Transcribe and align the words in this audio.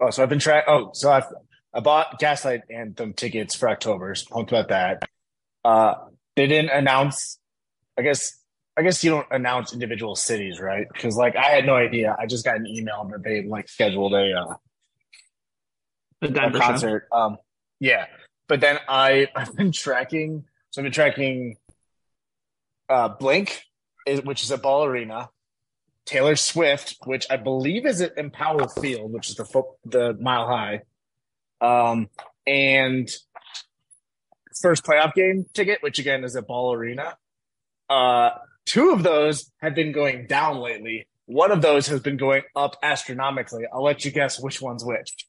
Oh, 0.00 0.10
so 0.10 0.22
I've 0.22 0.28
been 0.28 0.38
trying. 0.38 0.62
Oh, 0.66 0.90
so 0.92 1.10
I've 1.10 1.26
I 1.72 1.80
bought 1.80 2.18
Gaslight 2.18 2.62
Anthem 2.70 3.12
tickets 3.12 3.54
for 3.54 3.68
October. 3.68 4.14
So 4.14 4.26
pumped 4.30 4.50
about 4.50 4.68
that. 4.68 5.02
Uh, 5.64 5.94
they 6.34 6.46
didn't 6.46 6.70
announce. 6.70 7.38
I 7.98 8.02
guess 8.02 8.38
I 8.76 8.82
guess 8.82 9.02
you 9.02 9.10
don't 9.10 9.26
announce 9.30 9.72
individual 9.72 10.16
cities, 10.16 10.60
right? 10.60 10.86
Because 10.92 11.16
like 11.16 11.34
I 11.36 11.50
had 11.50 11.64
no 11.64 11.74
idea. 11.74 12.14
I 12.18 12.26
just 12.26 12.44
got 12.44 12.56
an 12.56 12.66
email 12.66 13.08
that 13.10 13.22
they 13.22 13.42
like 13.42 13.68
scheduled 13.68 14.12
a 14.12 14.32
uh, 14.32 14.54
a 16.22 16.50
concert. 16.58 17.08
Um, 17.10 17.38
yeah, 17.80 18.06
but 18.48 18.60
then 18.60 18.78
I 18.88 19.28
I've 19.36 19.56
been 19.56 19.72
tracking. 19.72 20.44
So 20.70 20.82
I've 20.82 20.84
been 20.84 20.92
tracking 20.92 21.56
uh, 22.88 23.08
Blink, 23.08 23.62
which 24.24 24.42
is 24.42 24.52
at 24.52 24.60
Ball 24.60 24.84
Arena. 24.84 25.30
Taylor 26.06 26.36
Swift, 26.36 26.96
which 27.04 27.26
I 27.28 27.36
believe 27.36 27.84
is 27.84 28.00
at 28.00 28.16
Empower 28.16 28.68
Field, 28.68 29.12
which 29.12 29.28
is 29.28 29.34
the 29.34 29.44
fo- 29.44 29.76
the 29.84 30.14
mile 30.14 30.46
high, 30.46 30.80
um, 31.60 32.08
and 32.46 33.10
first 34.60 34.84
playoff 34.84 35.14
game 35.14 35.44
ticket, 35.52 35.82
which 35.82 35.98
again 35.98 36.24
is 36.24 36.36
at 36.36 36.46
Ball 36.46 36.72
Arena. 36.72 37.16
Uh, 37.90 38.30
two 38.64 38.90
of 38.90 39.02
those 39.02 39.50
have 39.60 39.74
been 39.74 39.92
going 39.92 40.26
down 40.26 40.58
lately. 40.58 41.06
One 41.26 41.50
of 41.50 41.60
those 41.60 41.88
has 41.88 42.00
been 42.00 42.16
going 42.16 42.42
up 42.54 42.76
astronomically. 42.82 43.64
I'll 43.72 43.82
let 43.82 44.04
you 44.04 44.12
guess 44.12 44.40
which 44.40 44.62
one's 44.62 44.84
which. 44.84 45.26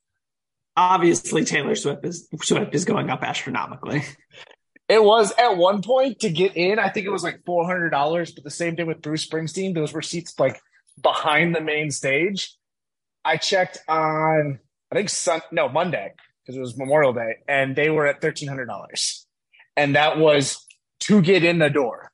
Obviously, 0.75 1.43
Taylor 1.43 1.73
Swift 1.73 2.05
is 2.05 2.29
Swift 2.43 2.75
is 2.75 2.85
going 2.85 3.09
up 3.09 3.23
astronomically. 3.23 4.03
It 4.89 5.03
was 5.03 5.33
at 5.37 5.57
one 5.57 5.81
point 5.81 6.21
to 6.21 6.29
get 6.29 6.55
in. 6.55 6.79
I 6.79 6.89
think 6.89 7.05
it 7.05 7.11
was 7.11 7.23
like 7.23 7.43
four 7.45 7.65
hundred 7.65 7.89
dollars. 7.89 8.31
But 8.31 8.45
the 8.45 8.49
same 8.49 8.77
thing 8.77 8.87
with 8.87 9.01
Bruce 9.01 9.27
Springsteen; 9.27 9.75
those 9.75 9.91
were 9.91 10.01
seats 10.01 10.39
like 10.39 10.61
behind 11.01 11.55
the 11.55 11.61
main 11.61 11.91
stage. 11.91 12.55
I 13.23 13.37
checked 13.37 13.79
on 13.87 14.59
I 14.91 14.95
think 14.95 15.09
Sun 15.09 15.41
no 15.51 15.67
Monday 15.69 16.13
because 16.41 16.55
it 16.55 16.61
was 16.61 16.77
Memorial 16.77 17.13
Day, 17.13 17.37
and 17.47 17.75
they 17.75 17.89
were 17.89 18.07
at 18.07 18.21
thirteen 18.21 18.47
hundred 18.47 18.67
dollars, 18.67 19.25
and 19.75 19.95
that 19.95 20.17
was 20.17 20.65
to 21.01 21.21
get 21.21 21.43
in 21.43 21.59
the 21.59 21.69
door. 21.69 22.11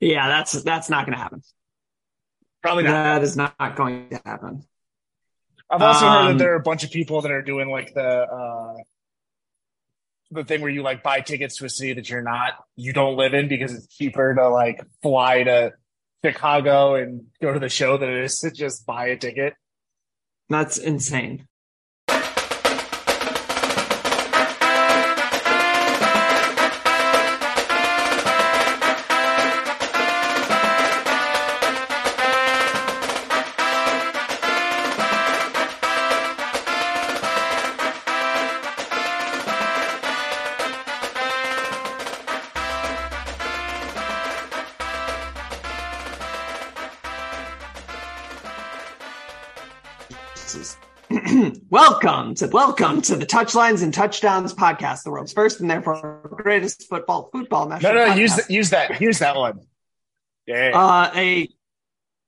Yeah, 0.00 0.28
that's 0.28 0.52
that's 0.62 0.88
not 0.88 1.06
going 1.06 1.16
to 1.16 1.22
happen. 1.22 1.42
Probably 2.62 2.84
not. 2.84 2.90
That 2.92 3.22
is 3.22 3.36
not 3.36 3.76
going 3.76 4.08
to 4.10 4.20
happen. 4.24 4.64
I've 5.70 5.82
also 5.82 6.06
Um, 6.06 6.12
heard 6.12 6.32
that 6.32 6.38
there 6.38 6.52
are 6.52 6.56
a 6.56 6.62
bunch 6.62 6.84
of 6.84 6.90
people 6.90 7.20
that 7.22 7.30
are 7.30 7.42
doing 7.42 7.68
like 7.68 7.92
the 7.94 8.02
uh 8.02 8.74
the 10.30 10.44
thing 10.44 10.62
where 10.62 10.70
you 10.70 10.82
like 10.82 11.02
buy 11.02 11.20
tickets 11.20 11.58
to 11.58 11.64
a 11.66 11.68
city 11.68 11.92
that 11.92 12.08
you're 12.08 12.22
not 12.22 12.54
you 12.76 12.92
don't 12.92 13.16
live 13.16 13.34
in 13.34 13.48
because 13.48 13.72
it's 13.74 13.86
cheaper 13.86 14.34
to 14.34 14.48
like 14.48 14.82
fly 15.02 15.42
to 15.42 15.72
Chicago 16.24 16.94
and 16.94 17.26
go 17.42 17.52
to 17.52 17.60
the 17.60 17.68
show 17.68 17.96
than 17.98 18.10
it 18.10 18.24
is 18.24 18.36
to 18.38 18.50
just 18.50 18.86
buy 18.86 19.08
a 19.08 19.16
ticket. 19.16 19.54
That's 20.48 20.78
insane. 20.78 21.46
Welcome 52.40 52.50
to 52.50 52.86
welcome 52.86 53.02
to 53.02 53.16
the 53.16 53.26
Touchlines 53.26 53.82
and 53.82 53.94
Touchdowns 53.94 54.54
podcast, 54.54 55.04
the 55.04 55.10
world's 55.10 55.32
first 55.32 55.60
and 55.60 55.70
therefore 55.70 56.28
greatest 56.32 56.88
football 56.88 57.28
football 57.32 57.68
No, 57.68 57.76
no, 57.78 57.78
podcast. 57.78 58.16
use 58.18 58.50
use 58.50 58.70
that. 58.70 59.00
Use 59.00 59.20
that 59.20 59.36
one. 59.36 59.60
Yeah, 60.46 60.72
uh, 60.74 61.12
a 61.14 61.48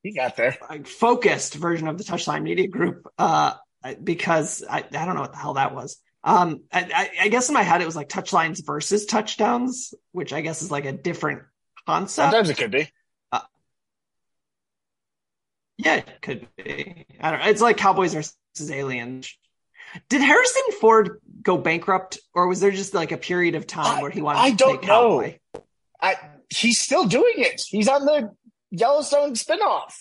he 0.03 0.13
got 0.13 0.37
there. 0.37 0.57
a 0.71 0.85
focused 0.85 1.55
version 1.55 1.89
of 1.89 1.99
the 1.99 2.05
Touchline 2.05 2.43
Media 2.43 2.69
Group 2.69 3.07
uh, 3.19 3.55
because 4.03 4.63
I, 4.69 4.79
I 4.79 5.05
don't 5.05 5.17
know 5.17 5.23
what 5.23 5.33
the 5.33 5.39
hell 5.39 5.55
that 5.55 5.75
was. 5.75 5.97
Um, 6.23 6.63
I, 6.73 6.89
I, 6.95 7.25
I 7.25 7.29
guess 7.29 7.49
in 7.49 7.55
my 7.55 7.63
head 7.63 7.83
it 7.83 7.87
was 7.87 7.97
like 7.97 8.09
touchlines 8.09 8.65
versus 8.65 9.07
touchdowns, 9.07 9.93
which 10.13 10.33
I 10.33 10.41
guess 10.41 10.63
is 10.63 10.71
like 10.71 10.85
a 10.85 10.93
different 10.93 11.43
concept. 11.87 12.31
Sometimes 12.31 12.51
it 12.51 12.59
could 12.59 12.71
be. 12.71 12.89
Yeah, 15.79 15.97
it 15.97 16.23
could 16.23 16.49
be. 16.57 17.07
I 17.21 17.31
don't 17.31 17.41
know. 17.41 17.49
It's 17.49 17.61
like 17.61 17.77
Cowboys 17.77 18.15
versus 18.15 18.71
Aliens. 18.71 19.37
Did 20.09 20.21
Harrison 20.21 20.63
Ford 20.81 21.21
go 21.43 21.57
bankrupt, 21.57 22.19
or 22.35 22.49
was 22.49 22.61
there 22.61 22.71
just 22.71 22.95
like 22.95 23.13
a 23.13 23.17
period 23.17 23.55
of 23.55 23.67
time 23.67 23.99
I- 23.99 24.03
where 24.03 24.11
he 24.11 24.21
wanted 24.23 24.41
I 24.41 24.51
to 24.51 24.57
don't 24.57 24.87
know. 24.87 25.33
I 26.01 26.17
he's 26.51 26.81
still 26.81 27.07
doing 27.07 27.35
it. 27.37 27.63
He's 27.67 27.89
on 27.89 28.05
the 28.05 28.31
Yellowstone 28.71 29.35
spinoff. 29.35 29.93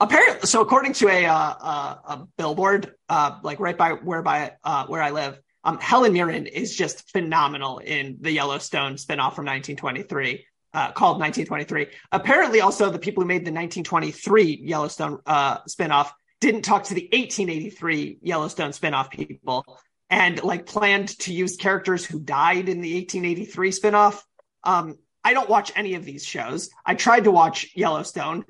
Apparently, 0.00 0.46
so 0.48 0.60
according 0.60 0.94
to 0.94 1.08
a 1.08 1.26
uh, 1.26 1.54
uh, 1.60 1.96
a 2.04 2.26
billboard, 2.36 2.94
uh, 3.08 3.38
like 3.42 3.60
right 3.60 3.78
by 3.78 3.90
where 3.92 4.22
by 4.22 4.52
uh, 4.64 4.86
where 4.86 5.00
I 5.00 5.10
live, 5.10 5.38
um, 5.62 5.78
Helen 5.78 6.12
Mirren 6.12 6.46
is 6.46 6.76
just 6.76 7.08
phenomenal 7.10 7.78
in 7.78 8.18
the 8.20 8.32
Yellowstone 8.32 8.94
spinoff 8.94 9.34
from 9.34 9.46
1923. 9.46 10.44
Uh, 10.74 10.90
called 10.90 11.20
1923. 11.20 11.88
Apparently, 12.12 12.62
also 12.62 12.88
the 12.88 12.98
people 12.98 13.22
who 13.22 13.28
made 13.28 13.44
the 13.44 13.52
1923 13.52 14.58
Yellowstone 14.62 15.18
uh, 15.26 15.58
spinoff 15.64 16.12
didn't 16.40 16.62
talk 16.62 16.84
to 16.84 16.94
the 16.94 17.08
1883 17.12 18.18
Yellowstone 18.22 18.70
spinoff 18.70 19.10
people 19.10 19.64
and 20.08 20.42
like 20.42 20.66
planned 20.66 21.08
to 21.20 21.32
use 21.32 21.56
characters 21.56 22.04
who 22.04 22.20
died 22.20 22.68
in 22.68 22.80
the 22.80 22.94
1883 22.94 23.70
spinoff. 23.70 24.22
Um, 24.64 24.98
I 25.24 25.32
don't 25.32 25.48
watch 25.48 25.72
any 25.74 25.94
of 25.94 26.04
these 26.04 26.24
shows. 26.24 26.68
I 26.84 26.94
tried 26.94 27.24
to 27.24 27.30
watch 27.30 27.70
Yellowstone. 27.74 28.44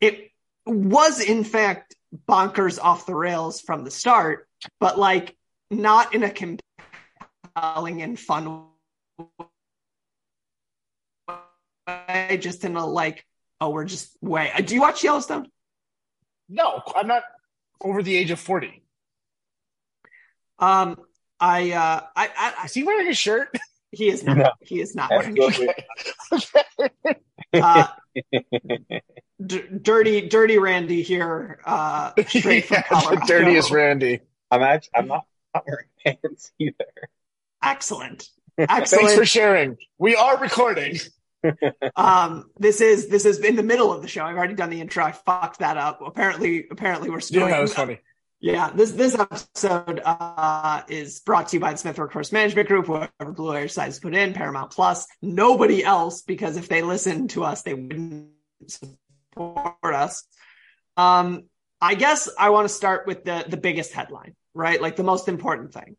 It 0.00 0.30
was 0.66 1.20
in 1.20 1.42
fact 1.42 1.96
bonkers 2.28 2.78
off 2.78 3.06
the 3.06 3.14
rails 3.14 3.60
from 3.60 3.84
the 3.84 3.90
start, 3.90 4.46
but 4.78 4.98
like 4.98 5.36
not 5.70 6.14
in 6.14 6.22
a 6.22 6.30
compelling 6.30 8.02
and 8.02 8.18
fun 8.18 8.66
way, 9.18 9.46
just 12.40 12.64
in 12.64 12.76
a 12.76 12.86
like, 12.86 13.24
oh, 13.60 13.70
we're 13.70 13.84
just 13.84 14.16
way. 14.20 14.52
Do 14.64 14.74
you 14.74 14.80
watch 14.80 15.02
Yellowstone? 15.04 15.48
No, 16.48 16.82
I'm 16.94 17.06
not 17.06 17.22
over 17.80 18.02
the 18.02 18.16
age 18.16 18.30
of 18.30 18.40
forty. 18.40 18.82
Um, 20.58 20.98
I, 21.38 21.70
uh, 21.70 22.00
I, 22.16 22.54
I, 22.60 22.64
Is 22.64 22.74
he 22.74 22.82
wearing 22.82 23.06
a 23.08 23.14
shirt? 23.14 23.56
he 23.92 24.08
is 24.08 24.24
not. 24.24 24.36
No. 24.36 24.50
He 24.60 24.80
is 24.80 24.94
not. 24.94 25.10
wearing 25.10 25.36
Absolutely. 25.40 25.74
uh, 27.54 27.86
d- 29.46 29.62
dirty, 29.82 30.28
dirty 30.28 30.58
Randy 30.58 31.02
here, 31.02 31.60
uh, 31.64 32.10
straight 32.26 32.64
from 32.64 32.74
Yeah, 32.76 32.82
Colorado. 32.82 33.26
dirtiest 33.26 33.70
Randy. 33.70 34.20
I'm 34.50 34.62
actually 34.62 34.90
I'm 34.96 35.06
not, 35.08 35.26
not 35.54 35.64
wearing 35.66 35.86
pants 36.04 36.50
either. 36.58 36.86
Excellent, 37.62 38.28
Excellent. 38.58 38.88
Thanks 38.88 39.14
for 39.14 39.24
sharing. 39.26 39.76
We 39.98 40.16
are 40.16 40.38
recording. 40.38 40.96
Um, 41.96 42.50
this 42.58 42.80
is 42.80 43.08
this 43.08 43.24
is 43.24 43.38
in 43.40 43.56
the 43.56 43.62
middle 43.62 43.92
of 43.92 44.02
the 44.02 44.08
show. 44.08 44.24
I've 44.24 44.36
already 44.36 44.54
done 44.54 44.70
the 44.70 44.80
intro. 44.80 45.04
I 45.04 45.12
fucked 45.12 45.60
that 45.60 45.76
up. 45.76 46.00
Apparently, 46.04 46.66
apparently 46.70 47.10
we're 47.10 47.20
still. 47.20 47.42
Yeah, 47.42 47.50
that 47.50 47.60
was 47.60 47.74
funny. 47.74 48.00
Yeah, 48.40 48.70
this 48.70 48.92
this 48.92 49.16
episode 49.18 50.00
uh, 50.04 50.82
is 50.88 51.18
brought 51.18 51.48
to 51.48 51.56
you 51.56 51.60
by 51.60 51.72
the 51.72 51.76
Smith 51.76 51.98
Workforce 51.98 52.30
Management 52.30 52.68
Group. 52.68 52.86
Whoever 52.86 53.32
Blue 53.32 53.52
Air 53.52 53.64
decides 53.64 53.96
to 53.96 54.02
put 54.02 54.14
in 54.14 54.32
Paramount 54.32 54.70
Plus, 54.70 55.08
nobody 55.20 55.82
else, 55.82 56.22
because 56.22 56.56
if 56.56 56.68
they 56.68 56.82
listened 56.82 57.30
to 57.30 57.42
us, 57.42 57.62
they 57.62 57.74
wouldn't 57.74 58.28
support 58.68 59.74
us. 59.82 60.22
Um, 60.96 61.46
I 61.80 61.96
guess 61.96 62.28
I 62.38 62.50
want 62.50 62.68
to 62.68 62.72
start 62.72 63.08
with 63.08 63.24
the 63.24 63.44
the 63.48 63.56
biggest 63.56 63.92
headline, 63.92 64.36
right? 64.54 64.80
Like 64.80 64.94
the 64.94 65.02
most 65.02 65.26
important 65.26 65.72
thing, 65.74 65.96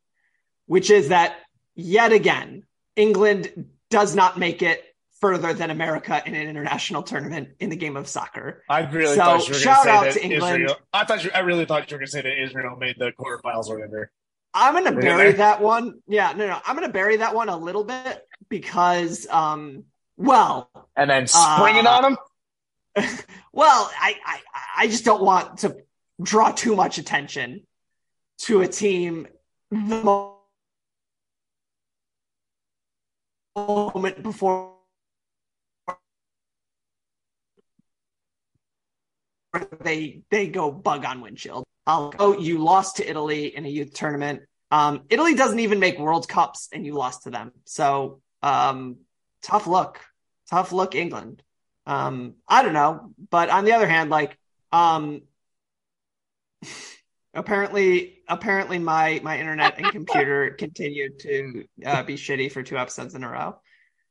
which 0.65 0.91
is 0.91 1.09
that 1.09 1.35
yet 1.75 2.13
again, 2.13 2.63
England 2.95 3.65
does 3.89 4.15
not 4.15 4.39
make 4.39 4.61
it 4.61 4.81
further 5.19 5.53
than 5.53 5.69
America 5.69 6.21
in 6.25 6.33
an 6.33 6.47
international 6.47 7.03
tournament 7.03 7.49
in 7.59 7.69
the 7.69 7.75
game 7.75 7.97
of 7.97 8.07
soccer. 8.07 8.63
I 8.69 8.81
really 8.89 9.15
So, 9.15 9.21
thought 9.23 9.47
you 9.47 9.53
were 9.53 9.59
shout 9.59 9.85
going 9.85 9.95
out 9.97 10.03
to 10.05 10.11
say 10.13 10.21
to 10.21 10.27
that 10.29 10.33
England. 10.35 10.55
Israel. 10.63 10.75
I 10.93 11.05
thought 11.05 11.23
you. 11.23 11.31
I 11.33 11.39
really 11.39 11.65
thought 11.65 11.89
you 11.91 11.95
were 11.95 11.99
going 11.99 12.07
to 12.07 12.11
say 12.11 12.21
that 12.21 12.41
Israel 12.41 12.75
made 12.77 12.95
the 12.97 13.11
quarterfinals 13.11 13.67
or 13.67 13.75
whatever. 13.79 14.11
I'm 14.53 14.73
gonna 14.73 14.99
bury 14.99 15.33
that 15.33 15.61
one. 15.61 15.99
Yeah, 16.07 16.33
no, 16.35 16.47
no, 16.47 16.59
I'm 16.65 16.75
gonna 16.75 16.89
bury 16.89 17.17
that 17.17 17.35
one 17.35 17.49
a 17.49 17.57
little 17.57 17.83
bit 17.83 18.25
because, 18.49 19.27
um, 19.29 19.83
well, 20.17 20.71
And 20.95 21.07
then 21.07 21.27
spring 21.27 21.75
it 21.75 21.85
Uh, 21.85 21.89
on 21.91 22.01
them. 22.01 22.17
well, 23.53 23.91
I, 24.01 24.15
I, 24.25 24.39
I 24.77 24.87
just 24.87 25.05
don't 25.05 25.21
want 25.21 25.59
to 25.59 25.77
draw 26.21 26.49
too 26.51 26.75
much 26.75 26.97
attention 26.97 27.61
to 28.39 28.61
a 28.61 28.67
team 28.67 29.27
the 29.71 30.33
moment 33.55 34.23
before 34.23 34.78
they 39.81 40.21
they 40.29 40.47
go 40.47 40.71
bug 40.71 41.05
on 41.05 41.21
windshield. 41.21 41.65
I'll 41.85 42.11
go. 42.11 42.37
You 42.37 42.59
lost 42.63 42.97
to 42.97 43.09
Italy 43.09 43.55
in 43.55 43.65
a 43.65 43.69
youth 43.69 43.93
tournament. 43.93 44.41
Um, 44.71 45.01
Italy 45.09 45.33
doesn't 45.33 45.59
even 45.59 45.79
make 45.79 45.97
World 45.97 46.27
Cups, 46.27 46.69
and 46.71 46.85
you 46.85 46.93
lost 46.93 47.23
to 47.23 47.31
them. 47.31 47.51
So 47.65 48.21
um, 48.43 48.97
tough 49.41 49.67
look, 49.67 49.99
tough 50.49 50.71
look, 50.71 50.95
England. 50.95 51.41
Um, 51.85 52.35
I 52.47 52.61
don't 52.61 52.73
know, 52.73 53.11
but 53.31 53.49
on 53.49 53.65
the 53.65 53.73
other 53.73 53.87
hand, 53.87 54.11
like 54.11 54.37
um, 54.71 55.23
apparently, 57.33 58.19
apparently 58.27 58.77
my 58.77 59.19
my 59.23 59.39
internet 59.39 59.77
and 59.77 59.91
computer 59.91 60.51
continued 60.59 61.19
to 61.21 61.65
uh, 61.85 62.03
be 62.03 62.15
shitty 62.15 62.51
for 62.51 62.61
two 62.61 62.77
episodes 62.77 63.15
in 63.15 63.23
a 63.23 63.29
row. 63.29 63.59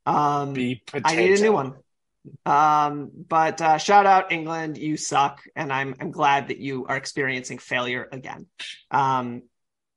Um, 0.06 0.56
I 1.04 1.14
need 1.14 1.38
a 1.38 1.42
new 1.42 1.52
one. 1.52 1.74
Um, 2.44 3.10
but 3.28 3.60
uh, 3.60 3.78
shout 3.78 4.06
out 4.06 4.32
England, 4.32 4.76
you 4.78 4.96
suck, 4.96 5.40
and 5.56 5.72
I'm 5.72 5.94
I'm 6.00 6.10
glad 6.10 6.48
that 6.48 6.58
you 6.58 6.86
are 6.86 6.96
experiencing 6.96 7.58
failure 7.58 8.08
again. 8.12 8.46
Um, 8.90 9.42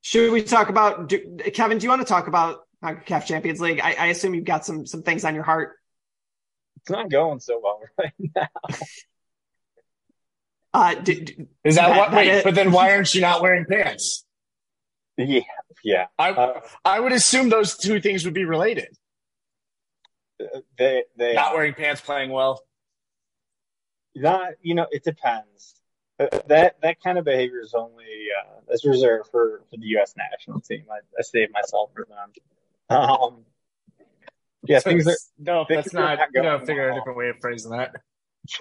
should 0.02 0.32
we 0.32 0.42
talk 0.44 0.70
about 0.70 1.10
do, 1.10 1.38
Kevin? 1.54 1.78
Do 1.78 1.84
you 1.84 1.90
want 1.90 2.02
to 2.02 2.08
talk 2.08 2.28
about 2.28 2.60
CONCACAF 2.84 3.26
Champions 3.26 3.60
League? 3.60 3.80
I, 3.84 3.94
I 3.94 4.06
assume 4.08 4.34
you've 4.34 4.46
got 4.46 4.66
some 4.66 4.86
some 4.86 5.04
things 5.04 5.26
on 5.26 5.36
your 5.36 5.44
heart. 5.44 5.76
It's 6.78 6.90
not 6.90 7.10
going 7.10 7.40
so 7.40 7.60
well 7.64 7.80
right 8.00 8.14
now. 8.36 8.48
Uh, 10.74 10.96
do, 10.96 11.20
do- 11.22 11.48
Is 11.64 11.76
that, 11.76 11.90
That- 11.90 11.98
what? 11.98 12.12
that 12.12 12.18
Wait, 12.18 12.28
it- 12.30 12.44
but 12.44 12.56
then 12.56 12.72
why 12.72 12.94
aren't 12.96 13.14
you 13.14 13.22
not 13.22 13.42
wearing 13.42 13.66
pants? 13.66 14.26
Yeah, 15.18 15.42
yeah. 15.84 16.06
I 16.18 16.32
Uh, 16.32 16.62
I 16.84 17.00
would 17.00 17.12
assume 17.12 17.50
those 17.50 17.78
two 17.78 18.00
things 18.02 18.24
would 18.26 18.34
be 18.34 18.46
related. 18.46 18.88
They 20.78 21.04
they 21.18 21.34
Not 21.34 21.54
wearing 21.54 21.74
pants, 21.74 22.02
playing 22.02 22.32
well. 22.32 22.64
Not, 24.16 24.54
you 24.62 24.76
know, 24.76 24.88
it 24.92 25.04
depends. 25.04 25.76
Uh, 26.20 26.28
That 26.48 26.82
that 26.82 27.02
kind 27.02 27.18
of 27.18 27.26
behavior 27.26 27.62
is 27.62 27.74
only 27.74 28.06
uh, 28.40 28.60
that's 28.68 28.86
reserved 28.86 29.30
for, 29.32 29.62
for 29.70 29.78
the 29.78 29.86
U.S. 29.88 30.16
national 30.18 30.60
team. 30.62 30.86
I, 30.92 30.98
I 31.18 31.22
save 31.22 31.52
myself 31.52 31.92
for 31.96 32.06
them. 32.06 32.98
Um, 32.98 33.46
yeah, 34.64 34.80
things 34.80 35.08
are 35.08 35.16
no, 35.40 35.66
things 35.66 35.86
that's 35.86 35.96
are 35.96 36.02
not. 36.02 36.20
not 36.20 36.28
You 36.34 36.42
going 36.42 36.66
figure 36.66 36.90
a 36.90 36.96
different 36.96 37.18
way 37.18 37.30
of 37.30 37.38
phrasing 37.40 37.72
that. 37.72 37.96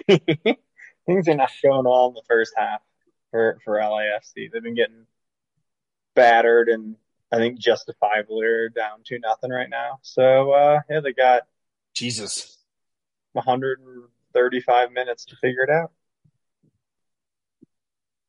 things 1.05 1.27
are 1.27 1.35
not 1.35 1.51
going 1.61 1.85
well 1.85 2.07
in 2.07 2.13
the 2.13 2.23
first 2.27 2.53
half 2.55 2.81
for 3.29 3.59
for 3.63 3.75
LAFC. 3.75 4.51
They've 4.51 4.63
been 4.63 4.75
getting 4.75 5.05
battered, 6.15 6.69
and 6.69 6.95
I 7.31 7.37
think 7.37 7.59
justifiably 7.59 8.45
are 8.45 8.69
down 8.69 9.03
to 9.05 9.19
nothing 9.19 9.51
right 9.51 9.69
now. 9.69 9.99
So 10.01 10.51
uh, 10.51 10.79
yeah, 10.89 11.01
they 11.01 11.13
got 11.13 11.43
Jesus. 11.93 12.57
135 13.33 14.91
minutes 14.91 15.25
to 15.25 15.35
figure 15.37 15.63
it 15.63 15.69
out. 15.69 15.91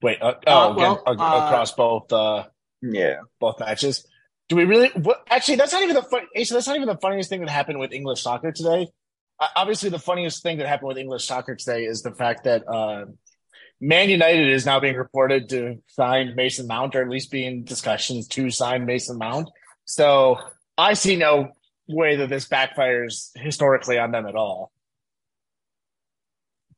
Wait. 0.00 0.20
Uh, 0.20 0.34
oh, 0.46 0.52
Uh, 0.70 0.74
well, 0.74 1.02
again, 1.06 1.20
a- 1.20 1.22
uh, 1.22 1.46
across 1.46 1.72
both 1.72 2.12
uh, 2.12 2.44
Yeah. 2.80 3.20
both 3.38 3.60
matches. 3.60 4.06
Do 4.48 4.56
we 4.56 4.64
really? 4.64 4.88
What, 4.88 5.22
actually, 5.30 5.56
that's 5.56 5.72
not 5.72 5.82
even 5.82 5.94
the 5.94 6.02
fun. 6.02 6.22
Actually, 6.36 6.56
that's 6.56 6.66
not 6.66 6.76
even 6.76 6.88
the 6.88 6.98
funniest 6.98 7.30
thing 7.30 7.40
that 7.40 7.50
happened 7.50 7.78
with 7.78 7.92
English 7.92 8.22
soccer 8.22 8.52
today. 8.52 8.88
Uh, 9.38 9.48
obviously, 9.56 9.88
the 9.90 9.98
funniest 9.98 10.42
thing 10.42 10.58
that 10.58 10.66
happened 10.66 10.88
with 10.88 10.98
English 10.98 11.24
soccer 11.26 11.54
today 11.54 11.84
is 11.84 12.02
the 12.02 12.12
fact 12.14 12.44
that 12.44 12.66
uh, 12.68 13.06
Man 13.80 14.10
United 14.10 14.48
is 14.48 14.66
now 14.66 14.80
being 14.80 14.96
reported 14.96 15.48
to 15.50 15.82
sign 15.86 16.34
Mason 16.34 16.66
Mount, 16.66 16.94
or 16.96 17.02
at 17.02 17.08
least 17.08 17.30
be 17.30 17.46
in 17.46 17.64
discussions 17.64 18.26
to 18.28 18.50
sign 18.50 18.84
Mason 18.84 19.16
Mount. 19.18 19.48
So 19.84 20.38
I 20.76 20.94
see 20.94 21.16
no 21.16 21.52
way 21.88 22.16
that 22.16 22.28
this 22.28 22.48
backfires 22.48 23.30
historically 23.36 23.98
on 23.98 24.10
them 24.10 24.26
at 24.26 24.34
all. 24.34 24.70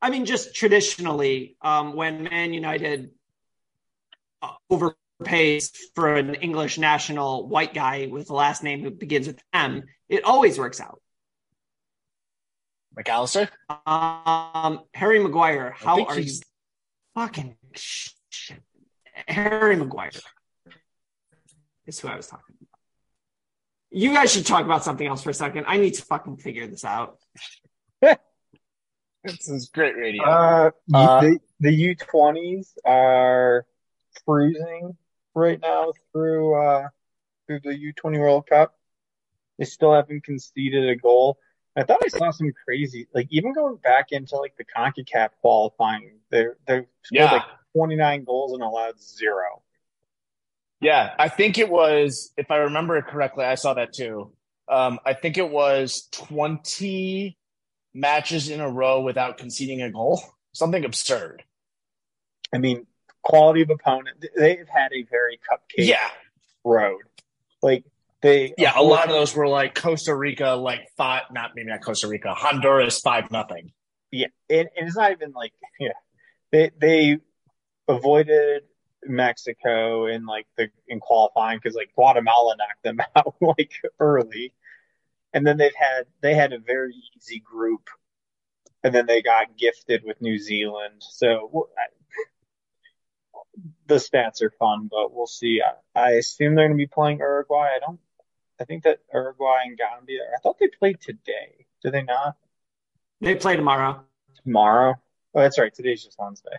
I 0.01 0.11
mean, 0.11 0.27
just 0.27 0.55
traditionally, 0.55 1.57
um, 1.63 1.95
when 1.95 2.25
Man 2.25 2.53
United 2.53 3.11
uh, 4.43 4.51
overpays 4.71 5.71
for 5.95 6.15
an 6.15 6.35
English 6.35 6.79
national 6.79 7.49
white 7.49 7.73
guy 7.73 8.07
with 8.11 8.27
the 8.27 8.35
last 8.35 8.63
name 8.63 8.83
who 8.83 8.91
begins 8.91 9.27
with 9.27 9.41
M, 9.53 9.85
it 10.09 10.25
always 10.25 10.59
works 10.59 10.81
out. 10.81 11.01
McAllister. 12.97 13.49
Um, 13.87 14.81
Harry 14.95 15.19
Maguire, 15.19 15.75
how 15.77 16.05
are 16.05 16.19
you? 16.19 16.33
Fucking 17.15 17.57
shit. 17.75 18.61
Harry 19.27 19.77
Maguire 19.77 20.11
is 21.87 21.99
who 22.01 22.09
I 22.09 22.17
was 22.17 22.27
talking. 22.27 22.54
You 23.95 24.13
guys 24.13 24.33
should 24.33 24.45
talk 24.45 24.65
about 24.65 24.83
something 24.83 25.07
else 25.07 25.23
for 25.23 25.31
a 25.31 25.35
second. 25.35 25.67
I 25.69 25.77
need 25.77 25.95
to 25.95 26.03
fucking 26.03 26.39
figure 26.39 26.67
this 26.67 26.85
out. 26.85 27.19
This 29.23 29.49
is 29.49 29.71
great 29.73 29.97
radio. 29.97 30.23
Uh, 30.25 30.71
Uh, 30.93 31.21
the 31.23 31.39
the 31.61 31.95
U20s 31.95 32.75
are 32.85 33.65
cruising 34.27 34.99
right 35.35 35.59
now 35.63 35.93
through 36.13 36.55
uh 36.63 36.89
through 37.47 37.61
the 37.61 37.71
U20 37.71 38.19
World 38.19 38.47
Cup. 38.47 38.75
They 39.59 39.65
still 39.65 39.95
haven't 39.95 40.25
conceded 40.25 40.91
a 40.91 40.97
goal. 40.97 41.39
I 41.75 41.85
thought 41.85 42.01
I 42.05 42.09
saw 42.09 42.31
some 42.33 42.53
crazy, 42.67 43.09
like 43.15 43.29
even 43.31 43.55
going 43.55 43.77
back 43.77 44.13
into 44.13 44.37
like 44.37 44.57
the 44.59 44.65
CONCACAF 44.65 45.31
qualifying, 45.41 46.19
they're 46.31 46.59
they've 46.67 46.85
scored 47.03 47.21
Yeah. 47.23 47.33
like 47.33 47.43
29 47.75 48.25
goals 48.25 48.53
and 48.53 48.63
allowed 48.63 49.01
zero. 49.01 49.63
Yeah, 50.85 51.15
I 51.19 51.31
think 51.31 51.57
it 51.57 51.71
was, 51.71 52.31
if 52.37 52.51
I 52.51 52.57
remember 52.57 52.99
it 52.99 53.07
correctly, 53.07 53.47
I 53.47 53.55
saw 53.55 53.73
that 53.73 53.95
too. 53.95 54.33
Um, 54.69 55.01
I 55.07 55.15
think 55.15 55.39
it 55.39 55.49
was 55.49 56.09
20 56.13 57.39
matches 57.95 58.51
in 58.51 58.61
a 58.61 58.69
row 58.71 59.01
without 59.01 59.39
conceding 59.39 59.81
a 59.81 59.91
goal. 59.91 60.23
Something 60.53 60.85
absurd. 60.85 61.43
I 62.55 62.59
mean, 62.59 62.87
quality 63.23 63.63
of 63.63 63.71
opponent. 63.71 64.23
They've 64.37 64.69
had 64.69 64.93
a 64.93 65.05
very 65.11 65.39
cupcake 65.51 65.87
Yeah. 65.87 66.11
road. 66.65 67.01
Like 67.63 67.85
they, 68.21 68.53
Yeah. 68.59 68.75
A 68.77 68.83
lot 68.83 69.07
of 69.07 69.11
those 69.13 69.35
were 69.35 69.49
like 69.49 69.75
Costa 69.75 70.15
Rica, 70.15 70.51
like 70.51 70.91
five, 70.99 71.23
not 71.33 71.53
maybe 71.55 71.71
not 71.71 71.83
Costa 71.83 72.09
Rica, 72.09 72.35
Honduras, 72.35 73.01
five 73.01 73.31
nothing. 73.31 73.73
Yeah, 74.11 74.27
and, 74.51 74.69
and 74.77 74.87
it's 74.87 74.97
not 74.97 75.13
even 75.13 75.33
like 75.33 75.53
yeah, 75.81 75.89
they 76.53 76.71
they 76.79 77.19
avoided 77.89 78.63
Mexico 79.07 80.07
in 80.07 80.27
like 80.27 80.47
the 80.57 80.69
in 80.89 81.01
qualifying 81.01 81.59
because 81.59 81.75
like 81.75 81.95
Guatemala 81.95 82.57
knocked 82.57 82.83
them 82.83 82.99
out 83.17 83.35
like 83.41 83.73
early, 84.01 84.53
and 85.33 85.47
then 85.47 85.57
they've 85.57 85.75
had 85.75 86.07
they 86.21 86.35
had 86.35 86.53
a 86.53 86.59
very 86.59 86.95
easy 87.17 87.41
group, 87.41 87.89
and 88.83 88.95
then 88.95 89.07
they 89.07 89.23
got 89.23 89.57
gifted 89.57 90.03
with 90.05 90.21
New 90.21 90.39
Zealand. 90.39 90.97
So 91.01 91.69
I, 91.79 91.87
the 93.87 93.97
stats 93.97 94.43
are 94.43 94.53
fun, 94.59 94.89
but 94.91 95.15
we'll 95.15 95.27
see. 95.27 95.61
I, 95.63 96.01
I 96.01 96.11
assume 96.13 96.55
they're 96.55 96.69
going 96.69 96.79
to 96.79 96.83
be 96.83 96.87
playing 96.87 97.19
Uruguay. 97.19 97.69
I 97.77 97.79
don't. 97.79 98.01
I 98.61 98.65
think 98.65 98.85
that 98.85 99.01
Uruguay 99.13 99.63
and 99.65 99.77
Gambia. 99.77 100.21
I 100.35 100.41
thought 100.41 100.59
they 100.59 100.69
played 100.69 101.01
today. 101.01 101.67
Do 101.83 101.91
they 101.91 102.03
not? 102.03 102.37
They 103.21 103.35
play 103.35 103.57
tomorrow. 103.57 104.05
tomorrow. 104.45 104.95
Oh, 105.35 105.41
that's 105.41 105.59
right. 105.59 105.75
Today's 105.75 106.05
just 106.05 106.19
Wednesday. 106.19 106.57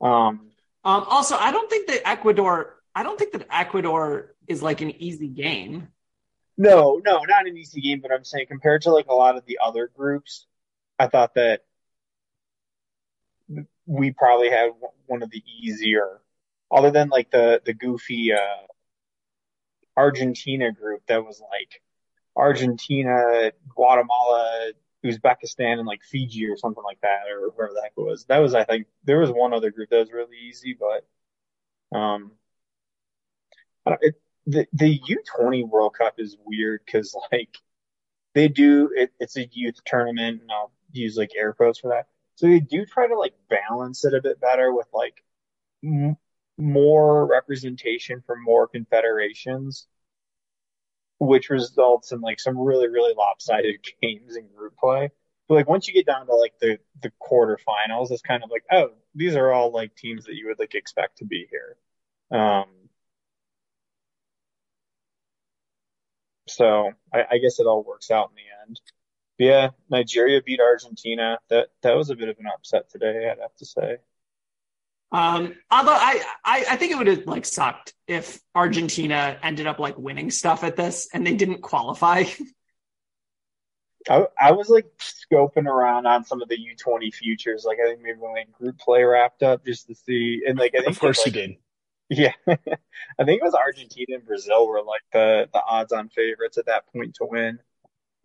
Um, 0.00 0.50
Um, 0.86 1.04
also, 1.08 1.36
I 1.36 1.50
don't 1.50 1.68
think 1.68 1.88
that 1.88 2.08
Ecuador. 2.08 2.76
I 2.94 3.02
don't 3.02 3.18
think 3.18 3.32
that 3.32 3.48
Ecuador 3.50 4.36
is 4.46 4.62
like 4.62 4.82
an 4.82 4.92
easy 5.02 5.26
game. 5.26 5.88
no, 6.56 7.00
no, 7.04 7.24
not 7.24 7.48
an 7.48 7.56
easy 7.56 7.80
game, 7.80 8.00
but 8.00 8.12
I'm 8.12 8.24
saying 8.24 8.46
compared 8.46 8.82
to 8.82 8.92
like 8.92 9.06
a 9.08 9.14
lot 9.14 9.36
of 9.36 9.44
the 9.46 9.58
other 9.60 9.90
groups, 9.94 10.46
I 10.96 11.08
thought 11.08 11.34
that 11.34 11.64
we 13.84 14.12
probably 14.12 14.48
had 14.48 14.70
one 15.06 15.24
of 15.24 15.30
the 15.30 15.42
easier, 15.60 16.20
other 16.70 16.92
than 16.92 17.08
like 17.08 17.32
the 17.32 17.60
the 17.66 17.74
goofy 17.74 18.32
uh, 18.32 18.66
Argentina 19.96 20.70
group 20.70 21.02
that 21.08 21.24
was 21.24 21.40
like 21.40 21.82
Argentina, 22.36 23.50
Guatemala, 23.74 24.70
Uzbekistan, 25.06 25.78
and 25.78 25.86
like 25.86 26.02
Fiji 26.02 26.46
or 26.46 26.56
something 26.56 26.84
like 26.84 27.00
that, 27.02 27.22
or 27.30 27.50
wherever 27.50 27.74
the 27.74 27.82
heck 27.82 27.92
it 27.96 28.00
was. 28.00 28.24
That 28.26 28.38
was, 28.38 28.54
I 28.54 28.64
think, 28.64 28.86
there 29.04 29.18
was 29.18 29.30
one 29.30 29.52
other 29.54 29.70
group 29.70 29.90
that 29.90 29.98
was 29.98 30.12
really 30.12 30.36
easy, 30.38 30.76
but 30.78 31.06
um, 31.96 32.32
it, 34.00 34.14
the 34.46 34.66
the 34.72 35.00
U20 35.08 35.64
World 35.68 35.94
Cup 35.98 36.14
is 36.18 36.36
weird 36.44 36.80
because 36.84 37.14
like 37.32 37.56
they 38.34 38.48
do 38.48 38.90
it, 38.94 39.12
it's 39.20 39.36
a 39.36 39.48
youth 39.52 39.76
tournament, 39.86 40.42
and 40.42 40.52
I'll 40.52 40.72
use 40.92 41.16
like 41.16 41.32
air 41.36 41.52
quotes 41.52 41.80
for 41.80 41.90
that. 41.90 42.06
So 42.36 42.46
they 42.46 42.60
do 42.60 42.86
try 42.86 43.08
to 43.08 43.18
like 43.18 43.34
balance 43.48 44.04
it 44.04 44.14
a 44.14 44.22
bit 44.22 44.40
better 44.40 44.72
with 44.74 44.88
like 44.92 45.22
m- 45.84 46.16
more 46.58 47.26
representation 47.26 48.22
from 48.26 48.44
more 48.44 48.68
confederations, 48.68 49.88
which 51.18 51.50
results 51.50 52.12
in 52.12 52.20
like 52.20 52.40
some 52.40 52.58
really 52.58 52.88
really 52.88 53.14
lopsided 53.16 53.76
games 54.02 54.36
in 54.36 54.46
group 54.56 54.76
play. 54.78 55.10
But 55.48 55.54
like 55.54 55.68
once 55.68 55.86
you 55.86 55.94
get 55.94 56.06
down 56.06 56.26
to 56.26 56.34
like 56.34 56.54
the 56.60 56.78
the 57.02 57.12
quarterfinals, 57.22 58.10
it's 58.10 58.22
kind 58.22 58.42
of 58.44 58.50
like 58.50 58.64
oh 58.72 58.90
these 59.14 59.36
are 59.36 59.52
all 59.52 59.70
like 59.72 59.94
teams 59.96 60.24
that 60.26 60.34
you 60.34 60.46
would 60.48 60.58
like 60.58 60.74
expect 60.74 61.18
to 61.18 61.24
be 61.24 61.46
here. 61.50 61.76
Um, 62.38 62.66
so 66.48 66.92
I, 67.12 67.24
I 67.32 67.38
guess 67.38 67.60
it 67.60 67.66
all 67.66 67.82
works 67.82 68.10
out 68.10 68.30
in 68.30 68.36
the 68.36 68.66
end. 68.66 68.80
But 69.38 69.44
yeah, 69.44 69.70
Nigeria 69.90 70.42
beat 70.42 70.60
Argentina. 70.60 71.38
That 71.50 71.68
that 71.82 71.96
was 71.96 72.10
a 72.10 72.16
bit 72.16 72.28
of 72.28 72.38
an 72.38 72.46
upset 72.46 72.90
today, 72.90 73.28
I'd 73.30 73.40
have 73.40 73.54
to 73.56 73.66
say. 73.66 73.98
Um, 75.12 75.54
although 75.70 75.92
I, 75.92 76.22
I, 76.44 76.64
I 76.70 76.76
think 76.76 76.92
it 76.92 76.98
would 76.98 77.06
have 77.06 77.26
like 77.26 77.44
sucked 77.44 77.94
if 78.06 78.40
Argentina 78.54 79.38
ended 79.42 79.66
up 79.66 79.78
like 79.78 79.96
winning 79.96 80.30
stuff 80.30 80.64
at 80.64 80.76
this 80.76 81.08
and 81.12 81.26
they 81.26 81.34
didn't 81.34 81.62
qualify. 81.62 82.24
I, 84.08 84.26
I 84.40 84.52
was 84.52 84.68
like 84.68 84.86
scoping 84.98 85.66
around 85.66 86.06
on 86.06 86.24
some 86.24 86.42
of 86.42 86.48
the 86.48 86.56
U20 86.56 87.12
futures. 87.14 87.64
Like 87.64 87.78
I 87.80 87.88
think 87.88 88.02
maybe 88.02 88.18
when 88.18 88.32
like 88.32 88.52
group 88.52 88.78
play 88.78 89.02
wrapped 89.02 89.42
up 89.42 89.64
just 89.64 89.86
to 89.88 89.94
see. 89.94 90.42
And 90.46 90.58
like 90.58 90.74
I 90.74 90.78
think 90.78 90.92
Of 90.92 91.00
course 91.00 91.18
like, 91.18 91.26
you 91.26 91.32
did. 91.32 91.56
Yeah, 92.08 92.34
I 92.46 93.24
think 93.24 93.40
it 93.40 93.44
was 93.44 93.54
Argentina 93.54 94.14
and 94.14 94.24
Brazil 94.24 94.68
were 94.68 94.80
like 94.80 95.02
the 95.12 95.48
the 95.52 95.60
odds-on 95.60 96.08
favorites 96.08 96.56
at 96.56 96.66
that 96.66 96.86
point 96.92 97.16
to 97.16 97.24
win. 97.24 97.58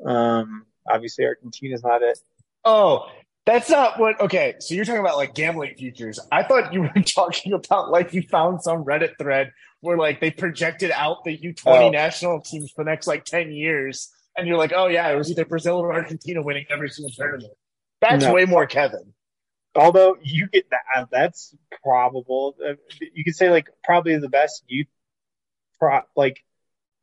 Um, 0.06 0.68
obviously 0.88 1.26
Argentina's 1.26 1.84
not 1.84 2.04
it. 2.04 2.20
Oh, 2.64 3.10
that's 3.46 3.70
not 3.70 4.00
what. 4.00 4.20
Okay, 4.22 4.56
so 4.60 4.76
you're 4.76 4.86
talking 4.86 5.00
about 5.02 5.18
like 5.18 5.34
gambling 5.34 5.76
futures. 5.76 6.20
I 6.32 6.44
thought 6.44 6.74
you 6.74 6.82
were 6.82 6.92
talking 7.06 7.54
about 7.54 7.90
like 7.92 8.14
you 8.14 8.22
found 8.24 8.62
some 8.62 8.84
Reddit 8.84 9.18
thread 9.20 9.52
where 9.82 9.98
like 9.98 10.22
they 10.22 10.30
projected 10.32 10.92
out 10.92 11.24
the 11.24 11.38
U20 11.38 11.56
Oh. 11.66 11.90
national 11.90 12.42
teams 12.42 12.72
for 12.72 12.84
the 12.84 12.90
next 12.92 13.08
like 13.08 13.26
10 13.26 13.52
years. 13.52 14.12
And 14.38 14.48
you're 14.48 14.58
like, 14.58 14.72
oh, 14.74 14.88
yeah, 14.88 15.10
it 15.12 15.16
was 15.16 15.30
either 15.30 15.44
Brazil 15.44 15.78
or 15.78 15.92
Argentina 15.94 16.42
winning 16.42 16.66
every 16.70 16.90
single 16.90 17.12
tournament. 17.12 17.52
That's 18.00 18.24
No. 18.24 18.34
way 18.34 18.46
more 18.46 18.66
Kevin. 18.66 19.14
Although 19.76 20.18
you 20.22 20.48
get 20.48 20.70
that, 20.70 21.08
that's 21.12 21.54
probable. 21.84 22.56
Uh, 22.64 22.74
You 23.14 23.24
could 23.24 23.36
say 23.36 23.50
like 23.50 23.68
probably 23.84 24.18
the 24.18 24.30
best 24.30 24.64
youth 24.68 24.88
pro 25.80 26.02
like 26.16 26.44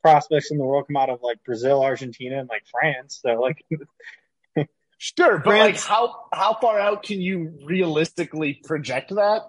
prospects 0.03 0.51
in 0.51 0.59
the 0.59 0.65
world 0.65 0.87
come 0.87 0.97
out 0.97 1.11
of 1.11 1.21
like 1.23 1.43
Brazil, 1.45 1.83
Argentina, 1.83 2.39
and 2.39 2.49
like 2.49 2.63
France. 2.71 3.21
So 3.23 3.35
like, 3.41 3.65
Sure, 4.99 5.39
but 5.39 5.57
like 5.57 5.81
how 5.81 6.27
how 6.33 6.55
far 6.61 6.79
out 6.81 7.03
can 7.05 7.21
you 7.21 7.59
realistically 7.65 8.61
project 8.65 9.11
that? 9.11 9.43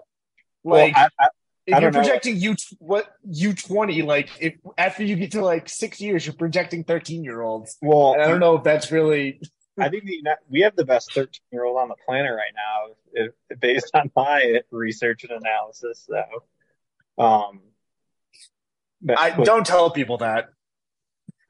well, 0.62 0.84
Like 0.84 0.96
I, 0.96 1.08
I, 1.18 1.28
if 1.66 1.74
I 1.74 1.80
you're 1.80 1.90
don't 1.90 1.92
know. 1.92 2.08
projecting 2.08 2.36
U 2.36 2.54
what 2.78 3.12
U 3.30 3.52
twenty, 3.54 4.02
like 4.02 4.30
if 4.40 4.54
after 4.78 5.02
you 5.02 5.16
get 5.16 5.32
to 5.32 5.44
like 5.44 5.68
six 5.68 6.00
years, 6.00 6.24
you're 6.24 6.34
projecting 6.36 6.84
thirteen 6.84 7.24
year 7.24 7.42
olds. 7.42 7.76
well, 7.82 8.12
And 8.14 8.22
I 8.22 8.28
don't 8.28 8.38
know 8.40 8.56
if 8.56 8.62
that's 8.64 8.90
really 8.92 9.40
I 9.78 9.88
think 9.88 10.04
the, 10.04 10.22
we 10.48 10.60
have 10.60 10.76
the 10.76 10.84
best 10.84 11.12
13 11.14 11.40
year 11.52 11.64
old 11.64 11.78
on 11.78 11.88
the 11.88 11.94
planet 12.06 12.32
right 12.32 12.52
now, 12.54 12.92
if, 13.14 13.32
if- 13.48 13.60
based 13.60 13.90
on 13.94 14.10
my 14.14 14.60
research 14.70 15.24
and 15.24 15.32
analysis. 15.32 16.06
So, 16.06 17.22
um, 17.24 17.60
but- 19.00 19.18
I 19.18 19.34
but 19.34 19.46
don't 19.46 19.66
tell 19.66 19.90
people 19.90 20.18
that. 20.18 20.50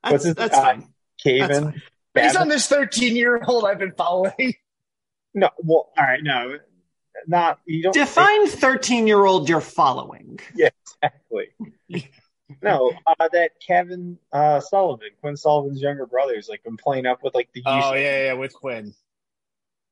That's, 0.04 0.12
What's 0.12 0.24
his- 0.24 0.34
that's 0.36 0.56
uh, 0.56 0.62
fine. 0.62 0.80
That's 1.24 1.58
Cavan. 1.58 1.82
Fine. 2.14 2.24
Based 2.24 2.36
on 2.36 2.48
this 2.48 2.66
thirteen 2.66 3.16
year 3.16 3.40
old 3.46 3.64
I've 3.64 3.78
been 3.78 3.92
following. 3.92 4.54
No, 5.32 5.48
well, 5.58 5.92
all 5.96 6.04
right, 6.04 6.20
no, 6.22 6.56
not 7.28 7.60
you 7.64 7.84
don't 7.84 7.92
Define 7.94 8.48
13 8.48 9.06
year 9.06 9.24
old 9.24 9.48
you're 9.48 9.60
following. 9.60 10.40
Yeah, 10.56 10.70
exactly. 11.02 11.48
no, 12.62 12.92
uh, 13.06 13.28
that 13.32 13.52
Cavan 13.64 14.18
uh, 14.32 14.58
Sullivan, 14.58 15.10
Quinn 15.20 15.36
Sullivan's 15.36 15.80
younger 15.80 16.06
brother, 16.06 16.34
who's 16.34 16.48
like 16.48 16.64
been 16.64 16.76
playing 16.76 17.06
up 17.06 17.22
with 17.22 17.34
like 17.34 17.48
the 17.52 17.62
Oh 17.64 17.92
youth, 17.92 18.02
yeah, 18.02 18.24
yeah, 18.24 18.32
with 18.32 18.52
Quinn. 18.54 18.92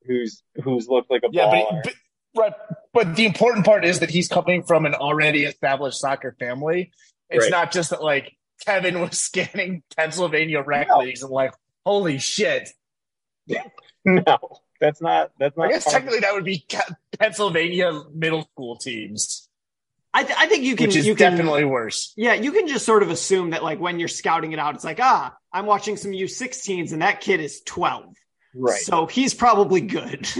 who's 0.07 0.43
who's 0.65 0.89
looked 0.89 1.11
like 1.11 1.23
a 1.23 1.29
Yeah, 1.31 1.45
baller. 1.45 1.83
but, 1.85 1.95
but 2.35 2.41
right, 2.43 2.53
but 2.93 3.15
the 3.17 3.27
important 3.27 3.65
part 3.65 3.85
is 3.85 4.01
that 4.01 4.11
he's 4.11 4.27
coming 4.29 4.63
from 4.65 4.87
an 4.87 4.95
already 4.95 5.45
established 5.45 6.01
soccer 6.01 6.35
family. 6.41 6.91
It's 7.31 7.45
Right. 7.45 7.51
not 7.53 7.71
just 7.73 7.91
that 7.91 8.03
like 8.03 8.37
Kevin 8.67 9.01
was 9.01 9.19
scanning 9.21 9.83
Pennsylvania 9.97 10.63
rec 10.63 10.89
No. 10.89 10.99
leagues 10.99 11.23
and 11.23 11.31
like, 11.31 11.53
holy 11.88 12.18
shit. 12.18 12.68
no, 14.04 14.38
that's 14.80 15.00
not 15.00 15.33
that's 15.38 15.57
not. 15.57 15.66
I 15.66 15.71
guess 15.71 15.85
part- 15.85 15.95
technically 15.95 16.21
that 16.21 16.35
would 16.35 16.45
be 16.45 16.66
Pennsylvania 17.18 18.02
middle 18.14 18.42
school 18.52 18.76
teams, 18.76 19.49
I, 20.14 20.25
th- 20.25 20.38
I 20.38 20.47
think 20.47 20.64
you 20.64 20.76
can, 20.76 20.87
which 20.88 20.97
is 20.97 21.07
you 21.07 21.14
can, 21.14 21.33
definitely 21.33 21.64
worse. 21.64 22.12
yeah, 22.16 22.35
you 22.35 22.52
can 22.52 22.66
just 22.68 22.85
sort 22.85 23.02
of 23.02 23.11
assume 23.11 23.50
that 23.50 23.62
like 23.62 23.78
when 23.80 23.99
you're 23.99 24.09
scouting 24.09 24.52
it 24.52 24.59
out, 24.59 24.75
it's 24.75 24.85
like, 24.85 24.99
ah, 25.00 25.35
I'm 25.52 25.66
watching 25.66 25.97
some 25.97 26.12
U16s 26.12 26.92
and 26.92 27.02
that 27.02 27.21
kid 27.21 27.40
is 27.40 27.61
12. 27.64 28.14
right. 28.54 28.80
So 28.80 29.07
he's 29.07 29.35
probably 29.35 29.80
good. 29.80 30.28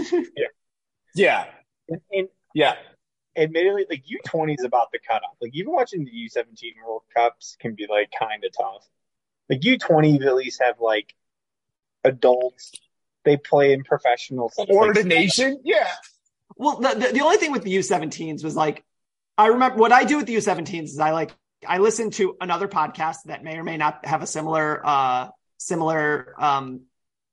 Yeah, 1.15 1.45
And, 1.89 2.01
and 2.11 2.27
yeah. 2.53 2.75
admittedly, 3.35 3.85
like 3.89 4.03
U 4.05 4.19
twenty 4.25 4.53
is 4.53 4.63
about 4.63 4.91
the 4.91 4.99
cutoff. 4.99 5.35
Like 5.41 5.51
even 5.55 5.73
watching 5.73 6.05
the 6.05 6.11
U 6.11 6.29
seventeen 6.29 6.73
World 6.85 7.01
Cups 7.15 7.57
can 7.59 7.73
be 7.73 7.87
like 7.89 8.11
kind 8.17 8.43
of 8.45 8.51
tough. 8.55 8.87
Like 9.49 9.63
U 9.65 9.77
twenty, 9.79 10.15
at 10.23 10.35
least 10.35 10.61
have 10.61 10.79
like 10.79 11.15
adults. 12.03 12.71
They 13.25 13.37
play 13.37 13.73
in 13.73 13.83
professional 13.83 14.49
like, 14.57 15.59
yeah. 15.63 15.89
Well, 16.55 16.77
the, 16.77 16.95
the, 16.95 17.13
the 17.13 17.21
only 17.21 17.37
thing 17.37 17.51
with 17.51 17.63
the 17.63 17.75
U17s 17.75 18.43
was 18.43 18.55
like, 18.55 18.83
I 19.37 19.47
remember 19.47 19.77
what 19.77 19.91
I 19.91 20.03
do 20.03 20.17
with 20.17 20.25
the 20.25 20.35
U17s 20.35 20.83
is 20.83 20.99
I 20.99 21.11
like, 21.11 21.31
I 21.67 21.77
listen 21.77 22.11
to 22.11 22.35
another 22.39 22.67
podcast 22.67 23.17
that 23.25 23.43
may 23.43 23.57
or 23.57 23.63
may 23.63 23.77
not 23.77 24.05
have 24.05 24.21
a 24.21 24.27
similar, 24.27 24.85
uh, 24.85 25.29
similar, 25.57 26.33
um, 26.37 26.81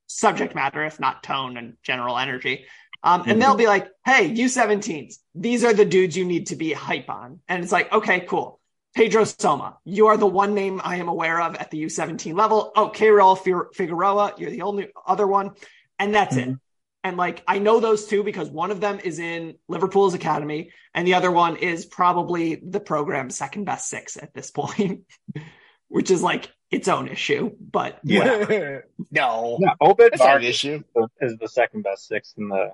subject 0.07 0.55
matter, 0.55 0.83
if 0.85 0.99
not 0.99 1.23
tone 1.23 1.57
and 1.57 1.77
general 1.83 2.17
energy. 2.17 2.65
Um, 3.03 3.23
and 3.27 3.41
they'll 3.41 3.55
be 3.55 3.67
like, 3.67 3.89
Hey, 4.05 4.33
U17s, 4.33 5.15
these 5.35 5.63
are 5.63 5.73
the 5.73 5.85
dudes 5.85 6.17
you 6.17 6.25
need 6.25 6.47
to 6.47 6.55
be 6.55 6.73
hype 6.73 7.09
on. 7.09 7.39
And 7.47 7.63
it's 7.63 7.71
like, 7.71 7.91
okay, 7.91 8.21
cool. 8.21 8.59
Pedro 8.97 9.25
Soma, 9.25 9.77
you 9.85 10.07
are 10.07 10.17
the 10.17 10.25
one 10.25 10.55
name 10.55 10.81
I 10.83 10.95
am 10.95 11.07
aware 11.07 11.39
of 11.39 11.53
at 11.55 11.69
the 11.69 11.83
U17 11.83 12.35
level. 12.35 12.71
Oh, 12.75 12.89
Raul 12.89 13.37
Fir- 13.37 13.69
Figueroa, 13.71 14.33
you're 14.39 14.49
the 14.49 14.63
only 14.63 14.87
other 15.05 15.27
one. 15.27 15.51
And 15.99 16.15
that's 16.15 16.35
it. 16.35 16.49
Mhm. 16.49 16.59
And 17.03 17.15
like 17.15 17.43
I 17.47 17.59
know 17.59 17.79
those 17.79 18.07
two 18.07 18.23
because 18.23 18.49
one 18.49 18.71
of 18.71 18.81
them 18.81 18.99
is 18.99 19.19
in 19.19 19.59
Liverpool's 19.69 20.15
academy, 20.15 20.71
and 20.95 21.05
the 21.07 21.13
other 21.13 21.29
one 21.29 21.57
is 21.57 21.85
probably 21.85 22.55
the 22.55 22.79
program's 22.79 23.37
second 23.37 23.65
best 23.65 23.87
six 23.87 24.17
at 24.17 24.33
this 24.33 24.49
point, 24.59 25.03
which 25.89 26.09
is 26.09 26.23
like 26.23 26.51
its 26.71 26.87
own 26.87 27.07
issue. 27.07 27.51
But 27.61 27.99
yeah. 28.03 28.79
no, 29.11 29.59
Yeah, 29.61 29.73
Obed 29.79 29.99
that's 29.99 30.17
not 30.17 30.25
Vargas 30.25 30.49
issue. 30.49 30.83
is 31.21 31.37
the 31.37 31.47
second 31.47 31.83
best 31.83 32.07
six 32.07 32.33
in 32.35 32.49
the 32.49 32.73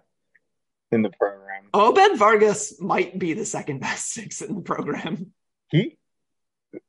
in 0.90 1.02
the 1.02 1.10
program. 1.20 1.66
Obed 1.74 2.18
Vargas 2.18 2.80
might 2.80 3.20
be 3.20 3.34
the 3.34 3.46
second 3.46 3.82
best 3.82 4.10
six 4.14 4.42
in 4.42 4.56
the 4.56 4.62
program. 4.62 5.34
He, 5.70 5.98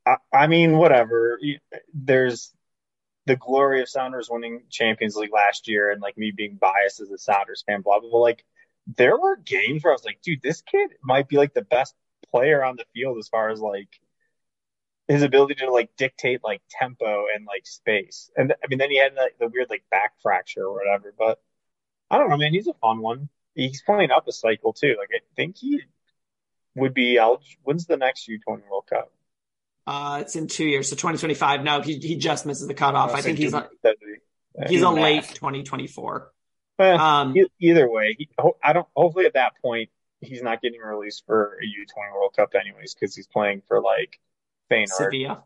I, 0.07 0.17
I 0.33 0.47
mean, 0.47 0.77
whatever. 0.77 1.39
There's 1.93 2.53
the 3.27 3.37
glory 3.37 3.81
of 3.81 3.89
Sounders 3.89 4.29
winning 4.31 4.63
Champions 4.71 5.17
League 5.17 5.33
last 5.33 5.69
year, 5.69 5.91
and 5.91 6.01
like 6.03 6.19
me 6.19 6.33
being 6.35 6.57
biased 6.57 7.01
as 7.01 7.11
a 7.11 7.19
Sounders 7.19 7.65
fan, 7.67 7.81
blah 7.83 8.01
blah 8.01 8.11
blah. 8.11 8.21
Like 8.21 8.45
there 8.97 9.19
were 9.19 9.37
games 9.37 9.83
where 9.83 9.93
I 9.93 9.95
was 9.95 10.05
like, 10.05 10.21
dude, 10.23 10.43
this 10.43 10.63
kid 10.63 10.91
might 11.03 11.29
be 11.29 11.37
like 11.37 11.55
the 11.55 11.63
best 11.63 11.95
player 12.31 12.65
on 12.65 12.77
the 12.77 12.85
field 12.95 13.19
as 13.19 13.29
far 13.29 13.51
as 13.51 13.61
like 13.61 13.89
his 15.09 15.23
ability 15.23 15.55
to 15.57 15.71
like 15.71 15.91
dictate 15.97 16.41
like 16.43 16.63
tempo 16.71 17.25
and 17.35 17.47
like 17.47 17.67
space. 17.67 18.31
And 18.37 18.53
I 18.53 18.67
mean, 18.69 18.79
then 18.79 18.91
he 18.91 18.99
had 18.99 19.13
the 19.39 19.49
weird 19.49 19.71
like 19.71 19.85
back 19.91 20.13
fracture 20.23 20.65
or 20.65 20.75
whatever. 20.75 21.15
But 21.17 21.41
I 22.11 22.19
don't 22.19 22.31
know, 22.31 22.37
man. 22.37 22.53
He's 22.53 22.69
a 22.69 22.75
fun 22.75 23.01
one. 23.01 23.29
He's 23.55 23.83
playing 23.83 24.11
up 24.11 24.27
a 24.29 24.33
cycle 24.33 24.73
too. 24.73 24.97
Like 24.99 25.11
I 25.15 25.21
think 25.37 25.57
he 25.59 25.81
would 26.75 26.95
be. 26.95 27.19
When's 27.63 27.87
the 27.87 27.97
next 27.97 28.29
U20 28.29 28.69
World 28.69 28.87
Cup? 28.89 29.13
Uh, 29.87 30.19
it's 30.23 30.35
in 30.37 30.47
two 30.47 30.65
years, 30.65 30.89
so 30.89 30.97
2025. 30.97 31.63
No, 31.63 31.81
he 31.83 31.99
he 31.99 32.17
just 32.17 32.47
misses 32.47 32.67
the 32.67 32.75
cutoff. 32.75 33.11
Oh, 33.13 33.15
I 33.15 33.21
think 33.21 33.39
he's 33.39 33.53
a, 33.53 33.69
he's 34.69 34.83
a 34.83 34.89
late 34.91 35.25
2024. 35.29 36.31
Eh, 36.79 36.91
Um, 36.93 37.35
either 37.61 37.89
way, 37.91 38.17
he, 38.19 38.29
I 38.63 38.73
don't. 38.73 38.89
Hopefully, 38.97 39.27
at 39.27 39.35
that 39.35 39.53
point, 39.63 39.91
he's 40.21 40.43
not 40.43 40.63
getting 40.63 40.81
released 40.81 41.25
for 41.27 41.59
a 41.63 41.65
U20 41.67 42.15
World 42.15 42.33
Cup 42.35 42.55
anyways, 42.59 42.95
because 42.95 43.15
he's 43.15 43.27
playing 43.27 43.63
for 43.69 43.81
like 43.83 44.19
Feyenoord. 44.71 44.89
Sevilla. 44.89 45.45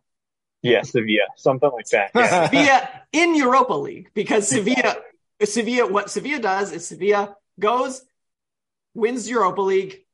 Yeah, 0.62 0.82
Sevilla, 0.82 1.26
something 1.36 1.70
like 1.72 1.86
that. 1.88 2.10
Yeah. 2.14 2.46
Sevilla 2.46 2.90
in 3.12 3.34
Europa 3.34 3.74
League 3.74 4.10
because 4.14 4.48
Sevilla, 4.48 4.96
Sevilla, 5.44 5.86
what 5.90 6.10
Sevilla 6.10 6.40
does 6.40 6.72
is 6.72 6.86
Sevilla 6.86 7.36
goes, 7.60 8.02
wins 8.94 9.28
Europa 9.28 9.60
League, 9.62 10.04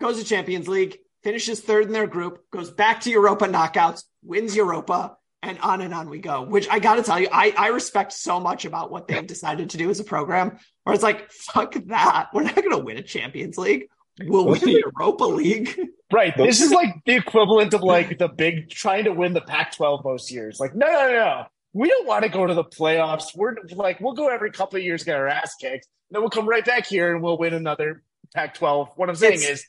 goes 0.00 0.18
to 0.18 0.24
Champions 0.24 0.68
League, 0.68 0.98
finishes 1.24 1.60
third 1.60 1.86
in 1.86 1.92
their 1.92 2.06
group, 2.06 2.48
goes 2.50 2.70
back 2.70 3.00
to 3.02 3.10
Europa 3.10 3.46
knockouts, 3.46 4.04
wins 4.22 4.54
Europa, 4.56 5.16
and 5.42 5.58
on 5.60 5.80
and 5.80 5.92
on 5.92 6.08
we 6.08 6.18
go. 6.18 6.42
Which 6.42 6.68
I 6.70 6.78
got 6.78 6.96
to 6.96 7.02
tell 7.02 7.18
you, 7.20 7.28
I 7.32 7.54
I 7.56 7.68
respect 7.68 8.12
so 8.12 8.38
much 8.40 8.64
about 8.64 8.90
what 8.90 9.08
they've 9.08 9.26
decided 9.26 9.70
to 9.70 9.76
do 9.76 9.90
as 9.90 10.00
a 10.00 10.04
program. 10.04 10.58
Where 10.84 10.94
it's 10.94 11.02
like, 11.02 11.30
fuck 11.30 11.74
that, 11.86 12.28
we're 12.32 12.44
not 12.44 12.54
going 12.56 12.70
to 12.70 12.78
win 12.78 12.96
a 12.96 13.02
Champions 13.02 13.58
League. 13.58 13.88
We'll 14.24 14.46
win 14.46 14.60
the 14.60 14.82
Europa 14.84 15.24
League. 15.24 15.78
Right. 16.12 16.36
This 16.36 16.60
is 16.60 16.70
like 16.70 16.94
the 17.06 17.14
equivalent 17.16 17.72
of 17.72 17.82
like 17.82 18.18
the 18.18 18.28
big 18.28 18.68
trying 18.68 19.04
to 19.04 19.12
win 19.12 19.32
the 19.32 19.40
Pac-12 19.40 20.04
most 20.04 20.30
years. 20.30 20.60
Like, 20.60 20.74
no, 20.74 20.86
no, 20.86 21.10
no. 21.10 21.44
We 21.72 21.88
don't 21.88 22.06
want 22.06 22.24
to 22.24 22.28
go 22.28 22.46
to 22.46 22.52
the 22.52 22.64
playoffs. 22.64 23.34
We're 23.34 23.54
like, 23.74 23.98
we'll 23.98 24.12
go 24.12 24.28
every 24.28 24.50
couple 24.50 24.76
of 24.76 24.82
years, 24.82 25.04
get 25.04 25.16
our 25.16 25.26
ass 25.26 25.54
kicked. 25.54 25.88
Then 26.10 26.20
we'll 26.20 26.28
come 26.28 26.46
right 26.46 26.62
back 26.64 26.86
here 26.86 27.14
and 27.14 27.22
we'll 27.22 27.38
win 27.38 27.54
another 27.54 28.02
Pac-12. 28.34 28.90
What 28.96 29.08
I'm 29.08 29.14
saying 29.14 29.38
It's- 29.38 29.60
is, 29.60 29.66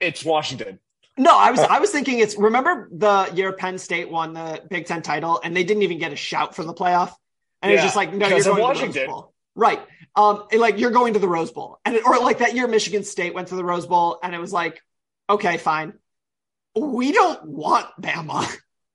it's 0.00 0.24
Washington. 0.24 0.78
No, 1.16 1.36
I 1.38 1.50
was 1.52 1.60
I 1.60 1.78
was 1.78 1.90
thinking 1.90 2.18
it's 2.18 2.36
remember 2.36 2.88
the 2.92 3.30
year 3.34 3.52
Penn 3.52 3.78
State 3.78 4.10
won 4.10 4.32
the 4.34 4.62
Big 4.68 4.86
Ten 4.86 5.00
title 5.02 5.40
and 5.42 5.56
they 5.56 5.62
didn't 5.62 5.84
even 5.84 5.98
get 5.98 6.12
a 6.12 6.16
shout 6.16 6.56
for 6.56 6.64
the 6.64 6.74
playoff, 6.74 7.12
and 7.62 7.70
it 7.70 7.76
was 7.76 7.84
just 7.84 7.96
like 7.96 8.12
no, 8.12 8.26
you're 8.26 8.42
going 8.42 8.42
to 8.42 8.48
the 8.54 8.60
Washington. 8.60 9.02
Rose 9.02 9.08
Bowl, 9.10 9.34
right? 9.54 9.80
Um, 10.16 10.44
like 10.52 10.78
you're 10.78 10.90
going 10.90 11.12
to 11.14 11.20
the 11.20 11.28
Rose 11.28 11.52
Bowl, 11.52 11.78
and 11.84 11.94
it, 11.94 12.04
or 12.04 12.18
like 12.18 12.38
that 12.38 12.54
year 12.54 12.66
Michigan 12.66 13.04
State 13.04 13.32
went 13.34 13.48
to 13.48 13.54
the 13.56 13.64
Rose 13.64 13.86
Bowl, 13.86 14.18
and 14.22 14.34
it 14.34 14.40
was 14.40 14.52
like, 14.52 14.80
okay, 15.30 15.56
fine, 15.56 15.92
we 16.76 17.12
don't 17.12 17.44
want 17.44 17.86
Bama, 18.00 18.52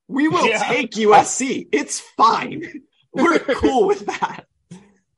we 0.10 0.28
will 0.28 0.46
Yeah. 0.48 0.60
take 0.64 0.92
USC, 0.92 1.68
it's 1.72 2.02
fine, 2.18 2.84
we're 3.14 3.40
cool 3.40 3.88
with 3.88 4.06
that. 4.08 4.46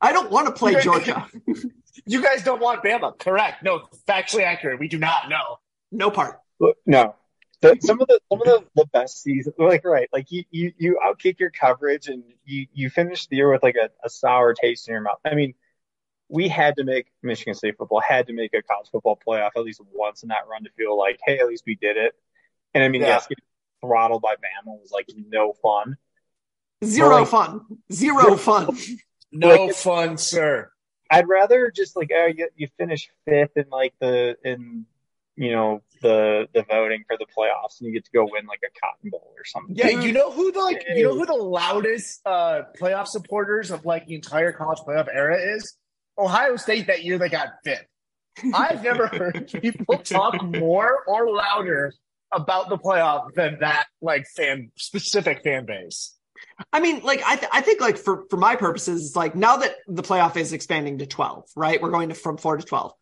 I 0.00 0.12
don't 0.12 0.30
want 0.30 0.46
to 0.46 0.52
play 0.52 0.80
Georgia, 0.80 1.26
You 2.06 2.22
guys 2.22 2.42
don't 2.42 2.60
want 2.60 2.82
Bama. 2.82 3.16
Correct. 3.18 3.62
No, 3.62 3.82
factually 4.08 4.42
accurate. 4.44 4.80
We 4.80 4.88
do 4.88 4.98
not 4.98 5.28
know. 5.28 5.58
No 5.92 6.10
part. 6.10 6.40
No. 6.86 7.14
The, 7.60 7.76
some 7.80 8.00
of 8.00 8.08
the 8.08 8.18
some 8.28 8.40
of 8.40 8.46
the, 8.46 8.64
the 8.74 8.86
best 8.86 9.22
seasons, 9.22 9.54
like 9.56 9.84
right, 9.84 10.08
like 10.12 10.32
you 10.32 10.42
you 10.50 10.72
you 10.78 10.98
outkick 11.04 11.38
your 11.38 11.50
coverage 11.50 12.08
and 12.08 12.24
you 12.44 12.66
you 12.72 12.90
finish 12.90 13.28
the 13.28 13.36
year 13.36 13.52
with 13.52 13.62
like 13.62 13.76
a, 13.76 13.88
a 14.04 14.10
sour 14.10 14.52
taste 14.52 14.88
in 14.88 14.92
your 14.92 15.02
mouth. 15.02 15.18
I 15.24 15.36
mean, 15.36 15.54
we 16.28 16.48
had 16.48 16.74
to 16.78 16.84
make 16.84 17.06
Michigan 17.22 17.54
State 17.54 17.76
football 17.78 18.00
had 18.00 18.26
to 18.26 18.32
make 18.32 18.52
a 18.52 18.62
college 18.62 18.88
football 18.90 19.16
playoff 19.24 19.50
at 19.54 19.62
least 19.62 19.80
once 19.92 20.24
in 20.24 20.30
that 20.30 20.48
run 20.50 20.64
to 20.64 20.70
feel 20.76 20.98
like, 20.98 21.20
hey, 21.24 21.38
at 21.38 21.46
least 21.46 21.62
we 21.64 21.76
did 21.76 21.96
it. 21.96 22.14
And 22.74 22.82
I 22.82 22.88
mean, 22.88 23.02
Yeah. 23.02 23.08
yes, 23.08 23.28
getting 23.28 23.44
throttled 23.80 24.22
by 24.22 24.34
Bama 24.34 24.80
was 24.80 24.90
like 24.90 25.06
no 25.28 25.52
fun. 25.52 25.96
Zero 26.84 27.18
like- 27.20 27.28
fun, 27.28 27.60
zero 27.92 28.36
fun. 28.36 28.76
No 29.30 29.66
Like- 29.66 29.74
fun, 29.76 30.18
sir. 30.18 30.70
I'd 31.10 31.28
rather 31.28 31.70
just 31.70 31.94
like 31.94 32.10
uh, 32.10 32.26
you, 32.26 32.48
you 32.56 32.68
finish 32.78 33.08
fifth 33.24 33.56
in 33.56 33.66
like 33.70 33.94
the 34.00 34.36
in 34.44 34.86
you 35.36 35.52
know 35.52 35.82
the 36.02 36.46
the 36.54 36.64
voting 36.68 37.04
for 37.06 37.16
the 37.16 37.26
playoffs 37.26 37.80
and 37.80 37.86
you 37.86 37.92
get 37.92 38.04
to 38.04 38.10
go 38.12 38.28
win 38.30 38.46
like 38.46 38.60
a 38.64 38.80
Cotton 38.80 39.10
Bowl 39.10 39.32
or 39.36 39.44
something. 39.44 39.74
Yeah, 39.74 39.88
you 39.88 40.12
know 40.12 40.30
who 40.30 40.52
the 40.52 40.60
like 40.60 40.84
you 40.94 41.04
know 41.04 41.14
who 41.14 41.26
the 41.26 41.32
loudest 41.34 42.20
uh 42.26 42.62
playoff 42.80 43.06
supporters 43.06 43.70
of 43.70 43.84
like 43.84 44.06
the 44.06 44.14
entire 44.14 44.52
college 44.52 44.78
playoff 44.80 45.08
era 45.12 45.38
is? 45.56 45.76
Ohio 46.18 46.56
State 46.56 46.88
that 46.88 47.04
year 47.04 47.18
they 47.18 47.28
got 47.28 47.48
fifth. 47.64 47.86
I've 48.54 48.82
never 48.82 49.06
heard 49.06 49.50
people 49.62 49.98
talk 49.98 50.42
more 50.42 51.04
or 51.06 51.30
louder 51.30 51.92
about 52.32 52.68
the 52.68 52.78
playoff 52.78 53.32
than 53.34 53.58
that 53.60 53.86
like 54.00 54.26
fan 54.26 54.70
specific 54.76 55.42
fan 55.42 55.66
base. 55.66 56.14
I 56.72 56.80
mean, 56.80 57.00
like 57.02 57.22
I, 57.24 57.36
th- 57.36 57.50
I 57.52 57.60
think 57.60 57.80
like 57.80 57.96
for 57.98 58.24
for 58.28 58.36
my 58.36 58.56
purposes, 58.56 59.06
it's 59.06 59.16
like 59.16 59.34
now 59.34 59.58
that 59.58 59.76
the 59.86 60.02
playoff 60.02 60.36
is 60.36 60.52
expanding 60.52 60.98
to 60.98 61.06
twelve, 61.06 61.44
right? 61.56 61.80
We're 61.80 61.90
going 61.90 62.08
to 62.08 62.14
from 62.14 62.36
four 62.36 62.56
to 62.56 62.64
twelve. 62.64 62.92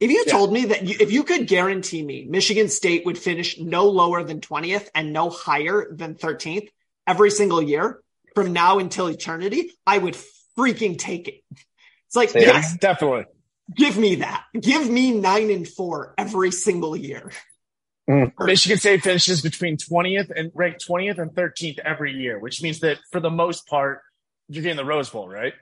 If 0.00 0.10
you 0.10 0.24
Yeah. 0.26 0.32
told 0.32 0.52
me 0.52 0.66
that 0.66 0.84
you, 0.84 0.96
if 1.00 1.10
you 1.10 1.24
could 1.24 1.46
guarantee 1.46 2.02
me 2.02 2.24
Michigan 2.28 2.68
State 2.68 3.04
would 3.06 3.18
finish 3.18 3.58
no 3.58 3.88
lower 3.88 4.22
than 4.22 4.40
twentieth 4.40 4.90
and 4.94 5.12
no 5.12 5.28
higher 5.30 5.88
than 5.90 6.14
thirteenth 6.14 6.68
every 7.06 7.30
single 7.30 7.60
year 7.62 8.00
from 8.34 8.52
now 8.52 8.78
until 8.78 9.08
eternity, 9.08 9.72
I 9.86 9.98
would 9.98 10.16
freaking 10.56 10.98
take 10.98 11.26
it. 11.28 11.40
It's 12.06 12.16
like 12.16 12.30
Same. 12.30 12.42
yes, 12.42 12.76
definitely. 12.76 13.24
give 13.74 13.98
me 13.98 14.16
that. 14.16 14.44
Give 14.58 14.88
me 14.88 15.12
nine 15.12 15.50
and 15.50 15.66
four 15.68 16.14
every 16.16 16.50
single 16.52 16.96
year. 16.96 17.30
Mm. 18.08 18.32
Michigan 18.40 18.78
State 18.78 19.02
finishes 19.02 19.42
between 19.42 19.76
20th 19.76 20.30
and 20.34 20.50
ranked 20.54 20.86
20th 20.88 21.18
and 21.18 21.30
13th 21.32 21.78
every 21.80 22.12
year, 22.14 22.38
which 22.38 22.62
means 22.62 22.80
that 22.80 22.98
for 23.12 23.20
the 23.20 23.28
most 23.30 23.66
part, 23.66 24.00
you're 24.48 24.62
getting 24.62 24.78
the 24.78 24.84
Rose 24.84 25.10
Bowl, 25.10 25.28
right? 25.28 25.52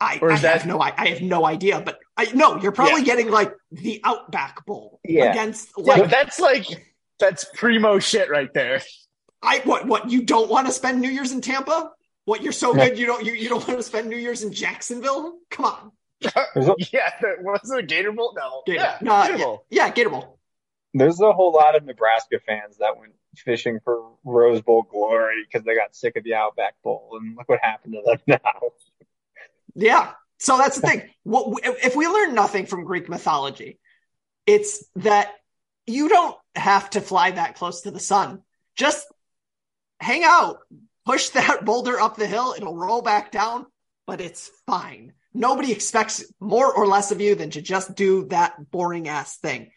I, 0.00 0.18
Or 0.22 0.32
I 0.32 0.38
that- 0.38 0.58
have 0.62 0.66
no 0.66 0.80
I, 0.80 0.92
I 0.96 1.08
have 1.08 1.20
no 1.22 1.44
idea, 1.44 1.80
but 1.84 1.98
I 2.16 2.26
no, 2.34 2.56
you're 2.60 2.72
probably 2.72 3.02
getting 3.02 3.30
like 3.30 3.52
the 3.70 4.00
Outback 4.04 4.64
Bowl 4.66 4.98
Yeah. 5.04 5.30
against 5.30 5.68
Yeah, 5.76 5.84
like 5.84 6.00
but 6.02 6.10
that's 6.10 6.40
like 6.40 6.66
that's 7.18 7.44
primo 7.54 7.98
shit 7.98 8.30
right 8.30 8.52
there. 8.54 8.80
I 9.42 9.60
what 9.64 9.86
what 9.86 10.10
you 10.10 10.22
don't 10.22 10.48
want 10.50 10.66
to 10.66 10.72
spend 10.72 11.00
New 11.00 11.10
Year's 11.10 11.32
in 11.32 11.40
Tampa? 11.40 11.90
What 12.24 12.42
you're 12.42 12.52
so 12.52 12.72
good 12.74 12.98
you 12.98 13.06
don't 13.06 13.24
you, 13.24 13.32
you 13.32 13.48
don't 13.48 13.66
want 13.66 13.78
to 13.78 13.82
spend 13.82 14.08
New 14.08 14.16
Year's 14.16 14.42
in 14.42 14.52
Jacksonville? 14.52 15.38
Come 15.50 15.64
on, 15.66 15.92
yeah, 16.22 17.10
the, 17.20 17.36
was 17.40 17.70
it 17.70 17.78
a 17.78 17.82
Gator 17.82 18.12
Bowl? 18.12 18.34
No, 18.36 18.62
Gator. 18.66 18.78
yeah, 18.80 18.98
no, 19.02 19.22
Gator 19.22 19.36
yeah, 19.38 19.44
Bowl. 19.44 19.66
yeah, 19.70 19.90
Gator 19.90 20.10
Bowl. 20.10 20.38
there's 20.94 21.20
a 21.20 21.32
whole 21.32 21.52
lot 21.52 21.76
of 21.76 21.84
Nebraska 21.84 22.38
fans 22.46 22.76
that 22.78 22.98
went 22.98 23.12
fishing 23.36 23.80
for 23.84 24.02
Rose 24.24 24.60
Bowl 24.62 24.82
glory 24.82 25.44
because 25.46 25.64
they 25.64 25.74
got 25.74 25.94
sick 25.96 26.16
of 26.16 26.24
the 26.24 26.34
Outback 26.34 26.74
Bowl, 26.82 27.18
and 27.20 27.36
look 27.36 27.48
what 27.48 27.60
happened 27.62 27.94
to 27.94 28.02
them 28.04 28.18
now. 28.44 28.60
Yeah. 29.74 30.12
So 30.38 30.56
that's 30.56 30.80
the 30.80 30.86
thing. 30.86 31.10
What 31.22 31.60
if 31.64 31.96
we 31.96 32.06
learn 32.06 32.34
nothing 32.34 32.66
from 32.66 32.84
Greek 32.84 33.08
mythology? 33.08 33.78
It's 34.46 34.84
that 34.96 35.32
you 35.86 36.08
don't 36.08 36.36
have 36.54 36.90
to 36.90 37.00
fly 37.00 37.30
that 37.32 37.56
close 37.56 37.82
to 37.82 37.90
the 37.90 38.00
sun. 38.00 38.42
Just 38.76 39.06
hang 40.00 40.24
out, 40.24 40.58
push 41.04 41.28
that 41.30 41.64
boulder 41.64 42.00
up 42.00 42.16
the 42.16 42.26
hill. 42.26 42.54
It'll 42.56 42.76
roll 42.76 43.02
back 43.02 43.32
down, 43.32 43.66
but 44.06 44.20
it's 44.20 44.50
fine. 44.66 45.12
Nobody 45.32 45.70
expects 45.70 46.24
more 46.40 46.72
or 46.72 46.86
less 46.86 47.12
of 47.12 47.20
you 47.20 47.34
than 47.34 47.50
to 47.50 47.62
just 47.62 47.94
do 47.94 48.26
that 48.26 48.70
boring 48.70 49.08
ass 49.08 49.36
thing. 49.36 49.70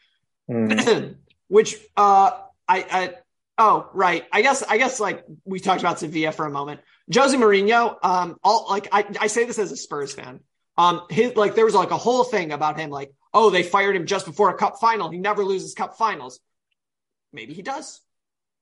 Mm. 0.49 1.15
which 1.47 1.77
uh 1.95 2.31
I, 2.67 2.85
I 2.91 3.13
oh 3.57 3.89
right 3.93 4.25
i 4.31 4.41
guess 4.41 4.63
i 4.63 4.77
guess 4.77 4.99
like 4.99 5.23
we 5.45 5.59
talked 5.59 5.81
about 5.81 5.99
sevilla 5.99 6.31
for 6.31 6.45
a 6.45 6.51
moment 6.51 6.81
jose 7.13 7.35
Mourinho, 7.35 7.97
um 8.03 8.37
all 8.43 8.67
like 8.69 8.87
i 8.91 9.05
i 9.19 9.27
say 9.27 9.45
this 9.45 9.59
as 9.59 9.71
a 9.71 9.77
spurs 9.77 10.13
fan 10.13 10.39
um 10.77 11.01
his 11.09 11.35
like 11.35 11.55
there 11.55 11.65
was 11.65 11.75
like 11.75 11.91
a 11.91 11.97
whole 11.97 12.23
thing 12.23 12.51
about 12.51 12.79
him 12.79 12.89
like 12.89 13.11
oh 13.33 13.49
they 13.49 13.63
fired 13.63 13.95
him 13.95 14.05
just 14.05 14.25
before 14.25 14.49
a 14.49 14.57
cup 14.57 14.79
final 14.79 15.09
he 15.09 15.17
never 15.17 15.43
loses 15.43 15.73
cup 15.73 15.97
finals 15.97 16.39
maybe 17.31 17.53
he 17.53 17.61
does 17.61 18.01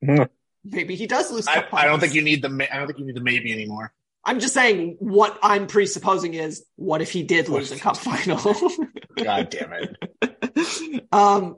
Mhm. 0.04 0.28
maybe 0.64 0.96
he 0.96 1.06
does 1.06 1.30
lose 1.30 1.46
I, 1.46 1.54
finals 1.62 1.68
I 1.72 1.84
don't 1.86 2.00
think 2.00 2.14
you 2.14 2.22
need 2.22 2.42
the 2.42 2.68
I 2.72 2.78
don't 2.78 2.86
think 2.86 2.98
you 2.98 3.06
need 3.06 3.16
the 3.16 3.20
maybe 3.22 3.52
anymore. 3.52 3.92
i'm 4.24 4.40
just 4.40 4.54
saying 4.54 4.96
what 4.98 5.38
i'm 5.42 5.66
presupposing 5.68 6.34
is 6.34 6.64
what 6.76 7.00
if 7.02 7.10
he 7.12 7.22
did 7.22 7.48
lose 7.48 7.70
a 7.70 7.78
cup 7.78 7.96
final 7.96 8.38
God 9.22 9.50
damn 9.50 9.72
it! 9.74 11.06
um 11.12 11.56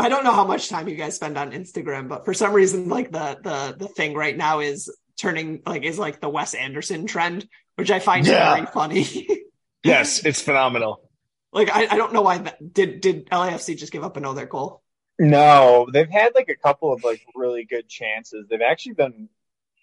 I 0.00 0.08
don't 0.08 0.22
know 0.22 0.30
how 0.32 0.46
much 0.46 0.68
time 0.68 0.86
you 0.88 0.94
guys 0.94 1.16
spend 1.16 1.36
on 1.36 1.50
Instagram, 1.50 2.08
but 2.08 2.24
for 2.24 2.32
some 2.32 2.52
reason, 2.52 2.88
like 2.88 3.10
the 3.10 3.36
the 3.42 3.76
the 3.76 3.88
thing 3.88 4.14
right 4.14 4.36
now 4.36 4.60
is 4.60 4.88
turning 5.18 5.62
like 5.66 5.84
is 5.84 5.98
like 5.98 6.20
the 6.20 6.28
Wes 6.28 6.54
Anderson 6.54 7.06
trend, 7.06 7.48
which 7.76 7.90
I 7.90 7.98
find 7.98 8.26
Yeah. 8.26 8.54
very 8.54 8.66
funny. 8.66 9.28
Yes, 9.84 10.24
it's 10.24 10.42
phenomenal. 10.42 11.08
like 11.52 11.70
I, 11.70 11.86
I 11.86 11.96
don't 11.96 12.12
know 12.12 12.22
why 12.22 12.38
that 12.38 12.74
did 12.74 13.00
did 13.00 13.30
LAFC 13.30 13.76
just 13.78 13.92
give 13.92 14.02
up 14.04 14.16
another 14.16 14.44
goal. 14.44 14.82
No, 15.20 15.86
they've 15.92 16.10
had 16.10 16.34
like 16.34 16.48
a 16.48 16.56
couple 16.56 16.92
of 16.92 17.04
like 17.04 17.22
really 17.34 17.64
good 17.64 17.88
chances. 17.88 18.46
They've 18.48 18.60
actually 18.60 18.94
been 18.94 19.28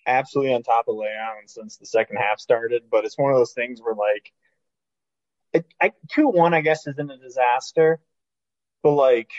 absolutely 0.05 0.53
on 0.53 0.63
top 0.63 0.87
of 0.89 0.95
Leon 0.95 1.47
since 1.47 1.77
the 1.77 1.85
second 1.85 2.17
half 2.17 2.39
started, 2.39 2.83
but 2.91 3.05
it's 3.05 3.17
one 3.17 3.31
of 3.31 3.37
those 3.37 3.53
things 3.53 3.81
where 3.81 3.95
like 3.95 4.31
I, 5.81 5.93
two 6.11 6.27
one, 6.27 6.53
I 6.53 6.61
guess, 6.61 6.85
isn't 6.87 7.11
a 7.11 7.17
disaster, 7.17 7.99
but 8.83 8.91
like 8.91 9.31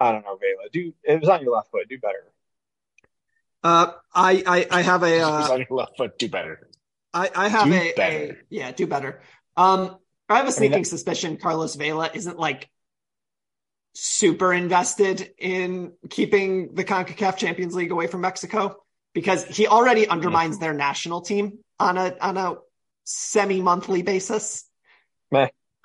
I 0.00 0.12
don't 0.12 0.24
know, 0.24 0.36
Vela, 0.36 0.68
do 0.72 0.92
it 1.02 1.20
was 1.20 1.28
on 1.28 1.42
your 1.42 1.54
left 1.54 1.70
foot, 1.70 1.88
do 1.88 1.98
better. 1.98 2.31
Uh, 3.62 3.92
I 4.14 4.42
I, 4.46 4.78
I 4.78 4.82
have 4.82 5.02
a 5.02 5.20
uh, 5.22 5.52
on 5.52 5.58
your 5.68 5.78
left 5.78 5.96
foot? 5.96 6.18
Do 6.18 6.28
better. 6.28 6.68
I, 7.14 7.30
I 7.34 7.48
have 7.48 7.66
Do 7.66 7.74
a, 7.74 7.94
a 7.98 8.36
yeah 8.50 8.72
do 8.72 8.86
better. 8.86 9.22
Um, 9.56 9.96
I 10.28 10.38
have 10.38 10.48
a 10.48 10.52
sneaking 10.52 10.82
that- 10.82 10.88
suspicion 10.88 11.36
Carlos 11.36 11.74
Vela 11.74 12.10
isn't 12.12 12.38
like 12.38 12.68
super 13.94 14.52
invested 14.52 15.30
in 15.38 15.92
keeping 16.08 16.74
the 16.74 16.84
CONCACAF 16.84 17.36
Champions 17.36 17.74
League 17.74 17.90
away 17.90 18.06
from 18.06 18.22
Mexico 18.22 18.76
because 19.12 19.44
he 19.44 19.66
already 19.66 20.08
undermines 20.08 20.58
their 20.58 20.72
national 20.72 21.20
team 21.20 21.58
on 21.78 21.98
a 21.98 22.16
on 22.20 22.36
a 22.38 22.56
semi-monthly 23.04 24.02
basis. 24.02 24.64
Meh. 25.30 25.48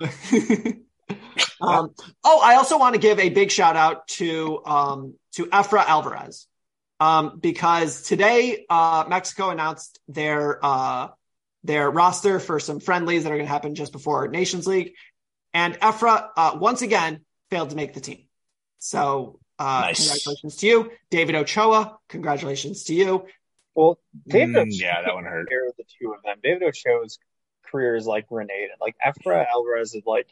um, 1.60 1.94
oh, 2.24 2.40
I 2.42 2.54
also 2.56 2.78
want 2.78 2.94
to 2.94 3.00
give 3.00 3.18
a 3.18 3.28
big 3.28 3.50
shout 3.50 3.76
out 3.76 4.08
to 4.08 4.62
um, 4.64 5.14
to 5.32 5.46
Efra 5.46 5.84
Alvarez 5.84 6.46
um, 7.00 7.38
because 7.38 8.02
today 8.02 8.64
uh, 8.68 9.04
Mexico 9.08 9.50
announced 9.50 9.98
their 10.08 10.58
uh, 10.64 11.08
their 11.64 11.90
roster 11.90 12.38
for 12.40 12.60
some 12.60 12.80
friendlies 12.80 13.24
that 13.24 13.30
are 13.32 13.36
going 13.36 13.46
to 13.46 13.52
happen 13.52 13.74
just 13.74 13.92
before 13.92 14.28
Nations 14.28 14.66
League, 14.66 14.92
and 15.52 15.78
Efra 15.80 16.28
uh, 16.36 16.58
once 16.60 16.82
again 16.82 17.20
failed 17.50 17.70
to 17.70 17.76
make 17.76 17.94
the 17.94 18.00
team. 18.00 18.24
So 18.78 19.40
uh, 19.58 19.82
Nice. 19.86 19.98
congratulations 19.98 20.56
to 20.56 20.66
you, 20.66 20.90
David 21.10 21.34
Ochoa. 21.34 21.98
Congratulations 22.08 22.84
to 22.84 22.94
you. 22.94 23.26
Well, 23.74 23.98
David 24.26 24.54
Mm, 24.54 24.58
Ochoa, 24.60 24.66
yeah, 24.70 25.02
that 25.02 25.14
one 25.14 25.24
hurt. 25.24 25.48
compare 25.48 25.70
the 25.76 25.84
two 26.00 26.12
of 26.12 26.22
them. 26.22 26.36
David 26.42 26.62
Ochoa's 26.62 27.18
career 27.70 27.96
is 27.96 28.06
like 28.06 28.28
Grenade. 28.28 28.68
Like 28.80 28.96
Efra 29.04 29.46
Alvarez 29.46 29.94
is 29.94 30.02
like 30.06 30.28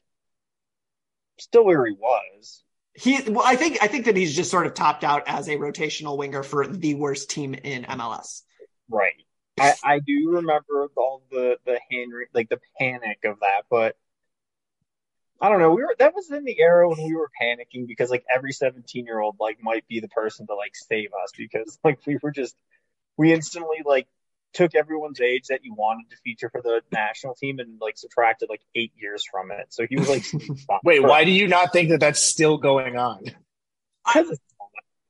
still 1.38 1.64
where 1.64 1.84
he 1.86 1.92
was. 1.92 2.62
He, 2.96 3.20
well, 3.28 3.44
I 3.44 3.56
think, 3.56 3.78
I 3.82 3.88
think 3.88 4.06
that 4.06 4.16
he's 4.16 4.34
just 4.34 4.50
sort 4.50 4.66
of 4.66 4.74
topped 4.74 5.04
out 5.04 5.24
as 5.26 5.48
a 5.48 5.56
rotational 5.56 6.16
winger 6.16 6.42
for 6.42 6.66
the 6.66 6.94
worst 6.94 7.30
team 7.30 7.54
in 7.54 7.84
MLS. 7.84 8.42
Right. 8.88 9.14
I, 9.58 9.74
I 9.82 9.98
do 10.00 10.32
remember 10.32 10.88
all 10.96 11.22
the 11.30 11.58
the 11.64 11.80
hand 11.90 12.12
like 12.34 12.48
the 12.48 12.60
panic 12.78 13.20
of 13.24 13.40
that, 13.40 13.62
but 13.70 13.96
I 15.40 15.48
don't 15.48 15.60
know. 15.60 15.70
We 15.74 15.82
were 15.82 15.96
that 15.98 16.14
was 16.14 16.30
in 16.30 16.44
the 16.44 16.58
era 16.58 16.88
when 16.88 17.02
we 17.02 17.14
were 17.14 17.30
panicking 17.40 17.86
because 17.86 18.10
like 18.10 18.24
every 18.34 18.52
17 18.52 19.06
year 19.06 19.18
old 19.18 19.36
like 19.38 19.58
might 19.62 19.86
be 19.88 20.00
the 20.00 20.08
person 20.08 20.46
to 20.46 20.54
like 20.54 20.74
save 20.74 21.10
us 21.22 21.32
because 21.36 21.78
like 21.84 21.98
we 22.06 22.18
were 22.22 22.32
just 22.32 22.54
we 23.16 23.32
instantly 23.32 23.78
like 23.84 24.08
took 24.52 24.74
everyone's 24.74 25.20
age 25.20 25.48
that 25.48 25.64
you 25.64 25.74
wanted 25.74 26.08
to 26.10 26.16
feature 26.24 26.48
for 26.50 26.62
the 26.62 26.80
national 26.92 27.34
team 27.34 27.58
and 27.58 27.78
like 27.80 27.98
subtracted 27.98 28.48
like 28.48 28.62
eight 28.74 28.92
years 28.96 29.24
from 29.30 29.50
it. 29.50 29.66
So 29.70 29.86
he 29.88 29.96
was 29.96 30.08
like, 30.08 30.24
Wait, 30.84 31.02
why 31.02 31.24
do 31.24 31.30
you 31.30 31.46
not 31.46 31.72
think 31.72 31.90
that 31.90 32.00
that's 32.00 32.22
still 32.22 32.56
going 32.56 32.96
on? 32.96 33.24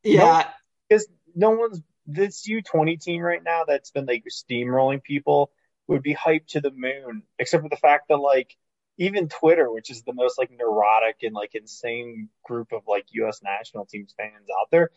Yeah. 0.02 0.48
because 0.88 1.06
no 1.34 1.50
one's 1.50 1.80
this 2.06 2.46
U20 2.48 3.00
team 3.02 3.20
right 3.20 3.42
now 3.42 3.64
that's 3.66 3.90
been 3.90 4.06
like 4.06 4.24
steamrolling 4.30 5.02
people 5.02 5.50
would 5.88 6.02
be 6.02 6.14
hyped 6.14 6.48
to 6.48 6.60
the 6.60 6.70
moon, 6.70 7.22
except 7.38 7.62
for 7.62 7.68
the 7.68 7.76
fact 7.76 8.08
that 8.08 8.16
like 8.16 8.56
even 8.98 9.28
Twitter, 9.28 9.70
which 9.70 9.90
is 9.90 10.02
the 10.02 10.12
most 10.12 10.38
like 10.38 10.50
neurotic 10.50 11.16
and 11.22 11.34
like 11.34 11.54
insane 11.54 12.28
group 12.44 12.72
of 12.72 12.82
like 12.88 13.06
U.S. 13.12 13.40
national 13.42 13.86
teams 13.86 14.14
fans 14.16 14.48
out 14.60 14.68
there, 14.70 14.90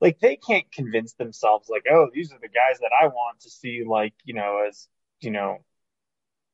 like 0.00 0.18
they 0.20 0.36
can't 0.36 0.70
convince 0.72 1.14
themselves 1.14 1.68
like, 1.68 1.84
oh, 1.90 2.08
these 2.12 2.32
are 2.32 2.38
the 2.40 2.48
guys 2.48 2.78
that 2.80 2.90
I 3.00 3.06
want 3.06 3.40
to 3.40 3.50
see, 3.50 3.84
like 3.86 4.14
you 4.24 4.34
know, 4.34 4.64
as 4.68 4.88
you 5.20 5.30
know, 5.30 5.58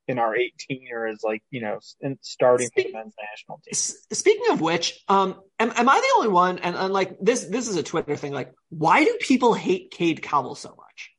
in 0.07 0.19
our 0.19 0.35
18 0.35 0.87
or 0.93 1.07
as 1.07 1.23
like 1.23 1.43
you 1.49 1.61
know, 1.61 1.79
in 2.01 2.17
starting 2.21 2.69
for 2.73 2.83
the 2.83 2.93
men's 2.93 3.13
national 3.31 3.61
team. 3.63 3.73
Speaking 3.73 4.51
of 4.51 4.61
which, 4.61 5.01
um, 5.07 5.41
am, 5.59 5.71
am 5.75 5.89
I 5.89 5.99
the 5.99 6.13
only 6.17 6.29
one? 6.29 6.59
And, 6.59 6.75
and 6.75 6.93
like 6.93 7.17
this, 7.19 7.45
this 7.45 7.67
is 7.67 7.75
a 7.75 7.83
Twitter 7.83 8.15
thing. 8.15 8.33
Like, 8.33 8.53
why 8.69 9.03
do 9.03 9.17
people 9.19 9.53
hate 9.53 9.91
Cade 9.91 10.21
Cowell 10.21 10.55
so 10.55 10.69
much? 10.69 11.11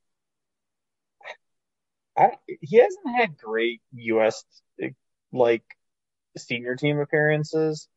I, 2.17 2.31
he 2.61 2.77
hasn't 2.77 3.17
had 3.17 3.37
great 3.37 3.83
U.S. 3.95 4.45
like 5.33 5.65
senior 6.37 6.77
team 6.77 7.01
appearances. 7.01 7.89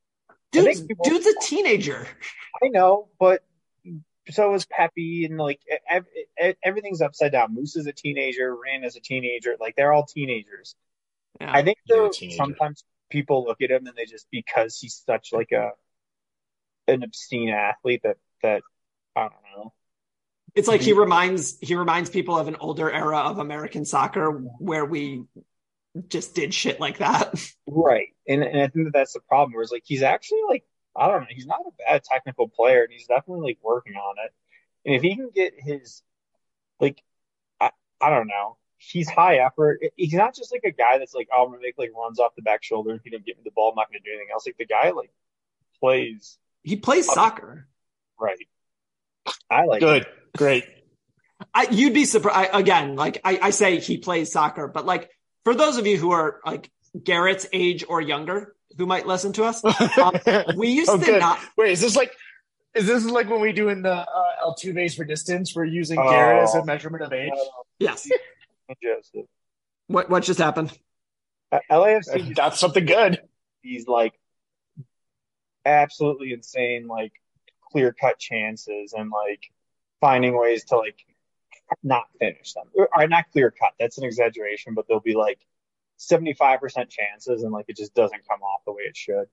Dude's, 0.52 0.82
people- 0.82 1.06
dude's 1.06 1.28
a 1.28 1.36
teenager. 1.42 2.08
I 2.64 2.70
know, 2.70 3.10
but 3.20 3.44
so 4.30 4.54
is 4.54 4.66
Pepi, 4.66 5.26
and 5.26 5.38
like 5.38 5.60
ev- 5.90 6.06
ev- 6.38 6.56
everything's 6.64 7.02
upside 7.02 7.32
down. 7.32 7.54
Moose 7.54 7.76
is 7.76 7.88
a 7.88 7.94
teenager, 7.94 8.56
Ran 8.56 8.84
is 8.84 8.96
a 8.96 9.00
teenager. 9.00 9.56
Like 9.60 9.76
they're 9.76 9.94
all 9.94 10.06
teenagers. 10.06 10.76
Yeah. 11.40 11.52
I 11.54 11.64
think 11.64 11.78
though 11.88 12.12
sometimes 12.12 12.84
people 13.10 13.46
look 13.46 13.62
at 13.62 13.72
him 13.72 13.88
and 13.88 13.96
they 13.96 14.06
just 14.06 14.28
because 14.32 14.78
he's 14.80 15.02
such 15.06 15.30
like 15.32 15.52
a 15.52 15.72
an 16.88 17.04
obscene 17.04 17.50
athlete 17.50 18.02
that 18.04 18.18
that 18.44 18.64
I 19.16 19.22
don't 19.22 19.34
know. 19.56 19.74
It's 20.56 20.68
like 20.68 20.82
he 20.82 20.94
reminds 20.94 21.58
he 21.62 21.76
reminds 21.76 22.10
people 22.10 22.38
of 22.38 22.48
an 22.48 22.58
older 22.60 22.92
era 22.92 23.20
of 23.20 23.40
American 23.40 23.86
soccer 23.86 24.32
where 24.60 24.86
we 24.86 25.24
just 26.10 26.36
did 26.36 26.54
shit 26.54 26.80
like 26.80 27.00
that. 27.00 27.34
Right. 27.70 28.08
And 28.28 28.44
and 28.44 28.62
I 28.62 28.68
think 28.70 28.86
that 28.86 28.94
that's 28.94 29.14
the 29.14 29.20
problem. 29.20 29.54
Where 29.54 29.62
it's 29.62 29.72
like 29.72 29.84
he's 29.86 30.02
actually 30.02 30.40
like 30.48 30.64
I 30.98 31.08
don't 31.08 31.22
know. 31.22 31.28
He's 31.30 31.46
not 31.46 31.60
a 31.68 31.72
bad 31.88 32.04
technical 32.04 32.48
player, 32.48 32.84
and 32.84 32.92
he's 32.92 33.08
definitely 33.08 33.52
like 33.52 33.60
working 33.64 33.96
on 33.96 34.16
it. 34.26 34.34
And 34.86 34.96
if 34.96 35.02
he 35.02 35.16
can 35.16 35.30
get 35.34 35.54
his 35.58 36.02
like 36.80 37.02
I 37.60 37.72
I 38.02 38.10
don't 38.10 38.28
know. 38.28 38.58
He's 38.80 39.10
high 39.10 39.38
effort. 39.38 39.80
He's 39.96 40.14
not 40.14 40.36
just 40.36 40.52
like 40.52 40.62
a 40.64 40.72
guy 40.72 41.00
that's 41.00 41.16
like, 41.16 41.28
oh, 41.36 41.44
I'm 41.44 41.50
gonna 41.50 41.62
make 41.62 41.76
like 41.78 41.92
runs 41.98 42.20
off 42.20 42.36
the 42.36 42.44
back 42.44 42.64
shoulder. 42.64 42.94
If 42.94 43.02
he 43.04 43.10
don't 43.10 43.26
get 43.26 43.38
me 43.38 43.42
the 43.44 43.52
ball, 43.52 43.72
I'm 43.72 43.76
not 43.76 43.90
gonna 43.90 44.00
do 44.04 44.12
anything 44.12 44.28
else. 44.32 44.46
Like 44.46 44.58
the 44.58 44.66
guy 44.66 44.92
like 44.92 45.12
plays 45.80 46.38
He 46.64 46.76
plays 46.76 47.06
soccer. 47.06 47.68
right. 48.20 48.38
I 49.50 49.66
like 49.66 49.82
Good, 49.82 50.06
great. 50.36 50.66
I, 51.54 51.68
you'd 51.70 51.94
be 51.94 52.06
surprised 52.06 52.52
again. 52.54 52.96
Like 52.96 53.22
I, 53.24 53.40
I 53.42 53.50
say, 53.52 53.80
he 53.80 53.98
plays 53.98 54.32
soccer, 54.32 54.68
but 54.68 54.86
like 54.86 55.10
for 55.44 55.54
those 55.54 55.78
of 55.78 55.86
you 55.88 55.98
who 55.98 56.12
are 56.12 56.40
like 56.46 56.70
Garrett's 57.02 57.48
age 57.54 57.84
or 57.88 58.02
younger, 58.02 58.56
who 58.78 58.86
might 58.86 59.06
listen 59.08 59.34
to 59.34 59.44
us, 59.44 59.64
um, 59.98 60.14
we 60.56 60.70
used 60.70 60.90
oh, 60.90 60.98
to 60.98 61.06
good. 61.06 61.20
not. 61.20 61.40
Wait, 61.58 61.72
is 61.72 61.82
this 61.82 61.96
like? 61.96 62.14
Is 62.76 62.86
this 62.86 63.06
like 63.06 63.30
when 63.30 63.42
we 63.42 63.54
do 63.54 63.70
in 63.70 63.82
the 63.82 63.92
uh, 63.94 64.26
Altuve's 64.46 64.94
for 64.96 65.04
distance? 65.04 65.56
We're 65.56 65.66
using 65.66 65.98
Oh. 65.98 66.10
Garrett 66.10 66.44
as 66.44 66.54
a 66.56 66.64
measurement 66.64 67.04
of 67.04 67.12
age. 67.14 67.32
Yes. 67.80 68.08
Joseph. 68.84 69.26
What 69.88 70.10
what 70.10 70.24
just 70.24 70.40
happened? 70.40 70.78
Uh, 71.50 71.60
LAFC 71.72 72.36
That's 72.36 72.60
something 72.60 72.86
good. 72.86 73.22
these 73.64 73.88
like 73.88 74.14
absolutely 75.66 76.34
insane 76.34 76.88
like 76.88 77.14
clear 77.72 77.94
cut 77.94 78.20
chances 78.20 78.94
and 78.94 79.10
like 79.12 79.50
finding 80.02 80.38
ways 80.38 80.66
to 80.66 80.78
like 80.78 80.98
not 81.84 82.04
finish 82.20 82.54
them 82.54 82.66
or, 82.76 82.90
or 82.96 83.08
not 83.08 83.26
clear 83.32 83.52
cut 83.52 83.72
that's 83.80 83.98
an 83.98 84.04
exaggeration 84.06 84.74
but 84.74 84.88
they'll 84.88 85.00
be 85.00 85.16
like 85.16 85.40
75% 85.98 86.90
chances 86.90 87.44
and 87.44 87.52
like 87.52 87.66
it 87.68 87.78
just 87.78 87.94
doesn't 87.94 88.28
come 88.28 88.42
off 88.42 88.62
the 88.66 88.72
way 88.72 88.84
it 88.84 88.96
should 88.96 89.28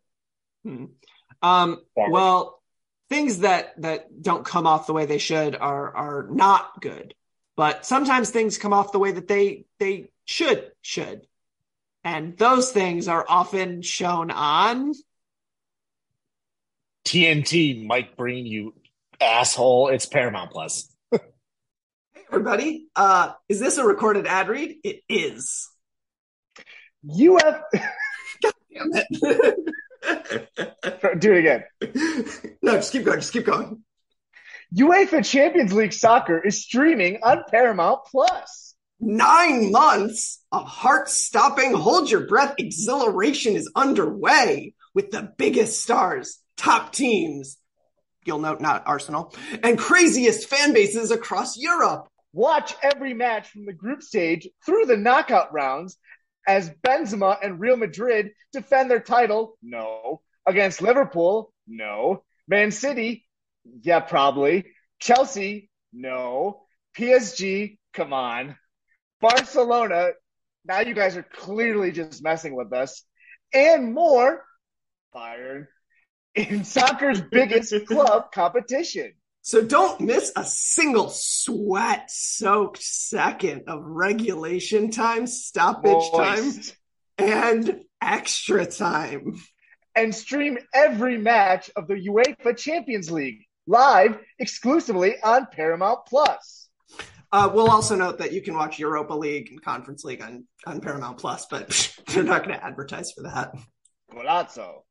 Hmm. 0.64 0.87
Um, 1.42 1.83
well, 1.94 2.62
things 3.11 3.40
that 3.40 3.81
that 3.83 4.22
don't 4.22 4.44
come 4.44 4.66
off 4.66 4.87
the 4.87 4.94
way 4.94 5.07
they 5.07 5.18
should 5.18 5.55
are 5.55 5.94
are 5.94 6.27
not 6.31 6.81
good. 6.81 7.14
But 7.57 7.87
sometimes 7.87 8.31
things 8.31 8.59
come 8.59 8.72
off 8.72 8.92
the 8.92 8.98
way 8.98 9.12
that 9.12 9.29
they 9.29 9.66
they 9.79 10.11
should 10.24 10.72
should. 10.81 11.27
And 12.03 12.37
those 12.37 12.72
things 12.72 13.09
are 13.09 13.24
often 13.29 13.83
shown 13.83 14.31
on 14.31 14.94
TNT, 17.07 17.87
Mike 17.87 18.16
Breen, 18.16 18.46
you 18.46 18.74
asshole. 19.20 19.88
It's 19.88 20.07
Paramount 20.07 20.50
Plus. 20.50 20.90
Hey 22.14 22.22
everybody. 22.31 22.87
Uh 22.96 23.33
is 23.48 23.61
this 23.61 23.77
a 23.77 23.85
recorded 23.85 24.27
ad 24.27 24.48
read? 24.48 24.77
It 24.83 25.03
is. 25.09 25.68
UF, 27.08 27.62
Damn 28.42 28.90
it. 28.92 29.70
do 31.20 31.32
it 31.32 31.38
again. 31.38 31.64
no, 32.62 32.72
just 32.76 32.92
keep 32.92 33.04
going, 33.04 33.20
just 33.20 33.32
keep 33.32 33.46
going. 33.46 33.82
UEFA 34.76 35.24
Champions 35.24 35.72
League 35.72 35.92
soccer 35.92 36.38
is 36.38 36.62
streaming 36.62 37.18
on 37.22 37.44
Paramount 37.50 38.00
Plus. 38.10 38.74
Nine 39.00 39.70
months 39.70 40.42
of 40.50 40.66
heart 40.66 41.08
stopping, 41.08 41.74
hold 41.74 42.10
your 42.10 42.26
breath 42.26 42.54
exhilaration 42.58 43.54
is 43.54 43.70
underway 43.76 44.74
with 44.94 45.10
the 45.10 45.32
biggest 45.36 45.82
stars, 45.82 46.38
top 46.56 46.92
teams. 46.92 47.58
You'll 48.24 48.38
note 48.38 48.60
not 48.60 48.84
Arsenal 48.86 49.34
and 49.62 49.78
craziest 49.78 50.48
fan 50.48 50.72
bases 50.72 51.10
across 51.10 51.58
Europe. 51.58 52.08
Watch 52.32 52.74
every 52.82 53.14
match 53.14 53.50
from 53.50 53.66
the 53.66 53.72
group 53.72 54.02
stage 54.02 54.48
through 54.64 54.86
the 54.86 54.96
knockout 54.96 55.52
rounds 55.52 55.98
as 56.46 56.70
Benzema 56.87 57.37
and 57.42 57.61
Real 57.61 57.76
Madrid 57.76 58.30
defend 58.52 58.90
their 58.90 59.00
title. 59.00 59.57
No. 59.62 60.20
Against 60.46 60.83
Liverpool. 60.83 61.52
No. 61.66 62.22
Man 62.48 62.70
City. 62.70 63.26
Yeah, 63.83 64.00
probably. 64.00 64.66
Chelsea. 64.98 65.70
No. 65.92 66.66
PSG. 66.96 67.78
Come 67.94 68.12
on. 68.12 68.57
Barcelona. 69.20 70.11
Now 70.64 70.80
you 70.80 70.94
guys 70.94 71.16
are 71.16 71.22
clearly 71.22 71.92
just 71.92 72.22
messing 72.22 72.54
with 72.54 72.72
us. 72.72 73.02
And 73.52 73.94
more. 73.94 74.44
Bayern. 75.14 75.66
In 76.35 76.64
soccer's 76.64 77.20
biggest 77.20 77.72
club 77.87 78.33
competition. 78.33 79.12
So 79.46 79.61
don't 79.62 80.00
miss 80.00 80.33
a 80.37 80.42
single 80.42 81.11
sweat 81.11 82.11
soaked 82.11 82.83
second 82.83 83.64
of 83.66 83.83
regulation 83.85 84.90
time, 84.90 85.26
stoppage 85.26 86.11
time, 86.16 86.50
and 87.18 87.85
extra 88.00 88.64
time. 88.64 89.37
and 89.94 90.14
stream 90.14 90.57
every 90.72 91.18
match 91.18 91.70
of 91.76 91.88
the 91.88 92.09
UEFA 92.09 92.57
Champions 92.57 93.11
League 93.11 93.44
live 93.66 94.18
exclusively 94.38 95.16
on 95.22 95.46
Paramount 95.52 96.07
Plus. 96.07 96.70
Uh, 97.30 97.50
we'll 97.52 97.70
also 97.70 97.96
note 97.96 98.16
that 98.16 98.33
you 98.33 98.40
can 98.40 98.54
watch 98.54 98.78
Europa 98.78 99.12
League 99.12 99.50
and 99.50 99.61
Conference 99.62 100.04
League 100.04 100.22
on, 100.22 100.46
on 100.66 100.80
Paramount 100.80 101.18
Plus, 101.18 101.44
but 101.50 101.98
they're 102.07 102.24
not 102.24 102.46
going 102.46 102.59
to 102.59 102.64
advertise 102.64 103.12
for 103.12 103.24
that. 103.24 103.54
Golazo. 104.11 104.85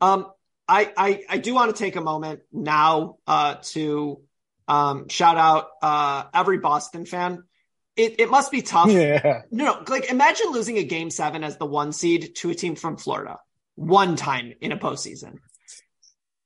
Um, 0.00 0.32
I, 0.68 0.92
I, 0.96 1.22
I 1.30 1.38
do 1.38 1.54
want 1.54 1.74
to 1.74 1.82
take 1.82 1.96
a 1.96 2.00
moment 2.00 2.40
now 2.52 3.16
uh, 3.26 3.56
to 3.72 4.20
um, 4.68 5.08
shout 5.08 5.38
out 5.38 5.68
uh, 5.82 6.24
every 6.34 6.58
Boston 6.58 7.06
fan. 7.06 7.44
It, 7.96 8.20
it 8.20 8.30
must 8.30 8.52
be 8.52 8.62
tough. 8.62 8.90
Yeah. 8.92 9.42
No, 9.50 9.64
no, 9.64 9.84
like 9.88 10.10
imagine 10.10 10.52
losing 10.52 10.76
a 10.78 10.84
game 10.84 11.10
seven 11.10 11.42
as 11.42 11.56
the 11.56 11.66
one 11.66 11.92
seed 11.92 12.36
to 12.36 12.50
a 12.50 12.54
team 12.54 12.76
from 12.76 12.96
Florida 12.96 13.38
one 13.74 14.16
time 14.16 14.52
in 14.60 14.72
a 14.72 14.76
postseason. 14.76 15.38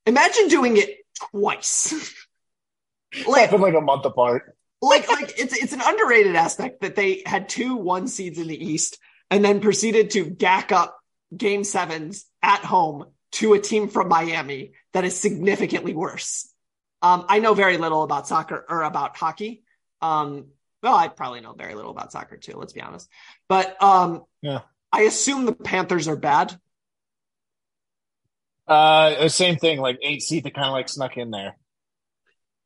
Imagine 0.06 0.48
doing 0.48 0.76
it 0.76 0.90
twice. 1.30 1.92
like 3.26 3.42
happened 3.42 3.62
like 3.62 3.74
a 3.74 3.80
month 3.80 4.04
apart. 4.04 4.56
like 4.80 5.08
like 5.10 5.38
it's 5.38 5.56
it's 5.56 5.72
an 5.72 5.82
underrated 5.84 6.36
aspect 6.36 6.80
that 6.82 6.94
they 6.94 7.22
had 7.26 7.48
two 7.48 7.76
one 7.76 8.06
seeds 8.08 8.38
in 8.38 8.46
the 8.46 8.64
East 8.64 8.98
and 9.30 9.44
then 9.44 9.60
proceeded 9.60 10.10
to 10.10 10.24
gack 10.24 10.72
up 10.72 10.98
game 11.36 11.64
sevens 11.64 12.26
at 12.42 12.60
home 12.64 13.06
to 13.32 13.54
a 13.54 13.58
team 13.58 13.88
from 13.88 14.08
Miami 14.08 14.72
that 14.92 15.04
is 15.04 15.18
significantly 15.18 15.94
worse. 15.94 16.52
Um, 17.00 17.24
I 17.28 17.40
know 17.40 17.54
very 17.54 17.78
little 17.78 18.02
about 18.02 18.28
soccer 18.28 18.64
or 18.68 18.82
about 18.82 19.16
hockey. 19.16 19.64
Um, 20.00 20.48
well, 20.82 20.94
I 20.94 21.08
probably 21.08 21.40
know 21.40 21.52
very 21.52 21.74
little 21.74 21.90
about 21.90 22.12
soccer 22.12 22.36
too. 22.36 22.56
Let's 22.56 22.72
be 22.72 22.80
honest. 22.80 23.08
But 23.48 23.82
um, 23.82 24.22
Yeah. 24.40 24.60
I 24.92 25.02
assume 25.02 25.46
the 25.46 25.52
Panthers 25.54 26.06
are 26.08 26.16
bad. 26.16 26.54
Uh, 28.66 29.28
same 29.28 29.56
thing, 29.56 29.80
like 29.80 29.98
eight 30.02 30.22
seed 30.22 30.44
that 30.44 30.54
kind 30.54 30.66
of 30.66 30.72
like 30.72 30.88
snuck 30.88 31.16
in 31.16 31.30
there. 31.30 31.56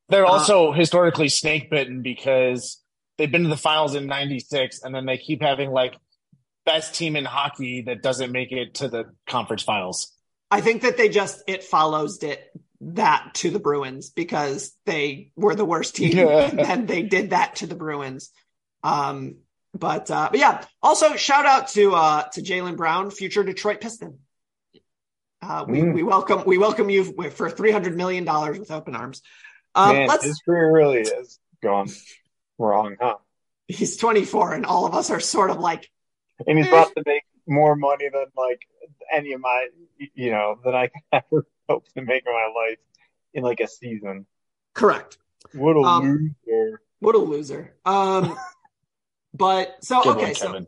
They're 0.08 0.26
Uh, 0.26 0.30
also 0.30 0.72
historically 0.72 1.28
snake 1.28 1.70
bitten 1.70 2.02
because 2.02 2.82
they've 3.16 3.30
been 3.30 3.44
to 3.44 3.48
the 3.48 3.56
finals 3.56 3.94
in 3.94 4.06
'96, 4.06 4.82
and 4.82 4.94
then 4.94 5.06
they 5.06 5.18
keep 5.18 5.40
having 5.42 5.70
like 5.70 5.96
best 6.64 6.94
team 6.94 7.16
in 7.16 7.24
hockey 7.24 7.82
that 7.82 8.02
doesn't 8.02 8.30
make 8.32 8.52
it 8.52 8.74
to 8.74 8.88
the 8.88 9.04
conference 9.26 9.62
finals. 9.62 10.12
I 10.50 10.60
think 10.60 10.82
that 10.82 10.96
they 10.96 11.08
just 11.08 11.42
it 11.46 11.64
follows 11.64 12.22
it 12.22 12.40
that 12.80 13.32
to 13.34 13.50
the 13.50 13.58
Bruins 13.58 14.10
because 14.10 14.72
they 14.84 15.32
were 15.34 15.54
the 15.54 15.64
worst 15.64 15.96
team 15.96 16.16
Yeah. 16.16 16.50
and 16.58 16.86
they 16.86 17.02
did 17.02 17.30
that 17.30 17.56
to 17.56 17.66
the 17.66 17.74
Bruins. 17.74 18.30
Um, 18.82 19.36
but 19.74 20.10
uh, 20.10 20.28
but 20.30 20.38
yeah, 20.40 20.64
also 20.82 21.16
shout 21.16 21.46
out 21.46 21.68
to 21.68 21.94
uh, 21.94 22.22
to 22.34 22.42
Jaylen 22.42 22.76
Brown, 22.76 23.10
future 23.10 23.42
Detroit 23.42 23.80
Piston. 23.80 24.18
Uh, 25.42 25.64
we, 25.68 25.78
Mm. 25.80 25.94
we 25.94 26.02
welcome 26.02 26.44
we 26.46 26.56
welcome 26.58 26.88
you 26.90 27.04
for 27.30 27.50
three 27.50 27.70
hundred 27.72 27.96
million 27.96 28.24
dollars 28.24 28.58
with 28.58 28.70
open 28.70 28.94
arms. 28.96 29.22
Um, 29.74 29.94
Man, 29.94 30.08
let's. 30.08 30.24
his 30.24 30.40
career 30.44 30.72
really 30.72 31.00
is 31.00 31.38
gone 31.62 31.88
wrong, 32.58 32.96
huh? 33.00 33.16
He's 33.68 33.96
twenty 33.96 34.24
four, 34.24 34.52
and 34.54 34.64
all 34.64 34.86
of 34.86 34.94
us 34.94 35.10
are 35.10 35.20
sort 35.20 35.50
of 35.50 35.58
like, 35.58 35.90
And 36.46 36.56
he's 36.56 36.66
Eh. 36.66 36.70
about 36.70 36.94
to 36.96 37.02
make 37.04 37.22
more 37.46 37.76
money 37.76 38.08
than 38.12 38.26
like 38.36 38.60
any 39.12 39.32
of 39.32 39.40
my, 39.40 39.68
you 40.14 40.30
know, 40.30 40.58
than 40.64 40.74
I 40.74 40.88
could 40.88 41.02
ever 41.12 41.46
hope 41.68 41.86
to 41.94 42.02
make 42.02 42.24
in 42.26 42.32
my 42.32 42.52
life 42.54 42.78
in 43.34 43.42
like 43.44 43.60
a 43.60 43.68
season. 43.68 44.26
correct. 44.74 45.18
What 45.52 45.76
a 45.76 45.80
Um, 45.80 46.34
loser! 46.46 46.80
What 47.00 47.14
a 47.14 47.18
loser. 47.18 47.76
Um, 47.84 48.36
but 49.34 49.76
so 49.84 50.02
Good 50.02 50.16
okay, 50.16 50.26
one, 50.26 50.34
so 50.34 50.66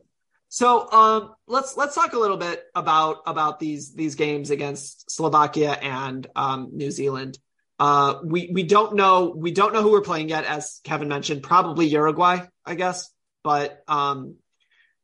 So 0.48 0.90
um, 0.92 1.34
let's 1.46 1.76
let's 1.76 1.94
talk 1.94 2.12
a 2.12 2.18
little 2.18 2.36
bit 2.36 2.64
about 2.74 3.18
about 3.26 3.60
these 3.60 3.94
these 3.94 4.14
games 4.14 4.50
against 4.50 5.10
Slovakia 5.10 5.72
and 5.72 6.26
um, 6.36 6.70
New 6.72 6.90
Zealand. 6.90 7.38
Uh, 7.78 8.20
we 8.24 8.50
we 8.52 8.62
don't 8.62 8.94
know 8.94 9.32
we 9.36 9.50
don't 9.52 9.72
know 9.72 9.82
who 9.82 9.92
we're 9.92 10.00
playing 10.00 10.28
yet, 10.28 10.44
as 10.44 10.80
Kevin 10.84 11.08
mentioned. 11.08 11.42
Probably 11.42 11.86
Uruguay, 11.86 12.40
I 12.64 12.74
guess. 12.74 13.10
But 13.44 13.82
um, 13.88 14.36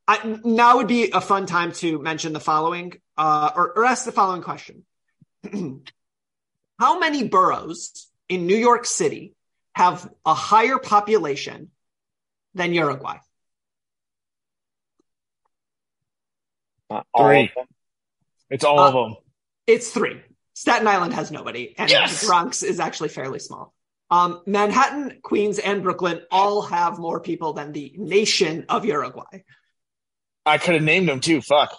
I, 0.07 0.39
now 0.43 0.77
would 0.77 0.87
be 0.87 1.11
a 1.11 1.21
fun 1.21 1.45
time 1.45 1.71
to 1.73 1.99
mention 1.99 2.33
the 2.33 2.39
following, 2.39 2.93
uh, 3.17 3.51
or, 3.55 3.71
or 3.77 3.85
ask 3.85 4.05
the 4.05 4.11
following 4.11 4.41
question: 4.41 4.83
How 6.79 6.99
many 6.99 7.27
boroughs 7.27 8.07
in 8.29 8.45
New 8.45 8.57
York 8.57 8.85
City 8.85 9.33
have 9.73 10.09
a 10.25 10.33
higher 10.33 10.77
population 10.77 11.71
than 12.53 12.73
Uruguay? 12.73 13.17
Not 16.89 17.07
Three. 17.17 17.51
It's 18.49 18.63
all 18.63 18.79
uh, 18.79 18.87
of 18.87 18.93
them. 18.93 19.15
It's 19.65 19.89
three. 19.91 20.21
Staten 20.53 20.87
Island 20.87 21.13
has 21.13 21.31
nobody, 21.31 21.73
and 21.77 21.89
Yes! 21.89 22.21
the 22.21 22.27
Bronx 22.27 22.63
is 22.63 22.79
actually 22.79 23.09
fairly 23.09 23.39
small. 23.39 23.73
Um, 24.11 24.41
Manhattan, 24.45 25.19
Queens, 25.23 25.57
and 25.57 25.81
Brooklyn 25.81 26.21
all 26.29 26.61
have 26.61 26.99
more 26.99 27.19
people 27.19 27.53
than 27.53 27.71
the 27.71 27.93
nation 27.97 28.65
of 28.69 28.85
Uruguay. 28.85 29.43
I 30.45 30.57
could 30.57 30.75
have 30.75 30.83
named 30.83 31.07
them 31.09 31.19
too. 31.19 31.41
Fuck. 31.41 31.75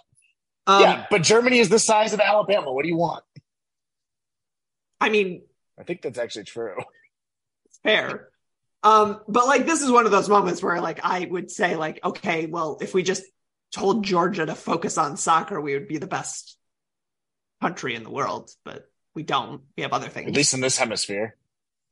Um, 0.67 0.83
yeah, 0.83 1.07
but 1.11 1.23
Germany 1.23 1.59
is 1.61 1.69
the 1.69 1.79
size 1.79 2.13
of 2.13 2.21
Alabama. 2.21 2.73
What 2.73 2.83
do 2.83 2.89
you 2.89 2.97
want? 2.97 3.23
I 5.01 5.09
mean, 5.11 5.43
I 5.79 5.85
think 5.85 6.03
that's 6.03 6.19
actually 6.19 6.45
true. 6.45 6.77
fair. 7.83 8.29
Um, 8.83 9.21
but 9.29 9.47
like 9.47 9.67
this 9.67 9.83
is 9.83 9.91
one 9.91 10.07
of 10.07 10.13
those 10.13 10.29
moments 10.29 10.63
where 10.63 10.81
like 10.81 11.01
I 11.05 11.27
would 11.31 11.51
say 11.51 11.77
like, 11.77 12.01
okay, 12.05 12.47
well, 12.47 12.79
if 12.81 12.95
we 12.95 13.03
just 13.03 13.25
told 13.73 14.05
Georgia 14.05 14.47
to 14.47 14.55
focus 14.55 14.97
on 14.99 15.17
soccer, 15.17 15.61
we 15.61 15.75
would 15.75 15.89
be 15.89 15.99
the 15.99 16.07
best 16.07 16.57
country 17.61 17.95
in 17.95 18.03
the 18.03 18.11
world, 18.11 18.51
but 18.65 18.89
we 19.15 19.23
don't. 19.23 19.63
We 19.77 19.83
have 19.83 19.93
other 19.93 20.09
things. 20.09 20.29
At 20.29 20.35
least 20.37 20.55
in 20.55 20.61
this 20.61 20.77
hemisphere. 20.79 21.37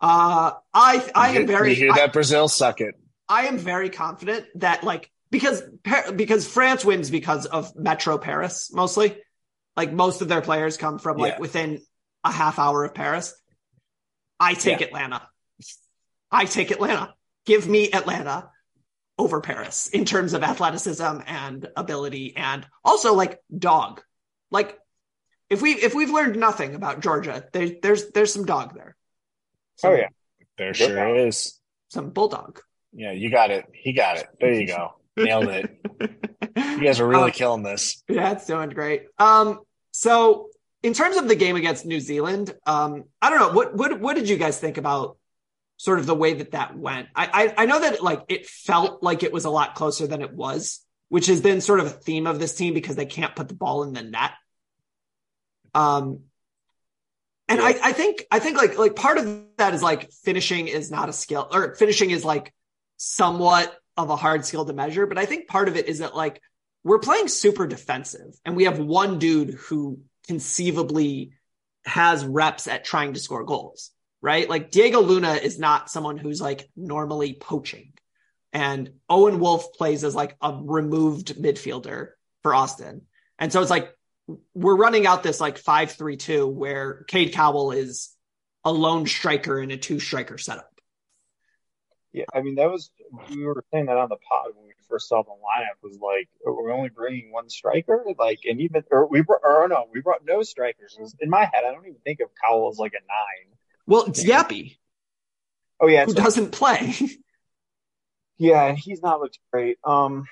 uh, 0.01 0.53
I 0.73 1.11
I 1.15 1.31
You 1.33 1.41
am 1.41 1.47
hear- 1.49 1.57
very 1.57 1.71
You 1.71 1.77
hear 1.77 1.93
I- 1.93 1.97
that 1.97 2.13
Brazil 2.13 2.49
suck 2.49 2.81
it? 2.81 2.95
I 3.29 3.47
am 3.47 3.57
very 3.59 3.89
confident 3.91 4.47
that 4.57 4.85
like 4.85 5.11
because 5.35 5.63
because 6.15 6.47
France 6.47 6.85
wins 6.85 7.11
because 7.11 7.45
of 7.47 7.75
Metro 7.75 8.19
Paris 8.19 8.73
mostly. 8.73 9.17
Like 9.77 9.93
most 9.93 10.23
of 10.23 10.29
their 10.29 10.41
players 10.41 10.77
come 10.77 11.01
from 11.01 11.17
like 11.17 11.33
Yeah. 11.33 11.39
within 11.41 11.83
a 12.23 12.31
half 12.31 12.61
hour 12.61 12.85
of 12.85 12.95
Paris. 12.95 13.35
I 14.39 14.55
take 14.55 14.79
Yeah. 14.79 14.87
Atlanta. 14.87 15.29
I 16.31 16.45
take 16.45 16.71
Atlanta. 16.71 17.13
Give 17.47 17.67
me 17.69 17.91
Atlanta 17.91 18.49
over 19.19 19.41
Paris 19.41 19.89
in 19.89 20.05
terms 20.05 20.33
of 20.33 20.45
athleticism 20.45 21.19
and 21.27 21.67
ability 21.77 22.37
and 22.37 22.65
also 22.85 23.15
like 23.15 23.41
dog. 23.57 24.01
Like 24.53 24.79
if 25.51 25.61
we 25.61 25.73
if 25.73 25.93
we've 25.97 26.11
learned 26.11 26.37
nothing 26.37 26.77
about 26.77 27.01
Georgia, 27.01 27.45
there, 27.53 27.71
there's 27.83 28.13
there's 28.13 28.33
some 28.33 28.47
dog 28.47 28.75
there. 28.77 28.95
Oh, 28.97 29.75
some, 29.75 29.91
Oh 29.91 29.97
yeah, 29.97 30.09
There 30.57 30.73
Good 30.73 30.77
sure 30.77 31.17
is. 31.27 31.61
Some 31.89 32.11
bulldog. 32.11 32.61
Yeah, 32.93 33.11
you 33.11 33.29
got 33.29 33.51
it. 33.51 33.65
He 33.73 33.93
got 33.93 34.19
it. 34.19 34.29
There 34.39 34.53
you 34.53 34.67
go. 34.77 34.95
Nailed 35.17 35.49
it. 35.49 35.81
You 36.57 36.85
guys 36.85 37.01
are 37.01 37.07
really 37.07 37.25
Um, 37.25 37.31
killing 37.31 37.63
this. 37.63 38.03
Yeah, 38.09 38.33
it's 38.33 38.47
doing 38.47 38.71
great. 38.71 39.07
Um, 39.19 39.61
so 39.93 40.49
in 40.83 40.93
terms 40.93 41.17
of 41.17 41.29
the 41.29 41.37
game 41.37 41.57
against 41.57 41.87
New 41.87 42.01
Zealand, 42.01 42.55
um, 42.67 43.05
I 43.23 43.31
don't 43.31 43.39
know 43.39 43.53
what 43.53 43.75
what 43.77 44.01
what 44.01 44.17
did 44.17 44.29
you 44.29 44.37
guys 44.37 44.59
think 44.59 44.77
about 44.77 45.17
sort 45.77 45.99
of 45.99 46.07
the 46.07 46.15
way 46.15 46.35
that 46.35 46.53
that 46.53 46.77
went? 46.77 47.09
I 47.15 47.55
I, 47.57 47.63
I 47.63 47.67
know 47.67 47.81
that 47.81 48.03
like 48.03 48.25
it 48.29 48.47
felt 48.47 49.03
like 49.03 49.23
it 49.23 49.33
was 49.33 49.45
a 49.45 49.51
lot 49.51 49.75
closer 49.75 50.07
than 50.07 50.21
it 50.23 50.33
was, 50.33 50.85
which 51.09 51.27
has 51.27 51.41
been 51.41 51.61
sort 51.61 51.81
of 51.81 51.87
a 51.87 51.91
theme 51.91 52.27
of 52.27 52.39
this 52.39 52.55
team 52.55 52.75
because 52.75 52.97
they 52.97 53.07
can't 53.07 53.35
put 53.37 53.49
the 53.49 53.55
ball 53.55 53.85
in 53.85 53.93
the 53.93 54.03
net. 54.03 54.33
Um, 55.75 56.21
and 57.49 57.61
I 57.61 57.77
I 57.83 57.93
think 57.93 58.25
I 58.31 58.39
think 58.39 58.57
like 58.57 58.79
like 58.79 58.97
part 58.97 59.19
of 59.19 59.45
that 59.59 59.75
is 59.75 59.83
like 59.83 60.11
finishing 60.25 60.69
is 60.69 60.91
not 60.91 61.09
a 61.09 61.13
skill 61.13 61.49
or 61.53 61.75
finishing 61.75 62.11
is 62.11 62.25
like 62.25 62.53
somewhat 62.97 63.75
of 63.97 64.11
a 64.11 64.17
hard 64.17 64.45
skill 64.45 64.65
to 64.65 64.73
measure, 64.73 65.07
but 65.07 65.19
I 65.19 65.27
think 65.27 65.49
part 65.49 65.69
of 65.69 65.77
it 65.77 65.89
is 65.89 66.01
that 66.01 66.17
like 66.17 66.41
we're 66.83 66.99
playing 66.99 67.29
super 67.29 67.67
defensive 67.67 68.39
and 68.45 68.57
we 68.57 68.65
have 68.65 68.79
one 68.79 69.19
dude 69.19 69.55
who 69.55 70.01
conceivably 70.27 71.33
has 71.87 72.25
reps 72.25 72.67
at 72.67 72.85
trying 72.85 73.15
to 73.15 73.21
score 73.21 73.45
goals, 73.45 73.91
right? 74.21 74.49
Like 74.49 74.71
Diego 74.71 75.01
Luna 75.01 75.35
is 75.35 75.59
not 75.59 75.91
someone 75.91 76.17
who's 76.17 76.41
like 76.41 76.69
normally 76.77 77.35
poaching. 77.35 77.93
And 78.53 78.93
Owen 79.09 79.41
Wolff 79.41 79.73
plays 79.75 80.05
as 80.05 80.15
like 80.15 80.37
a 80.41 80.57
removed 80.63 81.37
midfielder 81.37 82.11
for 82.43 82.55
Austin. 82.55 83.03
And 83.39 83.53
so 83.53 83.61
it's 83.61 83.71
like 83.71 83.93
we're 84.55 84.77
running 84.77 85.07
out 85.07 85.23
this 85.23 85.41
like 85.41 85.61
5-3-2 85.61 86.51
where 86.51 87.05
Cade 87.09 87.33
Cowell 87.33 87.73
is 87.73 88.15
a 88.65 88.73
lone 88.73 89.07
striker 89.07 89.61
in 89.61 89.71
a 89.71 89.77
two 89.77 90.01
striker 90.01 90.39
setup. 90.39 90.74
Yeah. 92.15 92.25
I 92.33 92.41
mean, 92.41 92.55
that 92.55 92.71
was 92.71 92.91
we 93.29 93.45
were 93.45 93.63
saying 93.73 93.87
that 93.87 93.99
on 93.99 94.09
the 94.09 94.17
pod 94.17 94.53
when 94.55 94.67
we 94.67 94.73
first 94.89 95.09
saw 95.09 95.23
the 95.23 95.31
lineup. 95.31 95.83
Was 95.83 95.99
like 95.99 96.29
oh, 96.47 96.55
we're 96.55 96.73
only 96.73 96.89
bringing 96.89 97.31
one 97.33 97.51
striker, 97.51 98.05
like, 98.19 98.41
and 98.45 98.61
even 98.61 98.85
or 98.91 99.07
we 99.07 99.21
brought 99.21 99.41
or 99.45 99.69
no, 99.69 99.85
we 99.93 100.01
brought 100.01 100.25
no 100.25 100.43
strikers. 100.43 100.97
In 101.21 101.29
my 101.29 101.41
head, 101.41 101.65
I 101.69 101.73
don't 101.73 101.87
even 101.87 102.01
think 102.05 102.21
of 102.21 102.29
Cowell 102.43 102.71
as 102.71 102.79
like 102.79 102.93
a 102.95 103.03
nine. 103.07 103.57
Well, 103.87 104.05
it's 104.07 104.25
Yappy 104.25 104.79
Oh 105.81 105.87
yeah, 105.87 106.05
who 106.05 106.15
doesn't 106.15 106.53
play. 106.53 106.95
yeah, 108.39 108.73
he's 108.75 109.03
not 109.03 109.21
looked 109.21 109.39
great. 109.53 109.79
Um, 109.85 110.25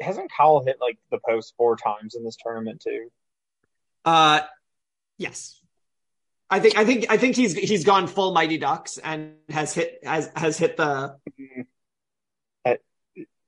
hasn't 0.00 0.30
Cowell 0.36 0.64
hit 0.64 0.76
like 0.80 0.98
the 1.10 1.18
post 1.26 1.54
four 1.56 1.76
times 1.76 2.14
in 2.14 2.24
this 2.24 2.36
tournament 2.36 2.82
too? 2.82 3.10
Uh, 4.04 4.40
yes. 5.16 5.60
I 6.48 6.60
think 6.60 6.76
I 6.76 6.84
think 6.84 7.06
I 7.08 7.16
think 7.16 7.36
he's 7.36 7.54
he's 7.54 7.84
gone 7.84 8.06
full 8.06 8.32
Mighty 8.32 8.58
Ducks 8.58 8.98
and 8.98 9.34
has 9.48 9.74
hit 9.74 9.98
has 10.04 10.30
has 10.36 10.58
hit 10.58 10.76
the 10.76 11.16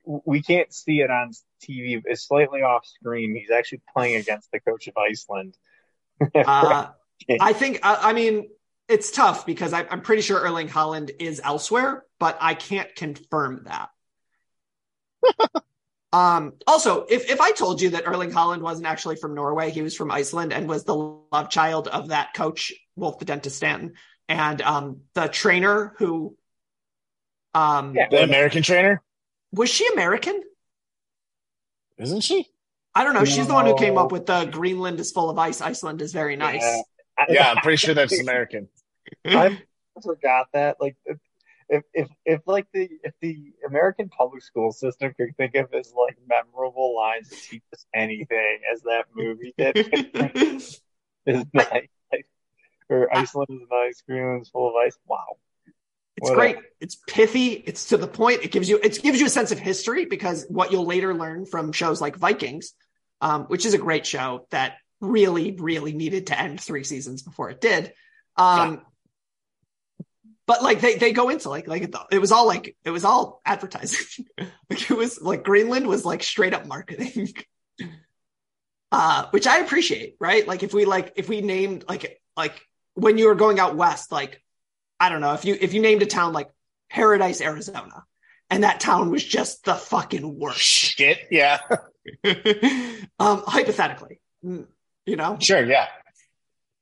we 0.09 0.41
can't 0.43 0.73
see 0.73 1.01
it 1.01 1.11
on 1.11 1.33
TV. 1.63 2.03
It's 2.05 2.27
slightly 2.27 2.63
off 2.63 2.87
screen. 2.87 3.35
He's 3.35 3.51
actually 3.51 3.83
playing 3.93 4.17
against 4.17 4.51
the 4.51 4.61
coach 4.61 4.89
of 4.89 4.97
Iceland. 4.97 5.57
uh, 6.35 6.89
I 7.41 7.53
think 7.53 7.81
I, 7.83 8.11
I 8.11 8.13
mean 8.15 8.49
it's 8.89 9.11
tough 9.11 9.45
because 9.45 9.73
I, 9.75 9.87
I'm 9.91 10.01
pretty 10.01 10.23
sure 10.23 10.41
Erling 10.41 10.69
Haaland 10.69 11.11
is 11.21 11.41
elsewhere, 11.45 12.05
but 12.19 12.39
I 12.41 12.55
can't 12.55 12.95
confirm 12.95 13.65
that. 13.65 13.91
um, 16.13 16.55
also, 16.67 17.05
if 17.05 17.31
if 17.31 17.41
I 17.41 17.53
told 17.53 17.81
you 17.81 17.91
that 17.91 18.07
Erling 18.07 18.31
Haaland 18.31 18.61
wasn't 18.61 18.87
actually 18.87 19.17
from 19.17 19.35
Norway, 19.35 19.71
he 19.71 19.83
was 19.83 19.95
from 19.95 20.11
Iceland 20.11 20.53
and 20.53 20.69
was 20.69 20.85
the 20.85 20.95
love 20.95 21.51
child 21.51 21.89
of 21.89 22.09
that 22.09 22.35
coach 22.35 22.73
Wolf 22.97 23.19
the 23.19 23.25
Dentist 23.25 23.61
Stansson, 23.61 23.93
and 24.29 24.63
um, 24.63 25.01
the 25.15 25.29
trainer 25.29 25.95
who 25.99 26.37
um, 27.55 27.95
Yeah. 27.95 28.09
The 28.11 28.23
American 28.23 28.63
trainer, 28.63 29.03
was 29.53 29.71
she 29.71 29.89
American? 29.93 30.43
isn't 31.99 32.21
she? 32.21 32.47
I 32.95 33.05
don't 33.05 33.15
know. 33.15 33.25
She's 33.25 33.47
the 33.47 33.55
one 33.55 33.67
who 33.67 33.77
came 33.77 33.99
up 33.99 34.13
with 34.13 34.27
the 34.27 34.45
Greenland 34.47 34.99
is 35.01 35.13
full 35.13 35.31
of 35.31 35.39
ice, 35.39 35.61
Iceland 35.61 36.01
is 36.01 36.13
very 36.13 36.37
nice. 36.37 36.63
Yeah. 36.63 36.83
Yeah, 37.29 37.51
I'm 37.51 37.57
pretty 37.57 37.77
sure 37.77 37.95
that's 37.95 38.19
American. 38.21 38.69
I 39.25 39.59
forgot 40.01 40.47
that. 40.53 40.77
Like, 40.81 40.97
if, 41.69 41.83
if 41.93 42.09
if 42.25 42.41
like 42.47 42.67
the 42.73 42.89
if 43.03 43.15
the 43.21 43.53
American 43.67 44.09
public 44.09 44.43
school 44.43 44.73
system 44.73 45.13
could 45.17 45.37
think 45.37 45.55
of 45.55 45.73
as 45.75 45.93
like 45.93 46.17
memorable 46.27 46.97
lines 46.97 47.29
to 47.29 47.37
teach 47.37 47.63
us 47.73 47.85
anything, 47.95 48.61
as 48.73 48.83
that 48.83 49.07
movie 49.15 49.55
did, 49.57 49.77
is 51.27 51.47
nice. 51.53 51.89
Or 52.91 53.15
Iceland 53.15 53.49
is 53.51 53.61
an 53.61 53.69
nice, 53.71 54.03
Greenland's 54.07 54.49
full 54.49 54.71
of 54.71 54.75
ice. 54.77 54.97
Wow. 55.07 55.37
It's 56.17 56.31
What 56.31 56.37
great. 56.37 56.57
It's 56.81 56.97
pithy. 57.07 57.53
It's 57.53 57.91
to 57.91 57.97
the 57.97 58.09
point. 58.09 58.43
It 58.43 58.51
gives 58.51 58.69
you 58.69 58.81
it 58.83 59.01
gives 59.03 59.21
you 59.21 59.27
a 59.27 59.31
sense 59.31 59.53
of 59.53 59.59
history 59.59 60.07
because 60.07 60.47
what 60.49 60.73
you'll 60.73 60.87
later 60.87 61.15
learn 61.15 61.45
from 61.45 61.71
shows 61.73 62.01
like 62.01 62.17
Vikings, 62.17 62.73
um, 63.21 63.45
which 63.45 63.67
is 63.67 63.75
a 63.75 63.79
great 63.79 64.07
show 64.07 64.47
that 64.51 64.79
really, 65.01 65.53
really 65.53 65.93
needed 65.93 66.29
to 66.29 66.41
end 66.41 66.61
three 66.61 66.83
seasons 66.83 67.23
before 67.23 67.51
it 67.51 67.61
did. 67.61 67.93
Um, 68.37 68.81
But 70.49 70.63
like 70.63 70.81
they 70.81 70.95
they 70.95 71.13
go 71.13 71.29
into 71.29 71.51
like 71.51 71.69
like 71.69 71.83
it, 71.83 71.95
it 72.11 72.19
was 72.19 72.33
all 72.33 72.47
like 72.47 72.75
it 72.83 72.91
was 72.91 73.05
all 73.05 73.43
advertising. 73.45 74.25
like 74.39 74.91
it 74.91 74.97
was 74.97 75.21
like 75.21 75.45
Greenland 75.45 75.87
was 75.87 76.07
like 76.07 76.23
straight 76.23 76.55
up 76.55 76.67
marketing. 76.67 77.35
uh, 78.93 79.27
which 79.31 79.47
I 79.47 79.59
appreciate, 79.59 80.17
right? 80.19 80.49
Like 80.49 80.63
if 80.63 80.73
we 80.73 80.87
like 80.87 81.13
if 81.17 81.29
we 81.29 81.43
named 81.43 81.85
like 81.87 82.23
like 82.35 82.67
when 82.95 83.19
you 83.19 83.27
were 83.27 83.35
going 83.35 83.61
out 83.61 83.77
west, 83.77 84.11
like 84.11 84.43
I 84.99 85.11
don't 85.11 85.21
know 85.21 85.35
if 85.35 85.45
you 85.45 85.55
if 85.61 85.75
you 85.75 85.83
named 85.83 86.01
a 86.01 86.07
town 86.07 86.33
like 86.33 86.49
Paradise, 86.89 87.43
Arizona, 87.43 88.05
and 88.49 88.65
that 88.65 88.81
town 88.81 89.11
was 89.11 89.23
just 89.23 89.65
the 89.65 89.75
fucking 89.75 90.39
worst. 90.39 90.61
Shit. 90.61 91.19
Yeah. 91.31 91.59
um, 93.19 93.43
hypothetically, 93.47 94.23
mm, 94.43 94.67
you 95.05 95.17
know, 95.17 95.37
Sure. 95.43 95.63
Yeah. 95.63 95.89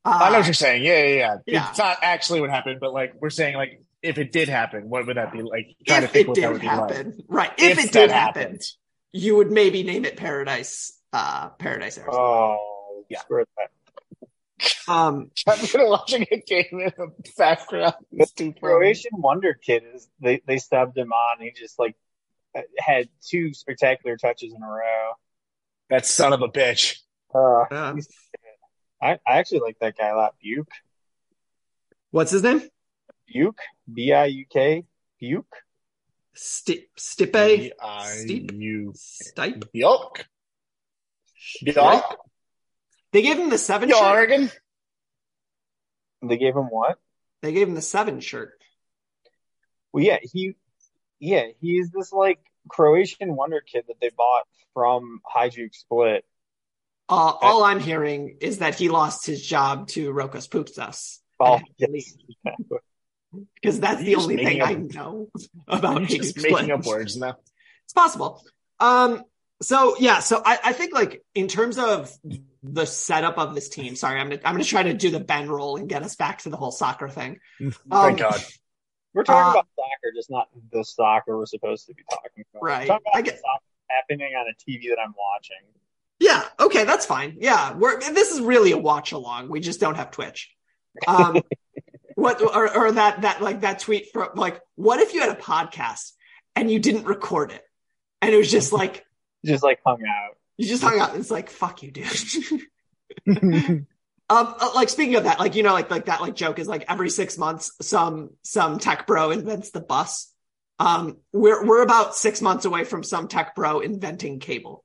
Uh, 0.06 0.18
I 0.22 0.30
know 0.30 0.38
what 0.38 0.46
you're 0.46 0.54
saying. 0.54 0.84
Yeah, 0.84 1.02
yeah, 1.02 1.14
yeah, 1.14 1.36
yeah. 1.46 1.68
It's 1.70 1.78
not 1.78 1.98
actually 2.02 2.40
what 2.40 2.50
happened, 2.50 2.78
but 2.80 2.92
like 2.92 3.14
we're 3.20 3.30
saying, 3.30 3.56
like 3.56 3.82
if 4.02 4.18
it 4.18 4.32
did 4.32 4.48
happen, 4.48 4.88
what 4.88 5.06
would 5.06 5.16
that 5.16 5.32
be 5.32 5.42
like? 5.42 5.74
Trying 5.86 6.02
to 6.02 6.04
if 6.06 6.12
think 6.12 6.26
it 6.26 6.28
what 6.28 6.34
that 6.36 6.40
did 6.42 6.52
would 6.52 6.60
be 6.60 6.66
like. 6.68 6.76
happen, 6.94 7.22
right? 7.28 7.50
If, 7.58 7.78
it 7.78 7.92
did 7.92 8.10
happen, 8.10 8.42
happened. 8.42 8.62
you 9.12 9.36
would 9.36 9.50
maybe 9.50 9.82
name 9.82 10.04
it 10.04 10.16
Paradise, 10.16 10.98
uh, 11.12 11.48
Paradise, 11.50 11.98
Arizona. 11.98 12.18
Oh, 12.22 13.04
Yeah. 13.08 13.20
screw 13.20 13.44
that. 13.56 14.90
um, 14.92 15.30
I'm 15.48 15.58
gonna 15.72 15.88
watching 15.88 16.26
a 16.30 16.36
game 16.40 16.66
in 16.72 16.92
the 16.96 17.08
background. 17.36 17.94
It's 18.12 18.32
too 18.32 18.52
funny. 18.52 18.60
Croatian 18.60 19.10
Wonder 19.14 19.54
Kid 19.54 19.82
is 19.94 20.08
they 20.20 20.40
they 20.46 20.56
subbed 20.56 20.96
him 20.96 21.12
on. 21.12 21.40
He 21.40 21.52
just 21.52 21.78
like 21.78 21.96
had 22.78 23.08
two 23.26 23.52
spectacular 23.54 24.16
touches 24.16 24.52
in 24.54 24.62
a 24.62 24.66
row. 24.68 25.12
That 25.90 26.06
son 26.06 26.32
of 26.32 26.42
a 26.42 26.48
bitch. 26.48 26.96
Uh, 27.34 27.62
uh, 27.70 27.94
I, 29.00 29.18
I 29.26 29.38
actually 29.38 29.60
like 29.60 29.78
that 29.80 29.96
guy 29.96 30.08
a 30.08 30.16
lot. 30.16 30.34
Buke, 30.42 30.70
what's 32.10 32.30
his 32.30 32.42
name? 32.42 32.62
Buke, 33.32 33.60
B 33.92 34.12
I 34.12 34.26
U 34.26 34.46
K, 34.50 34.84
Buke. 35.20 35.54
Sti- 36.34 36.88
Stipe? 36.98 37.72
Stipe. 38.94 39.64
Yuck. 39.74 40.24
Yuck. 41.64 42.16
They 43.12 43.22
gave 43.22 43.38
him 43.38 43.48
the 43.48 43.58
seven 43.58 43.88
shirt. 43.88 44.02
Oregon. 44.02 44.50
They 46.22 46.36
gave 46.36 46.54
him 46.54 46.68
what? 46.70 46.98
They 47.40 47.52
gave 47.52 47.68
him 47.68 47.74
the 47.74 47.82
seven 47.82 48.20
shirt. 48.20 48.52
Well, 49.92 50.04
yeah, 50.04 50.18
he, 50.20 50.56
yeah, 51.20 51.46
he's 51.60 51.90
this 51.90 52.12
like 52.12 52.40
Croatian 52.68 53.34
Wonder 53.34 53.60
Kid 53.60 53.84
that 53.88 53.96
they 54.00 54.10
bought 54.10 54.46
from 54.74 55.20
Hajduk 55.34 55.74
Split. 55.74 56.24
Uh, 57.08 57.32
all 57.40 57.62
I'm 57.62 57.78
hearing 57.80 58.38
is 58.40 58.58
that 58.58 58.74
he 58.74 58.88
lost 58.88 59.26
his 59.26 59.44
job 59.44 59.88
to 59.88 60.12
Rokas 60.12 60.48
Pukštas. 60.48 61.18
Oh, 61.38 61.60
yes. 61.78 62.16
because 63.54 63.80
that's 63.80 64.02
the 64.02 64.16
only 64.16 64.36
thing 64.36 64.60
up- 64.60 64.68
I 64.68 64.74
know 64.74 65.28
about 65.68 66.02
just 66.04 66.36
making 66.42 66.70
up 66.72 66.84
words 66.84 67.16
now. 67.16 67.36
It's 67.84 67.92
possible. 67.92 68.42
Um, 68.80 69.22
so 69.62 69.96
yeah, 69.98 70.18
so 70.18 70.42
I, 70.44 70.58
I 70.64 70.72
think 70.72 70.92
like 70.94 71.22
in 71.34 71.46
terms 71.48 71.78
of 71.78 72.12
the 72.62 72.84
setup 72.86 73.38
of 73.38 73.54
this 73.54 73.68
team, 73.68 73.94
sorry, 73.96 74.18
I'm 74.20 74.28
gonna 74.28 74.40
I'm 74.44 74.54
gonna 74.54 74.64
try 74.64 74.82
to 74.82 74.92
do 74.94 75.10
the 75.10 75.20
Ben 75.20 75.48
roll 75.48 75.76
and 75.76 75.88
get 75.88 76.02
us 76.02 76.16
back 76.16 76.38
to 76.42 76.50
the 76.50 76.56
whole 76.56 76.72
soccer 76.72 77.08
thing. 77.08 77.38
Um, 77.60 77.72
Thank 77.90 78.18
God. 78.18 78.42
We're 79.14 79.22
talking 79.24 79.46
Uh, 79.46 79.50
about 79.52 79.66
soccer, 79.76 80.12
just 80.14 80.30
not 80.30 80.48
the 80.72 80.82
soccer 80.84 81.38
we're 81.38 81.46
supposed 81.46 81.86
to 81.86 81.94
be 81.94 82.02
talking 82.10 82.44
about. 82.52 82.62
Right. 82.62 82.86
talking 82.88 83.04
about 83.12 83.18
I 83.18 83.22
get- 83.22 83.36
soccer 83.36 83.62
happening 83.88 84.32
on 84.34 84.46
a 84.48 84.54
TV 84.70 84.88
that 84.90 84.98
I'm 85.00 85.14
watching. 85.16 85.56
Yeah, 86.18 86.42
okay, 86.58 86.84
that's 86.84 87.04
fine. 87.06 87.36
Yeah, 87.40 87.74
we're 87.74 88.00
this 88.00 88.30
is 88.30 88.40
really 88.40 88.72
a 88.72 88.78
watch 88.78 89.12
along. 89.12 89.48
We 89.50 89.60
just 89.60 89.80
don't 89.80 89.96
have 89.96 90.10
Twitch. 90.10 90.50
Um, 91.06 91.42
what 92.14 92.40
or, 92.40 92.74
or 92.74 92.92
that 92.92 93.22
that 93.22 93.42
like 93.42 93.60
that 93.60 93.80
tweet 93.80 94.12
from 94.12 94.30
like, 94.34 94.60
what 94.76 95.00
if 95.00 95.12
you 95.14 95.20
had 95.20 95.30
a 95.30 95.40
podcast 95.40 96.12
and 96.54 96.70
you 96.70 96.78
didn't 96.78 97.04
record 97.04 97.52
it, 97.52 97.62
and 98.22 98.32
it 98.32 98.36
was 98.38 98.50
just 98.50 98.72
like 98.80 99.04
Just 99.44 99.62
like 99.62 99.80
hung 99.84 100.00
out. 100.02 100.36
you 100.56 100.66
just 100.66 100.82
hung 100.82 100.98
out. 100.98 101.10
And 101.10 101.20
it's 101.20 101.30
like 101.30 101.50
fuck 101.50 101.82
you, 101.82 101.90
dude. 101.90 102.06
Um, 104.28 104.56
uh, 104.58 104.70
like 104.74 104.88
speaking 104.88 105.14
of 105.14 105.22
that, 105.24 105.38
like 105.38 105.54
you 105.54 105.62
know, 105.62 105.72
like 105.72 105.88
like 105.88 106.06
that 106.06 106.20
like 106.20 106.34
joke 106.34 106.58
is 106.58 106.66
like 106.66 106.84
every 106.88 107.10
six 107.10 107.38
months 107.38 107.70
some 107.80 108.30
some 108.42 108.80
tech 108.80 109.06
bro 109.06 109.30
invents 109.30 109.70
the 109.70 109.80
bus. 109.80 110.32
Um, 110.80 111.18
we're 111.32 111.64
we're 111.64 111.82
about 111.82 112.16
six 112.16 112.42
months 112.42 112.64
away 112.64 112.82
from 112.82 113.04
some 113.04 113.28
tech 113.28 113.54
bro 113.54 113.78
inventing 113.78 114.40
cable. 114.40 114.82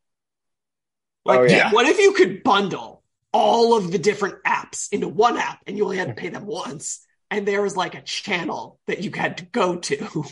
Like, 1.25 1.39
Oh, 1.39 1.43
yeah. 1.43 1.71
what 1.71 1.85
if 1.87 1.99
you 1.99 2.13
could 2.13 2.43
bundle 2.43 3.03
all 3.33 3.77
of 3.77 3.91
the 3.91 3.99
different 3.99 4.43
apps 4.43 4.91
into 4.91 5.07
one 5.07 5.37
app, 5.37 5.59
and 5.67 5.77
you 5.77 5.83
only 5.85 5.97
had 5.97 6.09
to 6.09 6.13
pay 6.13 6.29
them 6.29 6.45
once, 6.45 7.05
and 7.29 7.47
there 7.47 7.61
was 7.61 7.77
like 7.77 7.95
a 7.95 8.01
channel 8.01 8.79
that 8.87 9.01
you 9.01 9.11
had 9.11 9.37
to 9.37 9.45
go 9.45 9.77
to. 9.77 10.25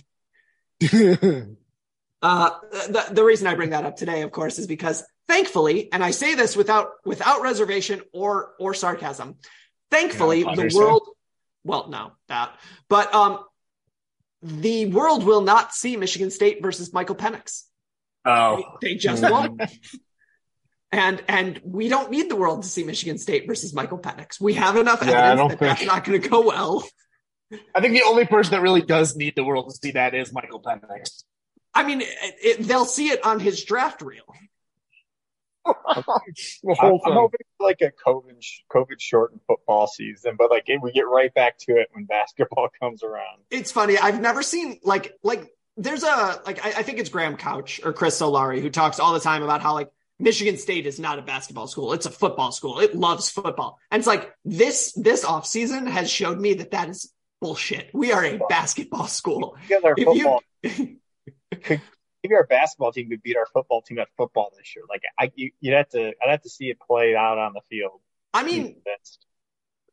Uh, 2.21 2.49
the, 2.71 3.06
the 3.12 3.23
reason 3.23 3.47
I 3.47 3.56
bring 3.56 3.69
that 3.69 3.86
up 3.86 3.95
today, 3.95 4.23
of 4.23 4.32
course, 4.32 4.60
is 4.60 4.67
because 4.67 5.06
thankfully, 5.30 5.88
and 5.93 6.04
I 6.04 6.12
say 6.12 6.36
this 6.36 6.54
without 6.58 6.89
without 7.06 7.41
reservation 7.41 8.02
or 8.12 8.56
or 8.60 8.73
sarcasm, 8.73 9.36
thankfully 9.89 10.41
Yeah, 10.41 10.54
the 10.54 10.75
world, 10.75 11.08
well, 11.63 11.88
no, 11.88 12.12
that, 12.28 12.52
but 12.89 13.15
um, 13.15 13.39
the 14.41 14.88
world 14.88 15.23
will 15.23 15.39
not 15.39 15.73
see 15.73 15.95
Michigan 15.95 16.30
State 16.30 16.62
versus 16.62 16.91
Michael 16.91 17.15
Penix. 17.15 17.63
oh, 18.25 18.63
They 18.82 18.95
just 18.95 19.23
won't. 19.32 19.62
And 20.91 21.23
and 21.28 21.62
we 21.63 21.88
don't 21.88 22.10
need 22.10 22.30
the 22.30 22.36
world 22.36 22.63
to 22.63 22.67
see 22.69 22.84
Michigan 22.84 23.17
State 23.19 23.45
versus 23.47 23.73
Michael 23.73 23.99
Penix. 23.99 24.41
We 24.41 24.56
have 24.56 24.75
enough 24.75 25.04
Yeah, 25.04 25.12
I 25.12 25.32
evidence 25.32 25.39
don't 25.39 25.49
that 25.49 25.60
that's 25.60 25.80
think- 25.82 25.91
not 25.91 26.04
going 26.04 26.21
to 26.21 26.30
go 26.30 26.41
well. 26.41 26.84
I 27.75 27.82
think 27.82 27.93
the 27.93 28.04
only 28.04 28.25
person 28.25 28.52
that 28.52 28.62
really 28.62 28.82
does 28.84 29.15
need 29.15 29.36
the 29.36 29.43
world 29.43 29.69
to 29.69 29.75
see 29.75 29.91
that 29.91 30.13
is 30.13 30.32
Michael 30.32 30.62
Penix. 30.62 31.23
I 31.73 31.84
mean, 31.84 32.02
it, 32.02 32.08
it, 32.43 32.67
they'll 32.67 32.86
see 32.86 33.10
it 33.10 33.23
on 33.25 33.39
his 33.39 33.63
draft 33.63 34.02
reel. 34.02 34.23
the 35.65 36.04
I'm, 36.80 36.99
I'm 37.06 37.13
hoping 37.13 37.39
for 37.58 37.67
like 37.67 37.82
a 37.82 37.91
COVID 38.08 38.43
COVID 38.71 38.99
shortened 38.99 39.41
football 39.47 39.88
season, 39.88 40.36
but 40.38 40.49
like 40.49 40.67
we 40.82 40.91
get 40.91 41.08
right 41.08 41.34
back 41.34 41.58
to 41.60 41.73
it 41.73 41.89
when 41.91 42.06
basketball 42.06 42.69
comes 42.82 43.04
around. 43.04 43.41
it's 43.52 43.71
funny. 43.71 43.97
I've 43.97 44.19
never 44.21 44.41
seen 44.41 44.80
like 44.84 45.13
like 45.23 45.52
there's 45.78 46.04
a 46.04 46.41
like 46.45 46.63
I, 46.65 46.69
I 46.69 46.84
think 46.84 46.99
it's 46.99 47.10
Graham 47.10 47.36
Couch 47.38 47.82
or 47.84 47.93
Chris 47.93 48.19
Solari 48.19 48.62
who 48.62 48.69
talks 48.69 48.99
all 48.99 49.13
the 49.13 49.19
time 49.19 49.43
about 49.43 49.62
how 49.62 49.73
like 49.73 49.89
Michigan 50.20 50.58
State 50.58 50.86
is 50.86 51.00
not 51.00 51.18
a 51.18 51.22
basketball 51.22 51.68
school; 51.68 51.94
it's 51.94 52.06
a 52.06 52.12
football 52.12 52.52
school. 52.52 52.80
It 52.80 52.96
loves 52.96 53.30
football, 53.30 53.80
and 53.90 54.00
it's 54.00 54.08
like 54.08 54.34
this 54.44 54.94
this 54.94 55.24
off 55.24 55.46
season 55.46 55.88
has 55.88 56.12
showed 56.12 56.40
me 56.40 56.56
that 56.56 56.72
that 56.72 56.90
is 56.90 57.12
bullshit. 57.42 57.90
We 57.94 58.12
are 58.12 58.26
a 58.26 58.40
basketball 58.50 59.08
school. 59.08 59.58
If 59.98 60.16
you 60.16 60.40
maybe 60.62 61.80
our 62.36 62.46
basketball 62.46 62.92
team 62.92 63.10
could 63.10 63.24
beat 63.24 63.38
our 63.38 63.46
football 63.46 63.82
team 63.82 64.00
at 64.00 64.08
football 64.17 64.52
this 64.58 64.76
year. 64.76 64.86
Like 64.90 65.04
I, 65.17 65.32
you, 65.36 65.52
you'd 65.62 65.74
have 65.74 65.90
to, 65.90 66.08
I'd 66.22 66.30
have 66.30 66.42
to 66.42 66.50
see 66.50 66.70
it 66.70 66.78
played 66.80 67.15
out 67.15 67.38
on 67.38 67.54
the 67.54 67.62
field. 67.70 68.02
I 68.34 68.44
mean, 68.44 68.74
convinced. 68.74 69.26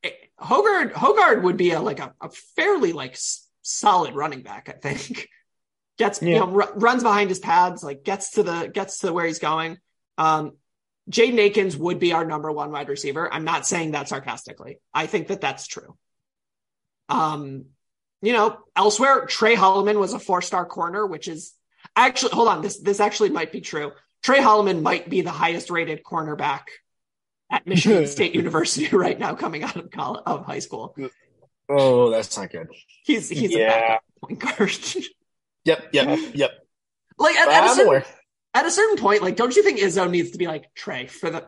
Eh, 0.03 0.11
Hoggard 0.41 0.93
Hoggard 0.93 1.43
would 1.43 1.57
be 1.57 1.70
a 1.70 1.81
like 1.81 2.01
a, 2.01 2.14
a 2.20 2.31
fairly 2.31 2.93
like 2.93 3.12
s- 3.12 3.49
solid 3.62 4.14
running 4.14 4.43
back, 4.43 4.68
I 4.68 4.72
think. 4.72 5.29
Gets 5.99 6.20
you 6.20 6.35
know 6.35 6.49
ru- 6.49 6.74
runs 6.74 7.03
behind 7.03 7.31
his 7.31 7.39
pads, 7.39 7.83
like 7.83 8.05
gets 8.05 8.33
to 8.33 8.43
the 8.43 8.66
gets 8.66 8.99
to 8.99 9.14
where 9.14 9.24
he's 9.24 9.39
going. 9.39 9.79
Um, 10.19 10.53
Jaden 11.11 11.39
Akins 11.39 11.77
would 11.77 11.99
be 11.99 12.12
our 12.12 12.25
number 12.25 12.51
one 12.51 12.73
wide 12.73 12.89
receiver. 12.89 13.33
I'm 13.33 13.45
not 13.45 13.67
saying 13.67 13.93
that 13.93 14.09
sarcastically. 14.09 14.81
I 14.93 15.07
think 15.07 15.29
that 15.29 15.41
that's 15.41 15.67
true. 15.67 15.97
Um, 17.09 17.67
you 18.23 18.33
know, 18.33 18.59
elsewhere, 18.75 19.27
Tre 19.27 19.55
Holloman 19.55 20.01
was 20.01 20.12
a 20.12 20.19
four 20.19 20.43
star 20.43 20.64
corner, 20.67 21.07
which 21.07 21.29
is 21.29 21.55
actually 21.95 22.33
hold 22.33 22.49
on. 22.49 22.62
This 22.62 22.79
this 22.81 22.99
actually 22.99 23.31
might 23.31 23.53
be 23.53 23.61
true. 23.61 23.93
Tre 24.25 24.39
Holloman 24.39 24.83
might 24.83 25.09
be 25.09 25.21
the 25.21 25.31
highest 25.31 25.71
rated 25.71 26.03
cornerback 26.03 26.62
at 27.51 27.67
Michigan 27.67 28.07
State 28.09 28.35
University 28.35 28.89
right 28.97 29.19
now, 29.19 29.35
coming 29.35 29.62
out 29.62 29.77
of 29.77 29.91
college, 29.91 30.23
of 30.27 30.45
high 30.45 30.59
school. 30.59 30.97
Oh, 31.69 32.11
that's 32.11 32.37
not 32.37 32.51
good. 32.51 32.69
He's 33.05 33.29
he's 33.29 33.55
a 33.55 33.59
Yeah. 33.59 33.69
backup 33.69 34.03
point 34.21 34.39
guard. 34.41 34.73
Yep, 35.64 35.89
yep, 35.93 36.19
yep. 36.35 36.51
like 37.19 37.37
at, 37.37 37.49
at 37.49 37.64
a 37.71 37.75
certain. 37.75 38.03
At 38.57 38.64
a 38.64 38.70
certain 38.70 38.96
point, 38.96 39.20
like, 39.20 39.36
don't 39.36 39.54
you 39.54 39.62
think 39.62 39.80
Izzo 39.80 40.11
needs 40.11 40.30
to 40.30 40.38
be 40.38 40.46
like 40.46 40.74
Tre 40.74 41.09
for 41.09 41.28
the 41.28 41.46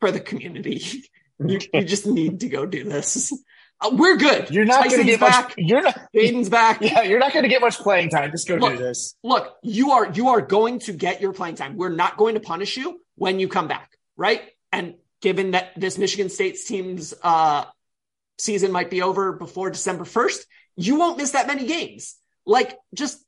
for 0.00 0.10
the 0.10 0.20
community? 0.20 1.04
you, 1.38 1.58
you 1.74 1.84
just 1.84 2.06
need 2.06 2.40
to 2.40 2.48
go 2.48 2.64
do 2.64 2.84
this. 2.84 3.30
Uh, 3.78 3.90
we're 3.92 4.16
good. 4.16 4.50
You're 4.50 4.64
not 4.64 4.88
going 4.88 5.00
to 5.00 5.04
get 5.04 5.20
back. 5.20 5.48
much. 5.48 5.54
You're 5.58 5.82
not. 5.82 6.00
Aiden's 6.16 6.48
back. 6.48 6.80
Yeah, 6.80 7.02
you're 7.02 7.18
not 7.18 7.34
going 7.34 7.42
to 7.42 7.50
get 7.50 7.60
much 7.60 7.76
playing 7.76 8.08
time. 8.08 8.30
Just 8.30 8.48
go 8.48 8.54
Look. 8.54 8.72
do 8.72 8.78
this. 8.78 9.16
Look, 9.22 9.54
you 9.62 9.90
are 9.90 10.10
you 10.10 10.30
are 10.30 10.40
going 10.40 10.78
to 10.80 10.94
get 10.94 11.20
your 11.20 11.34
playing 11.34 11.56
time. 11.56 11.76
We're 11.76 11.90
not 11.90 12.16
going 12.16 12.36
to 12.36 12.40
punish 12.40 12.78
you 12.78 12.98
when 13.16 13.38
you 13.38 13.46
come 13.46 13.68
back, 13.68 13.90
right? 14.16 14.40
And 14.72 14.94
given 15.20 15.50
that 15.50 15.72
this 15.76 15.98
Michigan 15.98 16.30
State's 16.30 16.64
team's 16.64 17.12
uh, 17.22 17.66
season 18.38 18.72
might 18.72 18.88
be 18.88 19.02
over 19.02 19.32
before 19.32 19.68
December 19.68 20.06
first, 20.06 20.46
you 20.74 20.98
won't 20.98 21.18
miss 21.18 21.32
that 21.32 21.46
many 21.46 21.66
games. 21.66 22.16
Like, 22.46 22.78
just 22.94 23.22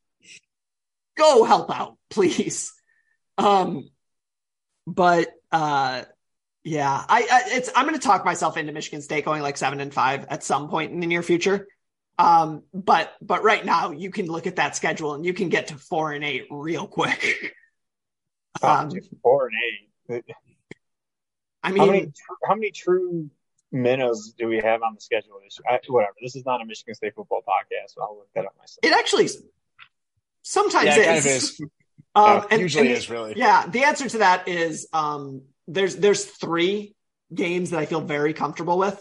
go 1.19 1.45
help 1.45 1.71
out, 1.71 1.97
please. 2.11 2.73
Um, 3.37 3.89
but 4.87 5.29
uh, 5.53 6.03
yeah, 6.65 7.05
I, 7.09 7.21
I 7.31 7.43
it's 7.57 7.71
I'm 7.75 7.87
going 7.87 7.99
to 7.99 8.07
talk 8.07 8.25
myself 8.25 8.57
into 8.57 8.73
Michigan 8.73 9.03
State 9.03 9.25
going 9.25 9.43
like 9.43 9.57
seven 9.57 9.81
and 9.81 9.93
five 9.93 10.27
at 10.29 10.43
some 10.43 10.69
point 10.69 10.93
in 10.93 11.01
the 11.01 11.07
near 11.07 11.23
future. 11.23 11.67
Um, 12.19 12.65
but 12.75 13.13
but 13.23 13.45
right 13.45 13.65
now 13.65 13.93
you 13.93 14.11
can 14.11 14.27
look 14.27 14.47
at 14.47 14.57
that 14.57 14.75
schedule 14.75 15.15
and 15.15 15.25
you 15.25 15.33
can 15.35 15.51
get 15.51 15.69
to 15.69 15.77
four 15.77 16.13
and 16.13 16.25
eight 16.25 16.47
real 16.51 16.87
quick. 16.87 17.55
Um, 18.61 18.91
Four 19.23 19.51
and 20.09 20.17
eight. 20.17 20.25
I 21.63 21.69
How 21.69 21.75
mean, 21.75 21.87
many 21.87 22.13
how 22.45 22.55
many 22.55 22.71
true 22.73 23.31
minnows 23.71 24.35
do 24.37 24.49
we 24.49 24.57
have 24.57 24.83
on 24.83 24.95
the 24.95 25.01
schedule 25.01 25.39
this 25.45 25.61
year? 25.61 25.79
I, 25.79 25.93
whatever. 25.93 26.15
This 26.21 26.35
is 26.35 26.45
not 26.45 26.61
a 26.61 26.65
Michigan 26.65 26.95
State 26.95 27.15
football 27.15 27.43
podcast, 27.47 27.95
so 27.95 28.03
I'll 28.03 28.17
look 28.17 28.29
that 28.35 28.47
up 28.47 28.57
myself. 28.59 28.79
it 28.83 28.93
actually 28.93 29.29
sometimes 30.51 30.87
Yeah, 30.87 30.95
it 30.97 30.99
is. 30.99 31.05
kind 31.07 31.19
of 31.19 31.27
is. 31.27 31.61
Um, 32.15 32.25
Yeah, 32.39 32.45
and- 32.51 32.61
usually 32.63 32.89
and- 32.89 32.97
is 32.97 33.11
really. 33.11 33.35
Yeah, 33.37 33.67
the 33.69 33.85
answer 33.85 34.09
to 34.09 34.19
that 34.19 34.49
is 34.49 34.89
um, 34.93 35.43
there's 35.69 35.95
there's 35.97 36.25
three 36.25 36.95
games 37.33 37.71
that 37.71 37.79
I 37.79 37.87
feel 37.87 38.01
very 38.01 38.33
comfortable 38.33 38.79
with, 38.79 38.99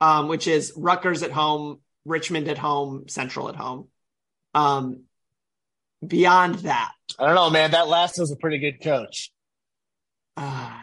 um, 0.00 0.28
which 0.28 0.46
is 0.46 0.72
Rutgers 0.76 1.22
at 1.24 1.32
home, 1.32 1.80
Richmond 2.04 2.46
at 2.48 2.58
home, 2.58 3.08
Central 3.08 3.48
at 3.48 3.56
home. 3.56 3.88
Um, 4.54 5.04
beyond 6.06 6.56
that, 6.60 6.92
I 7.18 7.26
don't 7.26 7.34
know, 7.34 7.50
man. 7.50 7.70
That 7.72 7.88
last 7.88 8.18
was 8.18 8.30
a 8.30 8.36
pretty 8.36 8.58
good 8.58 8.80
coach. 8.82 9.32
uh, 10.36 10.80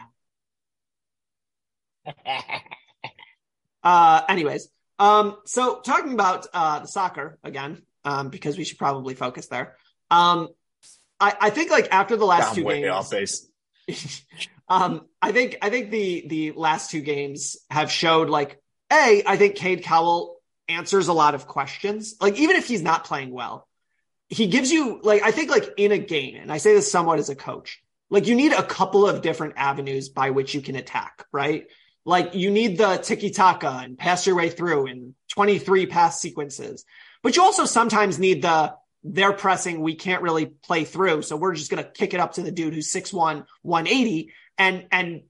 uh, 3.82 4.22
anyways, 4.28 4.68
um, 4.98 5.36
so 5.46 5.80
talking 5.80 6.12
about 6.12 6.46
uh, 6.52 6.80
the 6.80 6.88
soccer 6.88 7.38
again, 7.44 7.82
um, 8.06 8.30
because 8.30 8.56
we 8.56 8.64
should 8.64 8.78
probably 8.78 9.14
focus 9.14 9.48
there. 9.48 9.76
Um, 10.10 10.48
I, 11.20 11.36
I 11.40 11.50
think 11.50 11.70
like 11.70 11.88
after 11.90 12.16
the 12.16 12.24
last 12.24 12.50
I'm 12.50 12.54
two 12.54 12.64
way 12.64 12.80
games, 12.80 12.92
off 12.92 13.10
base. 13.10 13.46
um, 14.68 15.06
I 15.20 15.32
think 15.32 15.58
I 15.60 15.68
think 15.68 15.90
the 15.90 16.24
the 16.26 16.52
last 16.52 16.90
two 16.90 17.00
games 17.00 17.56
have 17.68 17.90
showed 17.90 18.30
like 18.30 18.60
a 18.90 19.22
I 19.26 19.36
think 19.36 19.56
Cade 19.56 19.82
Cowell 19.82 20.40
answers 20.68 21.08
a 21.08 21.12
lot 21.12 21.34
of 21.34 21.46
questions. 21.46 22.14
Like 22.20 22.38
even 22.38 22.56
if 22.56 22.66
he's 22.68 22.82
not 22.82 23.04
playing 23.04 23.32
well, 23.32 23.66
he 24.28 24.46
gives 24.46 24.70
you 24.70 25.00
like 25.02 25.22
I 25.22 25.32
think 25.32 25.50
like 25.50 25.68
in 25.76 25.92
a 25.92 25.98
game, 25.98 26.36
and 26.36 26.52
I 26.52 26.58
say 26.58 26.74
this 26.74 26.90
somewhat 26.90 27.18
as 27.18 27.28
a 27.28 27.36
coach, 27.36 27.82
like 28.08 28.26
you 28.26 28.36
need 28.36 28.52
a 28.52 28.62
couple 28.62 29.08
of 29.08 29.20
different 29.20 29.54
avenues 29.56 30.10
by 30.10 30.30
which 30.30 30.54
you 30.54 30.60
can 30.60 30.76
attack, 30.76 31.24
right? 31.32 31.66
Like 32.04 32.36
you 32.36 32.52
need 32.52 32.78
the 32.78 32.98
tiki 32.98 33.30
taka 33.30 33.80
and 33.82 33.98
pass 33.98 34.28
your 34.28 34.36
way 34.36 34.48
through 34.48 34.86
in 34.86 35.16
23 35.32 35.86
pass 35.86 36.20
sequences, 36.20 36.84
but 37.22 37.36
you 37.36 37.42
also 37.42 37.64
sometimes 37.64 38.18
need 38.18 38.42
the 38.42 38.74
they're 39.08 39.32
pressing, 39.32 39.80
we 39.80 39.94
can't 39.94 40.22
really 40.22 40.46
play 40.46 40.84
through, 40.84 41.22
so 41.22 41.36
we're 41.36 41.54
just 41.54 41.70
gonna 41.70 41.84
kick 41.84 42.12
it 42.14 42.20
up 42.20 42.34
to 42.34 42.42
the 42.42 42.50
dude 42.50 42.74
who's 42.74 42.92
6'1, 42.92 43.44
180 43.62 44.32
and 44.58 44.86
and 44.90 45.22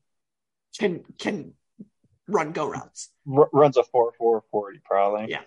can 0.79 1.03
can 1.19 1.53
run 2.29 2.53
go 2.53 2.69
routes. 2.69 3.11
R- 3.31 3.49
runs 3.53 3.77
a 3.77 3.83
four 3.85 4.13
four 4.19 4.45
forty 4.51 4.81
probably. 4.85 5.27
Yeah. 5.31 5.43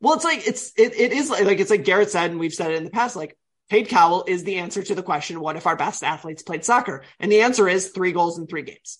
Well, 0.00 0.14
it's 0.14 0.24
like 0.24 0.46
it's 0.46 0.72
it, 0.76 0.94
it 0.94 1.12
is 1.12 1.30
like, 1.30 1.44
like 1.44 1.60
it's 1.60 1.70
like 1.70 1.84
Garrett 1.84 2.10
said, 2.10 2.30
and 2.30 2.40
we've 2.40 2.54
said 2.54 2.70
it 2.70 2.76
in 2.76 2.84
the 2.84 2.90
past. 2.90 3.16
Like 3.16 3.36
Cade 3.70 3.88
Cowell 3.88 4.24
is 4.28 4.44
the 4.44 4.56
answer 4.56 4.82
to 4.82 4.94
the 4.94 5.02
question: 5.02 5.40
What 5.40 5.56
if 5.56 5.66
our 5.66 5.76
best 5.76 6.02
athletes 6.02 6.42
played 6.42 6.64
soccer? 6.64 7.02
And 7.18 7.30
the 7.32 7.40
answer 7.42 7.68
is 7.68 7.88
three 7.88 8.12
goals 8.12 8.38
in 8.38 8.46
three 8.46 8.62
games. 8.62 8.98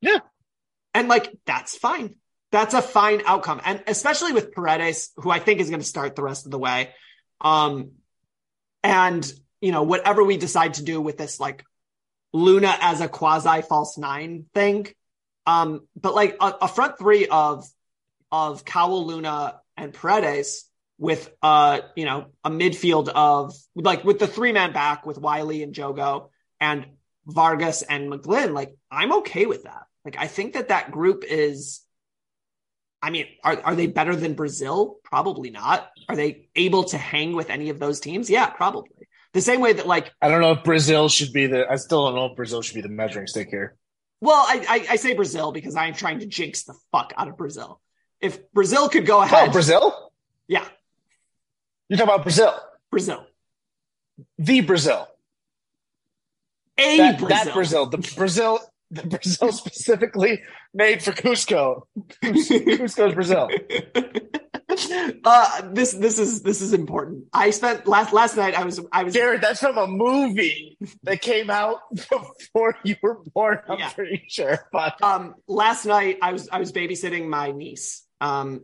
Yeah. 0.00 0.18
and 0.94 1.08
like 1.08 1.34
that's 1.46 1.76
fine. 1.76 2.16
That's 2.56 2.72
a 2.72 2.80
fine 2.80 3.20
outcome, 3.26 3.60
and 3.66 3.82
especially 3.86 4.32
with 4.32 4.52
Paredes, 4.52 5.10
who 5.16 5.28
I 5.28 5.40
think 5.40 5.60
is 5.60 5.68
going 5.68 5.82
to 5.82 5.86
start 5.86 6.16
the 6.16 6.22
rest 6.22 6.46
of 6.46 6.52
the 6.52 6.58
way. 6.58 6.88
Um, 7.38 7.90
and 8.82 9.30
you 9.60 9.72
know 9.72 9.82
whatever 9.82 10.24
we 10.24 10.38
decide 10.38 10.72
to 10.74 10.82
do 10.82 10.98
with 10.98 11.18
this, 11.18 11.38
like 11.38 11.66
Luna 12.32 12.74
as 12.80 13.02
a 13.02 13.08
quasi 13.08 13.60
false 13.60 13.98
nine 13.98 14.46
thing. 14.54 14.86
Um, 15.46 15.86
but 16.00 16.14
like 16.14 16.38
a, 16.40 16.54
a 16.62 16.68
front 16.68 16.98
three 16.98 17.26
of 17.26 17.68
of 18.32 18.64
Cowell, 18.64 19.06
Luna, 19.06 19.60
and 19.76 19.92
Paredes 19.92 20.64
with 20.96 21.30
uh, 21.42 21.80
you 21.94 22.06
know, 22.06 22.28
a 22.42 22.48
midfield 22.48 23.08
of 23.08 23.54
like 23.74 24.02
with 24.02 24.18
the 24.18 24.26
three 24.26 24.52
man 24.52 24.72
back 24.72 25.04
with 25.04 25.18
Wiley 25.18 25.62
and 25.62 25.74
Jogo 25.74 26.30
and 26.58 26.86
Vargas 27.26 27.82
and 27.82 28.10
McGlynn, 28.10 28.54
like 28.54 28.74
I'm 28.90 29.12
okay 29.18 29.44
with 29.44 29.64
that. 29.64 29.82
Like 30.06 30.16
I 30.18 30.26
think 30.26 30.54
that 30.54 30.68
that 30.68 30.90
group 30.90 31.22
is. 31.22 31.82
I 33.02 33.10
mean, 33.10 33.26
are 33.44 33.60
are 33.62 33.74
they 33.74 33.86
better 33.86 34.16
than 34.16 34.34
Brazil? 34.34 34.96
Probably 35.04 35.50
not. 35.50 35.90
Are 36.08 36.16
they 36.16 36.48
able 36.56 36.84
to 36.84 36.98
hang 36.98 37.34
with 37.34 37.50
any 37.50 37.68
of 37.70 37.78
those 37.78 38.00
teams? 38.00 38.28
Yeah, 38.30 38.46
probably. 38.50 38.90
The 39.32 39.40
same 39.42 39.60
way 39.60 39.74
that 39.74 39.86
like 39.86 40.12
I 40.22 40.28
don't 40.28 40.40
know 40.40 40.52
if 40.52 40.64
Brazil 40.64 41.08
should 41.08 41.32
be 41.32 41.46
the. 41.46 41.70
I 41.70 41.76
still 41.76 42.06
don't 42.06 42.14
know 42.14 42.26
if 42.26 42.36
Brazil 42.36 42.62
should 42.62 42.74
be 42.74 42.80
the 42.80 42.88
measuring 42.88 43.26
stick 43.26 43.48
here. 43.50 43.76
Well, 44.20 44.36
I, 44.48 44.64
I, 44.68 44.92
I 44.92 44.96
say 44.96 45.14
Brazil 45.14 45.52
because 45.52 45.76
I'm 45.76 45.92
trying 45.92 46.20
to 46.20 46.26
jinx 46.26 46.64
the 46.64 46.74
fuck 46.90 47.12
out 47.18 47.28
of 47.28 47.36
Brazil. 47.36 47.80
If 48.20 48.50
Brazil 48.52 48.88
could 48.88 49.04
go 49.04 49.18
Oh, 49.18 49.22
ahead, 49.22 49.52
Brazil? 49.52 50.10
yeah, 50.48 50.64
You're 51.88 51.98
talking 51.98 52.14
about 52.14 52.22
Brazil, 52.22 52.54
Brazil, 52.90 53.26
the 54.38 54.62
Brazil, 54.62 55.06
a 56.78 56.96
that 56.96 57.18
Brazil. 57.18 57.28
that 57.44 57.54
Brazil, 57.54 57.86
the 57.86 58.14
Brazil, 58.16 58.60
the 58.90 59.06
Brazil 59.06 59.52
specifically 59.52 60.42
made 60.74 61.02
for 61.02 61.12
Kuzco. 61.12 61.82
Kuzco's 62.22 63.14
Brazil. 63.14 63.48
uh, 65.24 65.62
this 65.72 65.92
this 65.92 66.18
is 66.18 66.42
this 66.42 66.60
is 66.60 66.72
important. 66.72 67.24
I 67.32 67.50
spent 67.50 67.86
last 67.86 68.12
last 68.12 68.36
night. 68.36 68.54
I 68.54 68.64
was 68.64 68.80
I 68.92 69.04
was 69.04 69.14
Jared, 69.14 69.40
that's 69.40 69.60
from 69.60 69.78
a 69.78 69.86
movie 69.86 70.76
that 71.04 71.20
came 71.20 71.50
out 71.50 71.78
before 71.94 72.76
you 72.84 72.96
were 73.02 73.20
born. 73.34 73.58
I'm 73.68 73.78
Yeah. 73.78 73.90
pretty 73.90 74.24
sure. 74.28 74.58
But 74.72 75.02
um 75.02 75.34
last 75.48 75.84
night 75.86 76.18
I 76.22 76.32
was 76.32 76.48
I 76.50 76.58
was 76.58 76.72
babysitting 76.72 77.26
my 77.28 77.52
niece. 77.52 78.04
Um, 78.20 78.62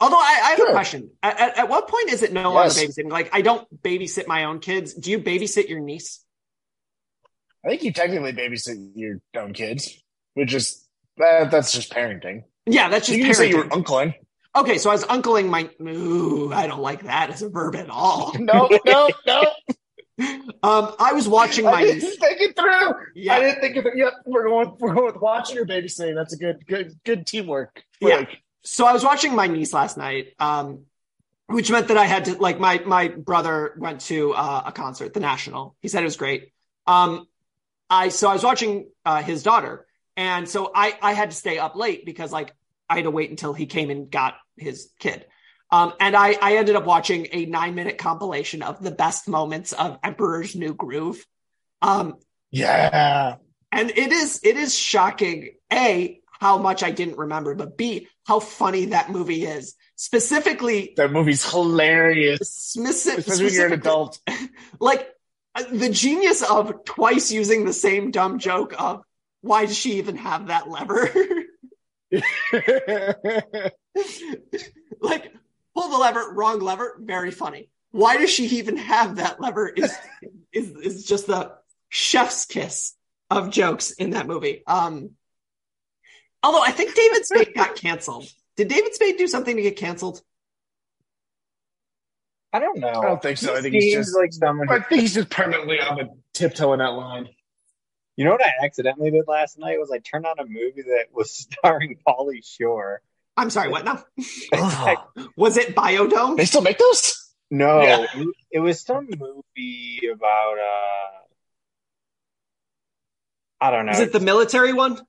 although 0.00 0.16
I, 0.18 0.40
I 0.44 0.48
have 0.50 0.58
Sure. 0.58 0.68
a 0.68 0.72
question. 0.72 1.10
At, 1.22 1.40
at, 1.40 1.58
at 1.58 1.68
what 1.68 1.88
point 1.88 2.10
is 2.12 2.22
it 2.22 2.32
no 2.32 2.52
Yes. 2.52 2.76
longer 2.76 2.92
babysitting? 2.92 3.10
Like 3.10 3.30
I 3.32 3.42
don't 3.42 3.66
babysit 3.82 4.26
my 4.26 4.44
own 4.44 4.60
kids. 4.60 4.94
Do 4.94 5.10
you 5.10 5.18
babysit 5.18 5.68
your 5.68 5.80
niece? 5.80 6.24
I 7.64 7.68
think 7.68 7.82
you 7.82 7.92
technically 7.92 8.32
babysit 8.32 8.92
your 8.94 9.20
own 9.36 9.52
kids, 9.52 10.02
which 10.34 10.52
is 10.54 10.86
that, 11.18 11.50
that's 11.50 11.72
just 11.72 11.92
parenting. 11.92 12.44
Yeah, 12.66 12.88
that's 12.88 13.06
just 13.06 13.18
you 13.18 13.24
can 13.24 13.34
say 13.34 13.48
you 13.48 13.58
were 13.58 13.64
parenting. 13.64 13.84
uncling. 13.84 14.14
Okay, 14.54 14.78
so 14.78 14.90
I 14.90 14.94
was 14.94 15.04
uncling 15.04 15.48
my. 15.48 15.70
Ooh, 15.88 16.52
I 16.52 16.66
don't 16.66 16.82
like 16.82 17.04
that 17.04 17.30
as 17.30 17.42
a 17.42 17.48
verb 17.48 17.74
at 17.76 17.88
all. 17.90 18.34
No, 18.38 18.68
no, 18.84 19.10
no. 19.26 19.42
Um, 20.62 20.94
I 21.00 21.14
was 21.14 21.26
watching 21.26 21.64
my 21.64 21.72
I 21.72 21.84
didn't 21.84 22.02
niece. 22.02 22.18
think 22.18 22.40
it 22.40 22.54
through. 22.56 22.92
Yeah. 23.16 23.34
I 23.34 23.40
didn't 23.40 23.60
think 23.60 23.76
of 23.76 23.86
it. 23.86 23.94
Yep, 23.96 24.12
we're 24.26 24.44
going. 24.46 24.76
We're 24.78 24.94
going 24.94 25.06
with 25.06 25.20
watching 25.20 25.58
or 25.58 25.64
babysitting. 25.64 26.14
That's 26.14 26.34
a 26.34 26.36
good, 26.36 26.64
good, 26.66 26.92
good 27.04 27.26
teamwork. 27.26 27.82
Yeah. 27.98 28.16
Like, 28.16 28.38
So 28.62 28.86
I 28.86 28.92
was 28.92 29.02
watching 29.02 29.34
my 29.34 29.48
niece 29.48 29.72
last 29.72 29.96
night, 29.96 30.34
um, 30.38 30.82
which 31.46 31.70
meant 31.70 31.88
that 31.88 31.96
I 31.96 32.04
had 32.04 32.26
to 32.26 32.34
like 32.36 32.60
my 32.60 32.78
my 32.84 33.08
brother 33.08 33.74
went 33.78 34.02
to 34.02 34.32
uh, 34.34 34.62
a 34.66 34.70
concert, 34.72 35.12
the 35.14 35.20
National. 35.20 35.74
He 35.80 35.88
said 35.88 36.02
it 36.02 36.06
was 36.06 36.18
great. 36.18 36.52
Um, 36.86 37.26
I 37.92 38.08
so 38.08 38.30
I 38.30 38.32
was 38.32 38.42
watching 38.42 38.88
uh, 39.04 39.22
his 39.22 39.42
daughter, 39.42 39.86
and 40.16 40.48
so 40.48 40.72
I 40.74 40.98
I 41.02 41.12
had 41.12 41.30
to 41.30 41.36
stay 41.36 41.58
up 41.58 41.76
late 41.76 42.06
because 42.06 42.32
like 42.32 42.54
I 42.88 42.96
had 42.96 43.04
to 43.04 43.10
wait 43.10 43.28
until 43.28 43.52
he 43.52 43.66
came 43.66 43.90
and 43.90 44.10
got 44.10 44.34
his 44.56 44.90
kid. 44.98 45.26
Um, 45.70 45.92
and 46.00 46.16
I 46.16 46.36
I 46.40 46.56
ended 46.56 46.74
up 46.74 46.86
watching 46.86 47.28
a 47.32 47.44
nine 47.44 47.74
minute 47.74 47.98
compilation 47.98 48.62
of 48.62 48.82
the 48.82 48.90
best 48.90 49.28
moments 49.28 49.74
of 49.74 49.98
Emperor's 50.02 50.56
New 50.56 50.72
Groove. 50.72 51.24
Um, 51.82 52.16
yeah, 52.50 53.36
and 53.70 53.90
it 53.90 54.10
is 54.10 54.40
it 54.42 54.56
is 54.56 54.76
shocking 54.76 55.50
a 55.70 56.18
how 56.40 56.56
much 56.56 56.82
I 56.82 56.92
didn't 56.92 57.18
remember, 57.18 57.54
but 57.54 57.76
b 57.76 58.08
how 58.26 58.40
funny 58.40 58.86
that 58.86 59.10
movie 59.10 59.44
is. 59.44 59.74
Specifically, 59.96 60.94
that 60.96 61.12
movie's 61.12 61.48
hilarious, 61.48 62.74
speci- 62.74 63.18
especially 63.18 63.44
when 63.44 63.54
you're 63.54 63.66
an 63.66 63.72
adult. 63.74 64.18
like 64.80 65.08
the 65.54 65.90
genius 65.90 66.42
of 66.42 66.84
twice 66.84 67.30
using 67.30 67.64
the 67.64 67.72
same 67.72 68.10
dumb 68.10 68.38
joke 68.38 68.74
of 68.78 69.02
why 69.42 69.66
does 69.66 69.76
she 69.76 69.98
even 69.98 70.16
have 70.16 70.46
that 70.46 70.68
lever? 70.68 71.10
like 75.00 75.32
pull 75.74 75.88
the 75.90 75.98
lever, 75.98 76.32
wrong 76.32 76.60
lever, 76.60 76.96
very 77.00 77.30
funny. 77.30 77.68
Why 77.90 78.16
does 78.16 78.30
she 78.30 78.46
even 78.58 78.76
have 78.78 79.16
that 79.16 79.40
lever? 79.40 79.68
Is 79.68 79.94
is 80.52 80.70
is 80.70 81.04
just 81.04 81.26
the 81.26 81.52
chef's 81.88 82.46
kiss 82.46 82.94
of 83.30 83.50
jokes 83.50 83.90
in 83.90 84.10
that 84.10 84.26
movie. 84.26 84.62
Um, 84.66 85.10
although 86.42 86.62
I 86.62 86.70
think 86.70 86.94
David 86.94 87.26
Spade 87.26 87.54
got 87.54 87.76
canceled. 87.76 88.26
Did 88.56 88.68
David 88.68 88.94
Spade 88.94 89.16
do 89.16 89.26
something 89.26 89.56
to 89.56 89.62
get 89.62 89.76
canceled? 89.76 90.22
I 92.52 92.58
don't 92.58 92.78
know. 92.78 92.88
I 92.88 93.02
don't 93.06 93.22
think 93.22 93.38
so. 93.38 93.52
He 93.52 93.58
I 93.58 93.62
think 93.62 93.74
he's 93.74 93.94
just 93.94 94.16
like 94.16 94.32
someone. 94.32 94.68
I 94.70 94.80
think 94.80 95.00
he's 95.02 95.14
just 95.14 95.30
permanently 95.30 95.80
on 95.80 95.96
the 95.96 96.08
tiptoeing 96.34 96.78
that 96.80 96.88
line. 96.92 97.28
you 98.16 98.24
know 98.26 98.32
what 98.32 98.44
I 98.44 98.52
accidentally 98.64 99.10
did 99.10 99.26
last 99.26 99.58
night 99.58 99.78
was 99.80 99.90
I 99.90 99.98
turned 99.98 100.26
on 100.26 100.38
a 100.38 100.44
movie 100.44 100.82
that 100.82 101.06
was 101.12 101.30
starring 101.62 101.98
Pauly 102.06 102.44
Shore. 102.44 103.00
I'm 103.36 103.48
sorry, 103.48 103.70
what 103.70 103.84
now? 103.86 104.04
Ugh. 104.52 104.98
Was 105.36 105.56
it 105.56 105.74
Biodome? 105.74 106.36
they 106.36 106.44
still 106.44 106.60
make 106.60 106.76
those? 106.78 107.18
No, 107.50 107.80
Yeah. 107.80 108.06
it, 108.14 108.28
it 108.50 108.58
was 108.60 108.80
some 108.82 109.08
movie 109.18 110.00
about 110.12 110.56
uh, 110.58 111.18
I 113.64 113.70
don't 113.70 113.86
know. 113.86 113.92
Is 113.92 114.00
it 114.00 114.12
the 114.12 114.20
military 114.20 114.72
one? 114.74 115.00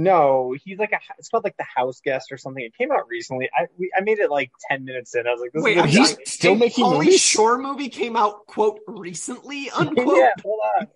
No, 0.00 0.54
he's 0.64 0.78
like 0.78 0.92
a. 0.92 0.98
It's 1.18 1.28
called 1.28 1.42
like 1.42 1.56
the 1.56 1.64
House 1.64 2.00
Guest 2.04 2.30
or 2.30 2.36
something. 2.38 2.64
It 2.64 2.72
came 2.78 2.92
out 2.92 3.08
recently. 3.08 3.50
I 3.52 3.66
we, 3.76 3.90
I 3.96 4.00
made 4.00 4.20
it 4.20 4.30
like 4.30 4.52
ten 4.70 4.84
minutes 4.84 5.12
in. 5.16 5.26
I 5.26 5.32
was 5.32 5.40
like, 5.40 5.50
this 5.52 5.64
Wait, 5.64 5.76
is 5.76 5.84
he's 5.86 6.10
sorry. 6.10 6.24
still 6.24 6.52
A 6.52 6.56
making 6.56 6.84
Pauly 6.84 6.98
movies? 6.98 7.20
Shore 7.20 7.58
movie 7.58 7.88
came 7.88 8.14
out 8.14 8.46
quote 8.46 8.78
recently 8.86 9.70
unquote. 9.76 10.16
yeah, 10.16 10.30
hold 10.40 10.60
on. 10.80 10.86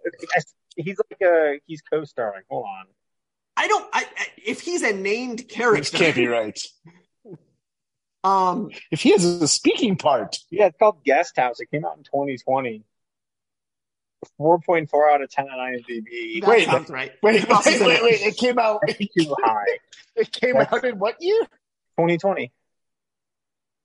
He's 0.76 0.96
like 1.10 1.20
a 1.28 1.60
he's 1.66 1.82
co-starring. 1.82 2.44
Hold 2.48 2.64
on. 2.64 2.86
I 3.56 3.66
don't. 3.66 3.84
I, 3.92 4.04
I 4.16 4.26
if 4.46 4.60
he's 4.60 4.82
a 4.82 4.92
named 4.92 5.40
This 5.40 5.46
character, 5.48 5.98
can't 5.98 6.14
be 6.14 6.28
right. 6.28 6.58
um, 8.24 8.70
If 8.92 9.00
he 9.00 9.10
has 9.10 9.24
a 9.24 9.48
speaking 9.48 9.96
part, 9.96 10.36
Yeah, 10.48 10.66
it's 10.66 10.78
called 10.78 11.02
Guest 11.04 11.36
House. 11.36 11.58
It 11.58 11.70
came 11.72 11.84
out 11.84 11.96
in 11.96 12.04
2020. 12.04 12.84
4.4 14.40 15.12
out 15.14 15.22
of 15.22 15.30
10 15.30 15.46
on 15.48 15.58
IMDb. 15.58 16.40
that 16.40 16.48
Wait, 16.48 16.66
sounds 16.66 16.90
right. 16.90 17.12
wait, 17.22 17.40
Who 17.44 17.52
else 17.52 17.66
is 17.66 17.80
wait, 17.80 17.86
wait, 17.88 17.96
it? 17.96 18.02
wait! 18.02 18.20
It 18.22 18.36
came 18.36 18.58
out. 18.58 18.80
Too 18.88 19.34
high. 19.42 19.64
It 20.14 20.30
came 20.30 20.54
That's- 20.54 20.72
out 20.74 20.84
in 20.84 20.98
what 20.98 21.16
year? 21.20 21.40
2020. 21.98 22.52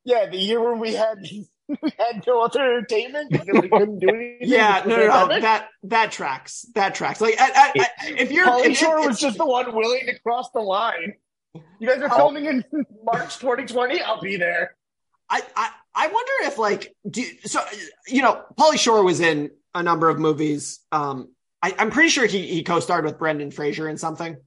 Yeah, 0.03 0.25
the 0.29 0.37
year 0.37 0.61
when 0.61 0.79
we 0.79 0.93
had 0.93 1.19
we 1.67 1.91
had 1.97 2.23
no 2.27 2.41
other 2.41 2.61
entertainment 2.61 3.29
because 3.31 3.61
we 3.61 3.69
couldn't 3.69 3.99
do 3.99 4.09
anything. 4.09 4.37
Yeah, 4.41 4.83
no, 4.85 4.95
no, 4.97 5.07
no. 5.27 5.39
That 5.39 5.69
that 5.83 6.11
tracks. 6.11 6.65
That 6.75 6.95
tracks. 6.95 7.19
Like, 7.21 7.35
I, 7.39 7.49
I, 7.49 7.71
I, 7.77 7.87
if 8.17 8.31
you're, 8.31 8.45
Pauly 8.45 8.65
if 8.67 8.77
Shore 8.77 9.05
was 9.07 9.19
just 9.19 9.37
the 9.37 9.45
one 9.45 9.73
willing 9.75 10.05
to 10.07 10.19
cross 10.19 10.49
the 10.51 10.59
line. 10.59 11.13
You 11.79 11.87
guys 11.89 12.01
are 12.01 12.09
Oh. 12.11 12.17
filming 12.17 12.45
in 12.45 12.65
March 13.03 13.37
2020. 13.39 14.01
I'll 14.01 14.21
be 14.21 14.35
there. 14.37 14.75
I, 15.29 15.41
I, 15.55 15.69
I 15.95 16.07
wonder 16.07 16.31
if 16.43 16.57
like, 16.57 16.93
do, 17.09 17.23
so 17.45 17.61
you 18.07 18.21
know, 18.21 18.43
Pauly 18.57 18.77
Shore 18.77 19.03
was 19.03 19.19
in 19.19 19.51
a 19.77 19.83
number 19.83 20.09
of 20.09 20.19
movies. 20.19 20.79
Um, 20.91 21.29
I, 21.61 21.73
I'm 21.77 21.91
pretty 21.91 22.09
sure 22.09 22.25
he 22.25 22.45
he 22.47 22.63
co-starred 22.63 23.05
with 23.05 23.17
Brendan 23.17 23.51
Fraser 23.51 23.87
in 23.87 23.97
something. 23.97 24.37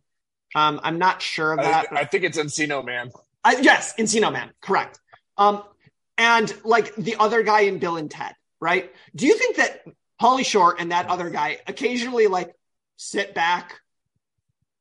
Um, 0.54 0.80
I'm 0.82 0.98
not 0.98 1.22
sure 1.22 1.52
of 1.52 1.58
that. 1.58 1.86
I, 1.92 2.00
I 2.00 2.04
think 2.04 2.24
it's 2.24 2.38
Encino 2.38 2.84
Man. 2.84 3.10
I, 3.44 3.56
yes, 3.60 3.94
Encino 3.98 4.32
Man, 4.32 4.50
correct. 4.60 4.98
Um, 5.36 5.62
and 6.18 6.52
like 6.64 6.94
the 6.96 7.16
other 7.16 7.42
guy 7.42 7.62
in 7.62 7.78
Bill 7.78 7.96
and 7.96 8.10
Ted, 8.10 8.34
right? 8.60 8.92
Do 9.14 9.26
you 9.26 9.38
think 9.38 9.56
that 9.56 9.84
Pauly 10.20 10.44
Shore 10.44 10.76
and 10.78 10.92
that 10.92 11.08
other 11.08 11.30
guy 11.30 11.58
occasionally 11.66 12.26
like 12.26 12.54
sit 12.96 13.34
back, 13.34 13.80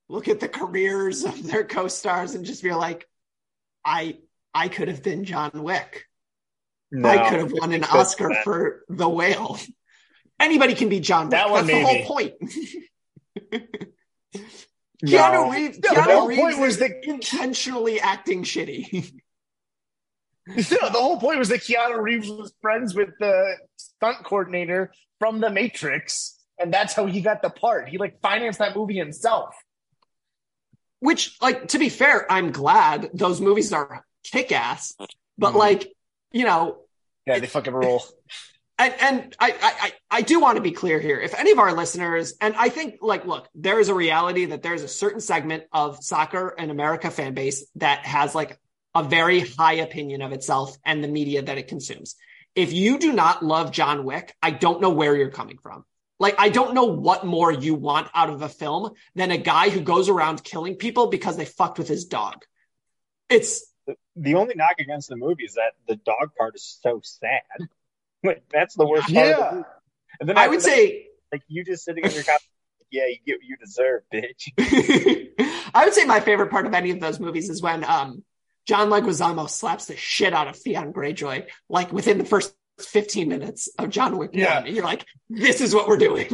look 0.10 0.28
at 0.28 0.40
the 0.40 0.50
careers 0.50 1.24
of 1.24 1.42
their 1.48 1.64
co-stars, 1.64 2.36
and 2.36 2.46
just 2.46 2.62
be 2.64 2.74
like, 2.74 3.08
I 3.86 4.18
I 4.54 4.68
could 4.68 4.88
have 4.88 5.04
been 5.04 5.24
John 5.24 5.52
Wick. 5.54 6.06
No, 6.92 7.08
I 7.08 7.30
could 7.30 7.40
have 7.40 7.52
won 7.54 7.72
an 7.72 7.84
Oscar 7.84 8.30
that. 8.30 8.44
for 8.44 8.84
The 8.90 9.08
Whale. 9.08 9.60
Anybody 10.40 10.74
can 10.76 10.90
be 10.90 11.00
John 11.00 11.26
Wick. 11.26 11.32
That 11.32 11.50
one, 11.50 11.68
That's 11.68 11.80
the 11.80 11.86
whole 11.86 12.06
point. 12.06 12.34
No. 15.02 15.18
Keanu 15.18 15.52
Reeves, 15.54 15.80
No, 15.80 15.90
Keanu 15.92 15.96
the 15.96 16.02
whole 16.14 16.28
Reeves 16.28 16.42
point 16.42 16.60
was 16.60 16.80
that 16.80 16.92
intentionally 17.04 18.02
acting 18.02 18.44
shitty. 18.44 19.14
no, 20.48 20.56
the 20.58 20.90
whole 21.00 21.18
point 21.22 21.40
was 21.40 21.48
that 21.50 21.62
Keanu 21.62 22.02
Reeves 22.02 22.28
was 22.28 22.52
friends 22.62 22.94
with 22.94 23.10
the 23.18 23.56
stunt 23.78 24.26
coordinator 24.26 24.92
from 25.20 25.40
The 25.40 25.50
Matrix, 25.50 26.38
and 26.60 26.74
that's 26.74 26.94
how 26.94 27.06
he 27.06 27.22
got 27.22 27.42
the 27.42 27.50
part. 27.50 27.88
He 27.88 27.98
like 27.98 28.20
financed 28.22 28.60
that 28.60 28.76
movie 28.76 28.98
himself. 28.98 29.56
Which, 31.00 31.38
like, 31.42 31.70
to 31.70 31.80
be 31.80 31.88
fair, 31.88 32.30
I'm 32.30 32.52
glad 32.52 33.10
those 33.14 33.40
movies 33.40 33.72
are 33.72 34.06
kick 34.26 34.52
ass. 34.52 34.96
But 35.38 35.54
Mhm. 35.54 35.60
like, 35.60 35.94
you 36.34 36.44
know, 36.44 36.80
Yeah, 37.26 37.40
they 37.40 37.48
fucking 37.48 37.74
rule. 37.74 38.04
and 38.80 38.96
and 39.00 39.36
I, 39.40 39.54
I 39.62 39.92
I 40.10 40.22
do 40.22 40.40
want 40.40 40.56
to 40.56 40.62
be 40.62 40.72
clear 40.72 41.00
here. 41.00 41.20
If 41.20 41.36
any 41.36 41.52
of 41.52 41.60
our 41.60 41.74
listeners, 41.74 42.34
and 42.42 42.56
I 42.56 42.70
think 42.70 42.96
like, 43.02 43.26
look, 43.26 43.48
there 43.54 43.80
is 43.80 43.90
a 43.90 43.94
reality 43.94 44.46
that 44.46 44.64
there's 44.64 44.82
a 44.82 44.88
certain 44.88 45.22
segment 45.22 45.66
of 45.72 46.04
soccer 46.04 46.56
and 46.58 46.72
America 46.72 47.12
fan 47.12 47.34
base 47.34 47.66
that 47.76 48.06
has 48.06 48.34
like 48.34 48.58
a 48.96 49.04
very 49.04 49.42
high 49.42 49.74
opinion 49.74 50.22
of 50.22 50.32
itself 50.32 50.76
and 50.84 51.04
the 51.04 51.08
media 51.08 51.44
that 51.44 51.58
it 51.58 51.68
consumes. 51.68 52.16
If 52.56 52.74
you 52.74 52.98
do 52.98 53.14
not 53.14 53.46
love 53.46 53.72
John 53.72 54.04
Wick, 54.04 54.36
I 54.42 54.52
don't 54.52 54.82
know 54.82 54.90
where 54.90 55.16
you're 55.16 55.30
coming 55.30 55.60
from. 55.60 55.86
Like, 56.20 56.36
I 56.38 56.50
don't 56.50 56.74
know 56.74 56.86
what 56.86 57.26
more 57.26 57.52
you 57.52 57.76
want 57.76 58.10
out 58.14 58.30
of 58.30 58.42
a 58.42 58.50
film 58.50 58.92
than 59.16 59.32
a 59.32 59.38
guy 59.38 59.70
who 59.70 59.80
goes 59.80 60.10
around 60.10 60.44
killing 60.44 60.76
people 60.76 61.08
because 61.08 61.38
they 61.38 61.46
fucked 61.46 61.78
with 61.78 61.88
his 61.88 62.06
dog. 62.06 62.44
It's 63.30 63.64
The 64.16 64.36
only 64.36 64.56
knock 64.56 64.80
against 64.80 65.08
the 65.08 65.16
movie 65.16 65.46
is 65.46 65.54
that 65.54 65.74
the 65.88 65.96
dog 65.96 66.36
part 66.38 66.56
is 66.56 66.80
so 66.82 67.00
sad. 67.04 67.70
Like, 68.24 68.44
that's 68.52 68.76
the 68.76 68.86
worst 68.86 69.04
part 69.04 69.14
Yeah. 69.14 69.62
And 70.20 70.28
then 70.28 70.38
I 70.38 70.48
would 70.48 70.60
that, 70.60 70.64
say 70.64 71.08
like, 71.32 71.42
you 71.48 71.64
just 71.64 71.86
sitting 71.86 72.04
in 72.04 72.12
your 72.12 72.24
couch, 72.24 72.42
yeah, 72.92 73.08
you 73.08 73.18
get 73.26 73.38
what 73.38 73.46
you 73.46 73.56
deserve, 73.58 74.02
bitch. 74.14 74.50
I 75.74 75.86
would 75.86 75.94
say 75.94 76.06
my 76.06 76.20
favorite 76.20 76.52
part 76.52 76.66
of 76.66 76.74
any 76.74 76.92
of 76.92 77.00
those 77.00 77.20
movies 77.20 77.50
is 77.50 77.62
when 77.62 77.84
um, 77.86 78.24
John 78.68 78.90
Leguizamo 78.90 79.50
slaps 79.50 79.86
the 79.86 79.96
shit 79.96 80.34
out 80.34 80.48
of 80.48 80.58
Theon 80.58 80.92
Greyjoy, 80.92 81.46
like 81.70 81.94
within 81.94 82.18
the 82.18 82.26
first 82.26 82.54
15 82.80 83.30
minutes 83.30 83.70
of 83.78 83.90
John 83.90 84.18
Wick 84.18 84.32
Yeah. 84.34 84.56
1. 84.56 84.68
And 84.68 84.76
you're 84.76 84.86
like, 84.86 85.06
this 85.30 85.62
is 85.62 85.74
what 85.74 85.88
we're 85.88 85.98
doing. 85.98 86.28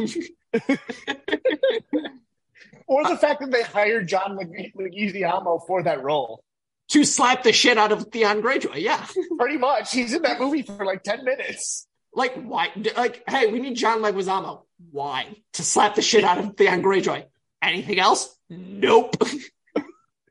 Or 2.88 3.02
the 3.04 3.16
fact 3.16 3.40
that 3.40 3.50
they 3.50 3.62
hired 3.62 4.06
John 4.08 4.38
Leguizamo 4.38 5.66
for 5.66 5.82
that 5.82 6.02
role. 6.02 6.44
To 6.88 7.04
slap 7.04 7.42
the 7.42 7.52
shit 7.52 7.78
out 7.78 7.92
of 7.92 8.04
Theon 8.12 8.42
Greyjoy. 8.42 8.76
Yeah. 8.76 9.04
Pretty 9.38 9.58
much. 9.58 9.92
He's 9.92 10.12
in 10.12 10.22
that 10.22 10.40
movie 10.40 10.62
for 10.62 10.84
like 10.84 11.02
10 11.02 11.24
minutes. 11.24 11.86
Like, 12.14 12.34
why? 12.34 12.68
Like, 12.96 13.22
hey, 13.28 13.52
we 13.52 13.60
need 13.60 13.74
John 13.76 14.00
Leguizamo. 14.00 14.62
Why? 14.90 15.36
To 15.54 15.62
slap 15.62 15.94
the 15.94 16.02
shit 16.02 16.24
out 16.24 16.38
of 16.38 16.56
Theon 16.56 16.82
Greyjoy. 16.82 17.24
Anything 17.62 17.98
else? 17.98 18.34
Nope. 18.48 19.16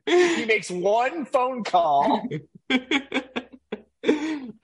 He 0.06 0.44
makes 0.46 0.70
one 0.70 1.26
phone 1.26 1.64
call. 1.64 2.28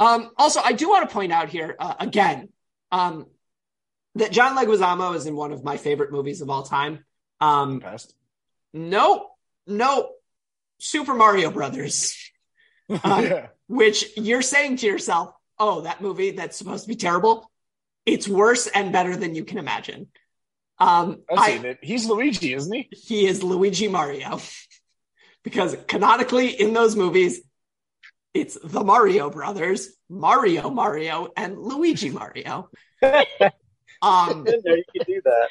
um, 0.01 0.31
also, 0.37 0.61
I 0.61 0.73
do 0.73 0.89
want 0.89 1.09
to 1.09 1.13
point 1.13 1.33
out 1.33 1.49
here 1.49 1.77
uh, 1.79 1.95
again 2.01 2.49
um, 2.91 3.27
that 4.15 4.33
John 4.33 4.57
Leguizamo 4.57 5.15
is 5.15 5.27
in 5.27 5.37
one 5.37 5.53
of 5.53 5.63
my 5.65 5.77
favorite 5.77 6.13
movies 6.13 6.41
of 6.41 6.51
all 6.51 6.63
time. 6.63 7.05
Um, 7.41 7.81
Best. 7.81 8.15
no, 8.73 9.29
no, 9.67 10.11
Super 10.83 11.15
Mario 11.15 11.51
Brothers, 11.51 12.17
Uh, 12.91 13.21
yeah. 13.25 13.47
which 13.69 14.17
you're 14.19 14.43
saying 14.43 14.77
to 14.79 14.87
yourself, 14.87 15.33
"Oh, 15.59 15.83
that 15.83 16.01
movie 16.03 16.33
that's 16.33 16.57
supposed 16.57 16.85
to 16.85 16.89
be 16.89 16.97
terrible, 16.97 17.51
it's 18.05 18.27
worse 18.29 18.67
and 18.67 18.93
better 18.93 19.17
than 19.17 19.35
you 19.35 19.45
can 19.45 19.59
imagine." 19.59 20.09
Um, 20.79 21.23
I've 21.31 21.53
seen 21.53 21.65
it. 21.65 21.79
He's 21.83 22.07
Luigi, 22.07 22.55
isn't 22.55 22.73
he? 22.75 22.89
he 22.91 23.27
is 23.27 23.43
Luigi 23.43 23.89
Mario. 23.89 24.41
because 25.45 25.77
canonically 25.87 26.49
in 26.49 26.73
those 26.73 26.97
movies, 26.97 27.41
it's 28.35 28.59
the 28.63 28.83
Mario 28.83 29.31
brothers, 29.31 29.89
Mario 30.09 30.71
Mario, 30.71 31.29
and 31.37 31.59
Luigi 31.59 32.11
Mario. 32.11 32.69
Um, 34.03 34.45
you 34.49 34.83
could 34.97 35.07
do 35.07 35.23
that. 35.25 35.49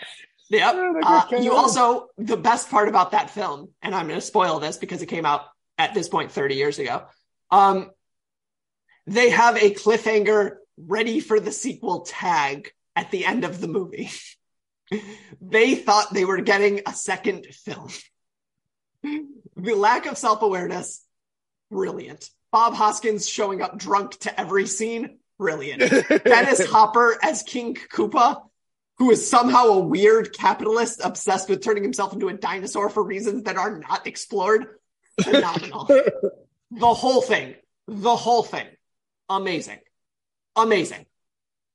Yep. 0.51 0.75
Yeah, 0.75 0.93
Uh, 1.03 1.25
you 1.39 1.53
also, 1.53 2.07
the 2.17 2.37
best 2.37 2.69
part 2.69 2.89
about 2.89 3.11
that 3.11 3.29
film, 3.29 3.69
and 3.81 3.95
I'm 3.95 4.07
going 4.07 4.19
to 4.19 4.25
spoil 4.25 4.59
this 4.59 4.77
because 4.77 5.01
it 5.01 5.07
came 5.07 5.25
out 5.25 5.45
at 5.77 5.93
this 5.93 6.09
point 6.09 6.31
30 6.31 6.55
years 6.55 6.77
ago. 6.79 7.03
Um, 7.49 7.91
they 9.07 9.29
have 9.29 9.57
a 9.57 9.73
cliffhanger 9.73 10.55
ready 10.77 11.19
for 11.19 11.39
the 11.39 11.51
sequel 11.51 12.01
tag 12.01 12.71
at 12.95 13.11
the 13.11 13.25
end 13.25 13.43
of 13.43 13.61
the 13.61 13.67
movie. 13.67 14.09
they 15.41 15.75
thought 15.75 16.13
they 16.13 16.25
were 16.25 16.41
getting 16.41 16.81
a 16.85 16.93
second 16.93 17.45
film. 17.45 17.89
the 19.03 19.73
lack 19.73 20.05
of 20.05 20.17
self 20.17 20.41
awareness, 20.41 21.03
brilliant. 21.69 22.29
Bob 22.51 22.73
Hoskins 22.73 23.27
showing 23.27 23.61
up 23.61 23.77
drunk 23.77 24.19
to 24.19 24.39
every 24.39 24.67
scene, 24.67 25.17
brilliant. 25.39 25.79
Dennis 26.25 26.65
Hopper 26.69 27.17
as 27.23 27.43
King 27.43 27.75
Koopa, 27.75 28.41
who 29.01 29.09
is 29.09 29.27
somehow 29.27 29.65
a 29.65 29.79
weird 29.79 30.31
capitalist 30.31 31.01
obsessed 31.03 31.49
with 31.49 31.63
turning 31.63 31.81
himself 31.81 32.13
into 32.13 32.27
a 32.27 32.33
dinosaur 32.33 32.87
for 32.87 33.01
reasons 33.01 33.45
that 33.45 33.57
are 33.57 33.79
not 33.79 34.05
explored, 34.05 34.67
phenomenal. 35.19 35.85
the 36.71 36.93
whole 36.93 37.23
thing, 37.23 37.55
the 37.87 38.15
whole 38.15 38.43
thing, 38.43 38.67
amazing, 39.27 39.79
amazing. 40.55 41.03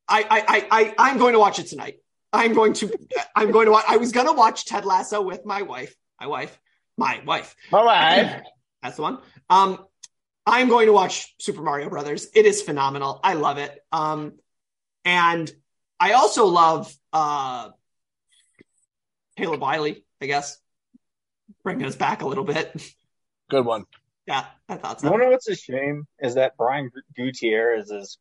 I, 0.07 0.23
I, 0.23 0.45
I, 0.47 0.67
I, 0.71 0.95
I'm 0.99 1.19
going 1.19 1.33
to 1.33 1.41
watch 1.41 1.59
it 1.59 1.67
tonight. 1.67 1.97
I'm 2.33 2.55
going 2.55 2.75
to, 2.75 2.97
I'm 3.35 3.51
going 3.51 3.67
to 3.67 3.73
watch. 3.73 3.87
I 3.89 3.97
was 3.97 4.13
going 4.13 4.29
to 4.29 4.33
watch 4.33 4.65
Ted 4.65 4.85
Lasso 4.85 5.21
with 5.21 5.45
my 5.45 5.63
wife, 5.63 5.97
my 6.21 6.29
wife, 6.29 6.57
my 6.97 7.21
wife. 7.27 7.57
All 7.73 7.85
right. 7.85 8.41
That's 8.85 8.95
the 8.95 9.03
one. 9.03 9.19
Um, 9.51 9.85
I'm 10.47 10.69
going 10.69 10.87
to 10.87 10.93
watch 10.93 11.35
Super 11.41 11.63
Mario 11.63 11.89
Brothers. 11.89 12.29
It 12.37 12.47
is 12.47 12.63
phenomenal. 12.63 13.19
I 13.25 13.35
love 13.35 13.59
it. 13.59 13.77
Um, 13.91 14.35
and 15.05 15.51
I 15.99 16.13
also 16.13 16.47
love 16.47 16.95
uh, 17.13 17.71
Caleb 19.37 19.61
Wiley, 19.61 20.05
I 20.21 20.27
guess, 20.27 20.59
bringing 21.63 21.87
us 21.87 21.97
back 21.97 22.23
a 22.23 22.27
little 22.27 22.45
bit. 22.45 22.75
Good 23.49 23.65
one. 23.65 23.85
Yeah, 24.27 24.45
I 24.69 24.77
thought 24.77 25.01
so. 25.01 25.07
You 25.07 25.13
so. 25.13 25.17
know 25.17 25.31
what's 25.31 25.49
a 25.49 25.55
shame 25.55 26.07
is 26.19 26.35
that 26.35 26.57
Brian 26.57 26.91
Gutierrez 27.17 27.91
is 27.91 28.19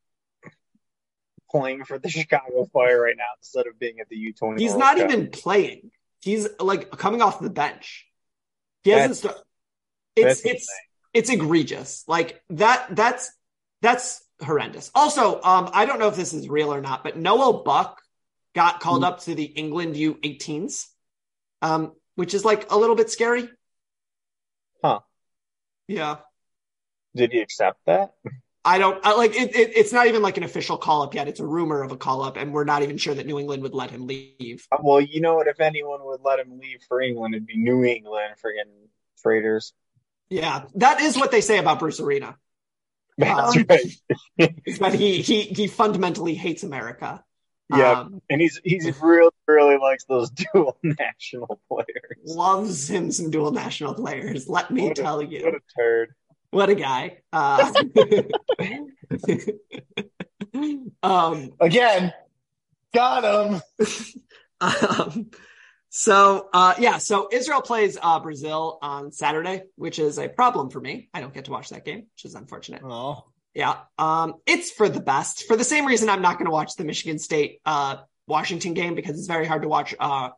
playing 1.49 1.83
for 1.85 1.97
the 1.97 2.09
Chicago 2.09 2.65
Fire 2.71 3.01
right 3.01 3.15
now 3.17 3.23
instead 3.39 3.67
of 3.67 3.79
being 3.79 3.99
at 3.99 4.09
the 4.09 4.15
U20. 4.15 4.59
He's 4.59 4.71
World 4.71 4.79
not 4.79 4.97
Cup. 4.97 5.09
even 5.09 5.29
playing. 5.29 5.91
He's 6.21 6.47
like 6.59 6.91
coming 6.91 7.21
off 7.21 7.39
the 7.39 7.49
bench. 7.49 8.07
He 8.83 8.91
hasn't 8.91 9.17
started. 9.17 9.41
It's 10.15 10.39
it's 10.39 10.41
insane. 10.41 10.67
it's 11.13 11.29
egregious. 11.29 12.03
Like 12.07 12.41
that 12.51 12.87
that's 12.95 13.31
that's 13.81 14.23
horrendous. 14.43 14.91
Also, 14.95 15.41
um, 15.41 15.69
I 15.73 15.85
don't 15.85 15.99
know 15.99 16.07
if 16.07 16.15
this 16.15 16.33
is 16.33 16.49
real 16.49 16.73
or 16.73 16.81
not, 16.81 17.03
but 17.03 17.17
Noel 17.17 17.63
Buck 17.63 18.01
got 18.53 18.79
called 18.79 19.01
Mm. 19.03 19.07
up 19.07 19.19
to 19.21 19.35
the 19.35 19.43
England 19.43 19.95
U18s, 19.95 20.87
um, 21.61 21.93
which 22.15 22.33
is 22.33 22.45
like 22.45 22.71
a 22.71 22.77
little 22.77 22.95
bit 22.95 23.09
scary. 23.09 23.49
Huh. 24.83 24.99
Yeah. 25.87 26.17
Did 27.15 27.31
he 27.31 27.39
accept 27.39 27.79
that? 27.85 28.13
I 28.67 28.77
don't 28.79 28.99
I, 29.05 29.13
like 29.15 29.35
it, 29.35 29.55
it. 29.55 29.77
It's 29.77 29.93
not 29.93 30.07
even 30.07 30.21
like 30.23 30.37
an 30.37 30.43
official 30.43 30.77
call 30.77 31.03
up 31.03 31.13
yet. 31.13 31.27
It's 31.27 31.39
a 31.39 31.45
rumor 31.45 31.83
of 31.83 31.91
a 31.91 31.97
call 31.97 32.23
up, 32.23 32.35
and 32.35 32.51
we're 32.51 32.63
not 32.63 32.81
even 32.81 32.97
sure 32.97 33.13
that 33.13 33.25
New 33.27 33.39
England 33.39 33.61
would 33.61 33.75
let 33.75 33.91
him 33.91 34.07
leave. 34.07 34.65
Uh, 34.71 34.77
Well, 34.81 34.99
you 34.99 35.21
know 35.21 35.35
what? 35.35 35.47
If 35.47 35.59
anyone 35.61 36.03
would 36.03 36.21
let 36.23 36.39
him 36.39 36.59
leave 36.59 36.81
for 36.87 36.99
England, 37.01 37.35
it'd 37.35 37.45
be 37.45 37.57
New 37.57 37.83
England 37.83 38.33
friggin' 38.43 38.87
traitors. 39.21 39.71
Yeah, 40.29 40.65
that 40.75 40.99
is 41.01 41.15
what 41.15 41.29
they 41.29 41.41
say 41.41 41.59
about 41.59 41.77
Bruce 41.79 41.99
Arena. 41.99 42.37
That's 43.17 43.55
Um, 43.57 43.65
right. 43.69 43.95
that 44.79 44.93
he 44.95 45.21
he 45.21 45.41
he 45.43 45.67
fundamentally 45.67 46.33
hates 46.35 46.63
America. 46.63 47.23
Yeah, 47.75 48.01
Um, 48.01 48.21
and 48.29 48.39
he's 48.41 48.59
he's 48.63 48.85
really 49.01 49.31
really 49.47 49.77
likes 49.77 50.03
those 50.05 50.29
dual 50.53 50.77
national 50.83 51.59
players. 51.69 52.19
loves 52.25 52.87
him 52.89 53.11
some 53.11 53.31
dual 53.31 53.51
national 53.51 53.95
players. 53.95 54.47
Let 54.47 54.69
me 54.69 54.83
What 54.89 54.99
a- 54.99 55.01
tell 55.01 55.17
What 55.17 55.31
a 55.55 55.59
turd. 55.77 56.13
what 56.51 56.69
a 56.69 56.75
guy. 56.75 57.17
Uh, 57.33 57.73
um, 61.03 61.51
Again, 61.59 62.13
got 62.93 63.23
him. 63.23 63.61
um, 64.61 65.29
so 65.97 66.49
uh, 66.51 66.73
yeah, 66.77 66.97
so 66.97 67.29
Israel 67.31 67.61
plays 67.61 67.97
uh, 68.01 68.19
Brazil 68.19 68.79
on 68.81 69.13
Saturday, 69.13 69.63
which 69.77 69.97
is 69.97 70.19
a 70.19 70.27
problem 70.27 70.69
for 70.69 70.81
me. 70.81 71.07
I 71.13 71.21
don't 71.21 71.33
get 71.33 71.45
to 71.45 71.51
watch 71.51 71.69
that 71.69 71.85
game, 71.85 71.99
which 72.15 72.25
is 72.25 72.35
unfortunate. 72.35 72.81
Oh, 72.83 73.23
Yeah. 73.53 73.77
Um, 73.97 74.33
it's 74.45 74.71
for 74.71 74.89
the 74.89 74.99
best. 74.99 75.45
For 75.47 75.55
the 75.55 75.63
same 75.63 75.85
reason 75.85 76.09
I'm 76.09 76.21
not 76.21 76.33
going 76.37 76.47
to 76.47 76.51
watch 76.51 76.75
the 76.75 76.83
Michigan 76.83 77.17
State 77.17 77.61
uh, 77.65 77.95
Washington 78.27 78.73
game 78.73 78.95
because 78.95 79.17
it's 79.17 79.29
very 79.29 79.45
hard 79.45 79.61
to 79.61 79.69
watch 79.69 79.95
uh, 79.97 80.31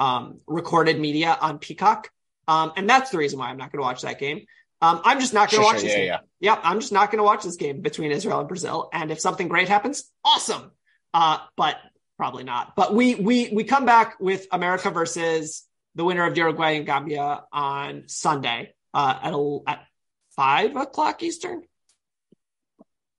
um, 0.00 0.40
recorded 0.48 0.98
media 0.98 1.38
on 1.40 1.60
Peacock. 1.60 2.10
Um, 2.48 2.72
and 2.76 2.90
that's 2.90 3.10
the 3.10 3.18
reason 3.18 3.38
why 3.38 3.50
I'm 3.50 3.58
not 3.58 3.70
going 3.70 3.78
to 3.82 3.86
watch 3.86 4.02
that 4.02 4.18
game. 4.18 4.46
Um, 4.82 5.00
I'm 5.04 5.20
just 5.20 5.32
not 5.32 5.52
going 5.52 5.62
Sure, 5.62 5.70
to 5.70 5.74
watch 5.76 5.80
sure, 5.82 5.88
this 5.88 5.92
yeah, 5.92 6.16
game. 6.16 6.18
yeah. 6.40 6.54
Yep, 6.54 6.60
I'm 6.64 6.80
just 6.80 6.92
not 6.92 7.12
going 7.12 7.18
to 7.18 7.24
watch 7.24 7.44
this 7.44 7.54
game 7.56 7.80
between 7.80 8.10
Israel 8.10 8.40
and 8.40 8.48
Brazil. 8.48 8.88
And 8.92 9.12
if 9.12 9.20
something 9.20 9.46
great 9.46 9.68
happens, 9.68 10.10
awesome. 10.24 10.72
Uh, 11.14 11.38
but 11.56 11.76
probably 12.16 12.44
not. 12.44 12.74
But 12.76 12.94
we 12.94 13.14
we 13.14 13.50
we 13.52 13.64
come 13.64 13.86
back 13.86 14.18
with 14.20 14.46
America 14.50 14.90
versus 14.90 15.66
the 15.94 16.04
winner 16.04 16.26
of 16.26 16.36
Uruguay 16.36 16.76
and 16.76 16.86
Gambia 16.86 17.44
on 17.52 18.04
Sunday 18.06 18.74
uh, 18.92 19.18
at 19.22 19.32
a, 19.32 19.58
at 19.66 19.86
five 20.34 20.76
o'clock 20.76 21.22
Eastern. 21.22 21.62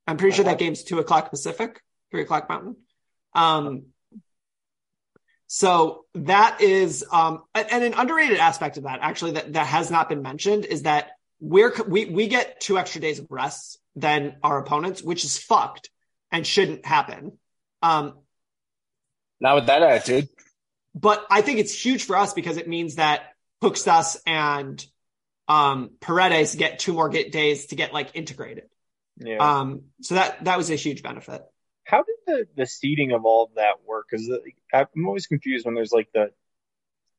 I'm 0.05 0.17
pretty 0.17 0.35
sure 0.35 0.45
that 0.45 0.57
game's 0.57 0.83
two 0.83 0.99
o'clock 0.99 1.29
Pacific, 1.29 1.81
three 2.11 2.21
o'clock 2.21 2.47
Mountain. 2.47 2.77
Um, 3.33 3.87
so 5.47 6.05
that 6.13 6.61
is 6.61 7.05
um, 7.11 7.43
and 7.55 7.83
an 7.83 7.93
underrated 7.93 8.37
aspect 8.37 8.77
of 8.77 8.83
that 8.83 8.99
actually 9.01 9.31
that 9.31 9.53
that 9.53 9.67
has 9.67 9.89
not 9.89 10.09
been 10.09 10.21
mentioned 10.21 10.65
is 10.65 10.83
that 10.83 11.11
we're 11.39 11.73
we 11.87 12.05
we 12.05 12.27
get 12.27 12.59
two 12.59 12.77
extra 12.77 12.99
days 13.01 13.19
of 13.19 13.27
rest 13.29 13.79
than 13.95 14.37
our 14.43 14.59
opponents, 14.59 15.01
which 15.01 15.23
is 15.23 15.37
fucked 15.37 15.89
and 16.31 16.45
shouldn't 16.45 16.85
happen. 16.85 17.37
Um, 17.81 18.13
Not 19.39 19.55
with 19.55 19.67
that 19.67 19.83
attitude. 19.83 20.29
but 20.95 21.25
I 21.29 21.41
think 21.41 21.59
it's 21.59 21.73
huge 21.73 22.05
for 22.05 22.15
us 22.15 22.33
because 22.33 22.57
it 22.57 22.67
means 22.67 22.95
that 22.95 23.21
Pukštas 23.61 24.17
and 24.25 24.83
um, 25.47 25.91
Paredes 25.99 26.55
get 26.55 26.79
two 26.79 26.93
more 26.93 27.09
get 27.09 27.31
days 27.31 27.67
to 27.67 27.75
get 27.75 27.93
like 27.93 28.09
integrated. 28.13 28.69
Yeah. 29.17 29.37
Um, 29.37 29.83
so 30.01 30.15
that 30.15 30.43
that 30.45 30.57
was 30.57 30.69
a 30.69 30.75
huge 30.75 31.03
benefit. 31.03 31.43
How 31.83 32.03
did 32.03 32.15
the 32.25 32.47
the 32.55 32.65
seeding 32.65 33.11
of 33.13 33.25
all 33.25 33.45
of 33.45 33.55
that 33.55 33.85
work? 33.85 34.07
Because 34.09 34.29
I'm 34.73 35.05
always 35.05 35.27
confused 35.27 35.65
when 35.65 35.75
there's 35.75 35.91
like 35.91 36.09
the 36.13 36.31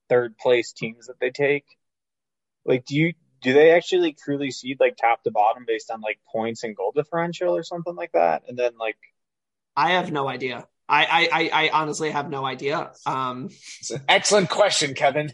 third 0.09 0.37
place 0.39 0.73
teams 0.73 1.07
that 1.07 1.21
they 1.21 1.31
take. 1.31 1.65
Like, 2.65 2.85
do 2.85 2.97
you 2.97 3.15
do 3.41 3.53
they 3.53 3.71
actually 3.71 4.03
like, 4.03 4.19
truly 4.19 4.51
seed 4.51 4.79
like 4.81 4.97
top 4.97 5.23
to 5.23 5.31
bottom 5.31 5.65
based 5.67 5.91
on 5.91 6.01
like 6.01 6.19
points 6.31 6.65
and 6.65 6.77
goal 6.77 6.93
differential 6.95 7.57
or 7.57 7.63
something 7.63 7.95
like 7.95 8.13
that? 8.13 8.43
And 8.49 8.59
then 8.59 8.73
like, 8.79 8.99
I 9.77 9.93
have 9.93 10.13
no 10.13 10.29
idea. 10.29 10.67
I 10.89 11.05
I 11.05 11.29
I, 11.33 11.51
I 11.67 11.71
honestly 11.73 12.11
have 12.11 12.31
no 12.31 12.45
idea. 12.45 12.93
Um, 13.07 13.47
It's 13.81 13.91
an 13.91 14.03
excellent 14.09 14.49
question, 14.51 14.95
Kevin. 14.95 15.33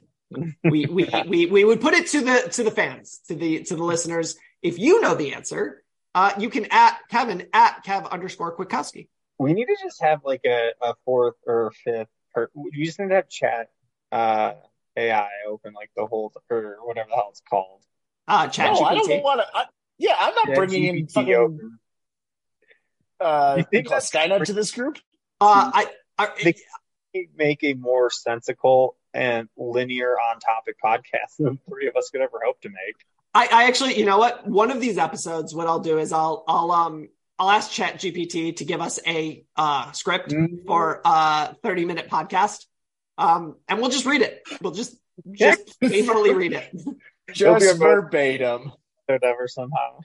we, 0.65 0.87
we 0.87 1.09
we 1.29 1.47
we 1.47 1.65
would 1.65 1.81
put 1.81 1.95
it 1.95 2.09
to 2.09 2.21
the 2.23 2.49
to 2.53 2.65
the 2.65 2.71
fans 2.71 3.21
to 3.29 3.35
the 3.35 3.63
to 3.65 3.77
the 3.77 3.85
listeners. 3.85 4.37
If 4.63 4.79
you 4.79 5.01
know 5.01 5.15
the 5.15 5.35
answer, 5.35 5.83
uh, 6.15 6.33
you 6.39 6.49
can 6.51 6.67
at 6.71 6.99
Kevin 7.11 7.47
at 7.53 7.85
Kev 7.85 8.11
underscore 8.11 8.57
Kwiatkowski. 8.57 9.09
we 9.39 9.53
need 9.53 9.67
to 9.67 9.77
just 9.83 10.03
have 10.03 10.21
like 10.25 10.41
a, 10.47 10.71
a 10.83 10.95
fourth 11.05 11.35
or 11.47 11.73
fifth. 11.85 12.09
Or 12.35 12.51
you 12.73 12.85
just 12.85 12.99
need 12.99 13.11
to 13.11 13.15
have 13.15 13.29
chat 13.29 13.69
uh, 14.11 14.55
AI 14.97 15.29
open 15.47 15.73
like 15.73 15.91
the 15.97 16.05
whole 16.07 16.33
or 16.51 16.77
whatever 16.85 17.09
the 17.11 17.15
hell 17.15 17.29
it's 17.31 17.43
called. 17.49 17.83
Uh, 18.27 18.49
Chat 18.49 18.73
no, 18.73 18.81
I 18.81 18.95
don't 18.95 19.23
want 19.23 19.41
to. 19.41 19.69
Yeah, 19.99 20.17
I'm 20.19 20.35
not 20.35 20.49
Yeah, 20.49 20.55
bringing 20.57 20.85
in 20.85 21.07
fucking 21.07 21.33
open. 21.35 21.79
uh, 23.21 23.55
You 23.59 23.65
think 23.71 23.87
call 23.87 23.99
it 23.99 24.11
that's- 24.11 24.11
Skynet 24.11 24.45
to 24.47 24.53
this 24.53 24.73
group. 24.73 24.99
Uh, 25.41 25.71
I, 25.75 25.87
I 26.19 26.29
They- 26.43 26.55
make 27.37 27.63
a 27.63 27.75
more 27.75 28.11
sensical 28.11 28.97
and 29.13 29.49
linear 29.57 30.17
on 30.19 30.41
topic 30.41 30.77
podcast 30.85 31.37
than 31.39 31.59
three 31.69 31.87
of 31.87 31.95
us 31.97 32.11
could 32.11 32.21
ever 32.21 32.41
hope 32.45 32.61
to 32.63 32.69
make. 32.69 32.97
I, 33.33 33.47
I 33.53 33.65
actually, 33.65 33.97
you 33.99 34.05
know 34.05 34.19
what? 34.19 34.47
One 34.49 34.71
of 34.73 34.81
these 34.81 34.99
episodes, 34.99 35.55
what 35.55 35.67
I'll 35.69 35.79
do 35.81 35.99
is 35.99 36.13
I'll, 36.13 36.43
I'll, 36.49 36.73
um, 36.73 37.09
I'll 37.39 37.51
ask 37.51 37.71
Chat 37.71 37.95
GPT 38.01 38.57
to 38.57 38.65
give 38.65 38.81
us 38.81 38.99
a 39.07 39.45
uh, 39.57 39.93
script 39.93 40.31
Mm. 40.31 40.67
for 40.67 41.01
a 41.05 41.55
30 41.63 41.85
minute 41.85 42.09
podcast. 42.09 42.65
Um, 43.19 43.57
and 43.69 43.81
we'll 43.81 43.91
just 43.91 44.07
read 44.07 44.23
it. 44.23 44.43
We'll 44.61 44.73
just, 44.73 44.97
just 45.33 45.77
faithfully 45.81 46.35
read 46.35 46.53
it. 46.53 46.73
Just 47.33 47.65
be 47.65 47.71
a 47.71 47.75
mo- 47.75 47.79
verbatim. 47.87 48.73
Whatever 49.07 49.49
somehow. 49.49 50.01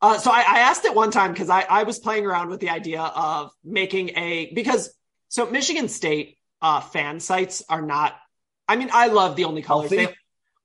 Uh, 0.00 0.18
so 0.18 0.30
I, 0.30 0.40
I 0.40 0.58
asked 0.60 0.84
it 0.84 0.94
one 0.94 1.10
time 1.10 1.32
because 1.32 1.50
I, 1.50 1.62
I 1.62 1.82
was 1.84 1.98
playing 1.98 2.26
around 2.26 2.50
with 2.50 2.60
the 2.60 2.70
idea 2.70 3.00
of 3.00 3.50
making 3.64 4.10
a, 4.10 4.52
because 4.54 4.92
so 5.28 5.50
Michigan 5.50 5.88
State 5.88 6.38
uh, 6.60 6.80
fan 6.80 7.20
sites 7.20 7.62
are 7.68 7.82
not, 7.82 8.14
I 8.68 8.76
mean, 8.76 8.90
I 8.92 9.08
love 9.08 9.36
the 9.36 9.44
only 9.44 9.62
colors. 9.62 9.90
They, 9.90 10.08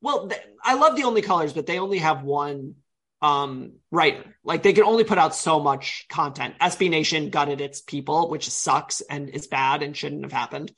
well, 0.02 0.28
th- 0.28 0.42
I 0.62 0.76
love 0.76 0.96
the 0.96 1.04
only 1.04 1.22
colors, 1.22 1.54
but 1.54 1.66
they 1.66 1.80
only 1.80 2.00
have 2.00 2.24
one 2.24 2.76
um 3.24 3.72
writer. 3.90 4.36
Like 4.44 4.64
they 4.64 4.74
can 4.74 4.84
only 4.84 5.06
put 5.06 5.18
out 5.18 5.34
so 5.34 5.62
much 5.62 6.06
content. 6.10 6.56
SB 6.60 6.90
Nation 6.90 7.30
gutted 7.30 7.62
its 7.62 7.82
people, 7.82 8.30
which 8.30 8.50
sucks 8.50 9.00
and 9.00 9.30
is 9.30 9.48
bad 9.48 9.82
and 9.82 9.96
shouldn't 9.96 10.24
have 10.24 10.34
happened. 10.34 10.74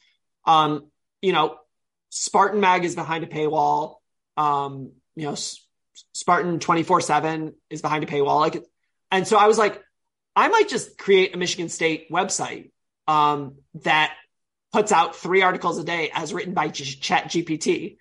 Um, 0.46 0.92
you 1.22 1.34
know, 1.34 1.58
Spartan 2.12 2.60
Mag 2.62 2.86
is 2.86 2.94
behind 2.94 3.24
a 3.24 3.28
paywall. 3.28 3.96
Um, 4.38 4.92
you 5.16 5.26
know, 5.26 5.36
Spartan 6.14 6.60
24/7 6.60 7.54
is 7.70 7.82
behind 7.82 8.04
a 8.04 8.08
paywall. 8.08 8.40
Like 8.40 8.64
and 9.12 9.28
so 9.28 9.38
I 9.38 9.48
was 9.48 9.58
like 9.58 9.82
I 10.36 10.48
might 10.50 10.68
just 10.68 10.98
create 10.98 11.34
a 11.34 11.38
Michigan 11.38 11.70
State 11.70 12.10
website 12.12 12.72
um 13.08 13.56
that 13.84 14.14
puts 14.74 14.92
out 14.92 15.16
3 15.16 15.42
articles 15.42 15.78
a 15.78 15.84
day 15.84 16.12
as 16.14 16.34
written 16.34 16.54
by 16.54 16.68
G- 16.68 16.84
Chat 16.84 17.26
GPT. 17.26 17.98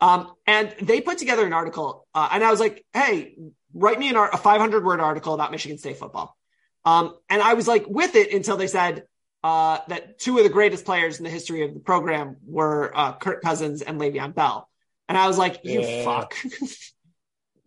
Um, 0.00 0.32
and 0.46 0.74
they 0.80 1.00
put 1.00 1.18
together 1.18 1.44
an 1.44 1.52
article, 1.52 2.06
uh, 2.14 2.28
and 2.30 2.44
I 2.44 2.50
was 2.52 2.60
like, 2.60 2.86
"Hey, 2.94 3.36
write 3.74 3.98
me 3.98 4.08
an 4.08 4.16
art- 4.16 4.32
a 4.32 4.36
500 4.36 4.84
word 4.84 5.00
article 5.00 5.34
about 5.34 5.50
Michigan 5.50 5.76
State 5.76 5.96
football." 5.98 6.36
Um, 6.84 7.16
and 7.28 7.42
I 7.42 7.54
was 7.54 7.66
like 7.66 7.84
with 7.88 8.14
it 8.14 8.32
until 8.32 8.56
they 8.56 8.68
said 8.68 9.04
uh, 9.42 9.78
that 9.88 10.18
two 10.20 10.38
of 10.38 10.44
the 10.44 10.50
greatest 10.50 10.84
players 10.84 11.18
in 11.18 11.24
the 11.24 11.30
history 11.30 11.62
of 11.64 11.74
the 11.74 11.80
program 11.80 12.36
were 12.46 12.92
uh, 12.96 13.12
Kirk 13.14 13.42
Cousins 13.42 13.82
and 13.82 14.00
Le'Veon 14.00 14.34
Bell, 14.36 14.68
and 15.08 15.18
I 15.18 15.26
was 15.26 15.36
like, 15.36 15.60
"You 15.64 15.80
Yeah. 15.82 16.04
fuck." 16.04 16.34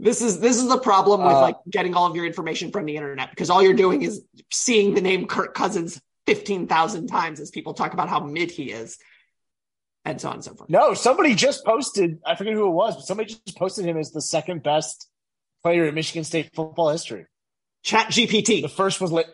This 0.01 0.21
is 0.21 0.39
this 0.39 0.57
is 0.57 0.67
the 0.67 0.79
problem 0.79 1.21
with 1.21 1.35
Uh, 1.35 1.41
like 1.41 1.57
getting 1.69 1.93
all 1.93 2.07
of 2.09 2.15
your 2.15 2.25
information 2.25 2.71
from 2.71 2.85
the 2.85 2.95
internet 2.95 3.29
because 3.29 3.49
all 3.51 3.61
you're 3.61 3.73
doing 3.75 4.01
is 4.01 4.23
seeing 4.51 4.95
the 4.95 5.01
name 5.01 5.27
Kirk 5.27 5.53
Cousins 5.53 6.01
fifteen 6.25 6.67
thousand 6.67 7.07
times 7.07 7.39
as 7.39 7.51
people 7.51 7.73
talk 7.75 7.93
about 7.93 8.09
how 8.09 8.19
mid 8.19 8.49
he 8.49 8.71
is, 8.71 8.97
and 10.03 10.19
so 10.19 10.29
on 10.29 10.35
and 10.35 10.43
so 10.43 10.55
forth. 10.55 10.69
No, 10.71 10.95
somebody 10.95 11.35
just 11.35 11.63
posted. 11.63 12.17
I 12.25 12.33
forget 12.35 12.53
who 12.53 12.65
it 12.67 12.71
was, 12.71 12.95
but 12.95 13.05
somebody 13.05 13.29
just 13.45 13.55
posted 13.57 13.85
him 13.85 13.97
as 13.97 14.11
the 14.11 14.21
second 14.21 14.63
best 14.63 15.07
player 15.61 15.85
in 15.85 15.93
Michigan 15.93 16.23
State 16.23 16.49
football 16.55 16.89
history. 16.89 17.27
Chat 17.83 18.07
GPT. 18.07 18.61
The 18.63 18.69
first 18.69 19.01
was 19.01 19.11
lit. 19.11 19.27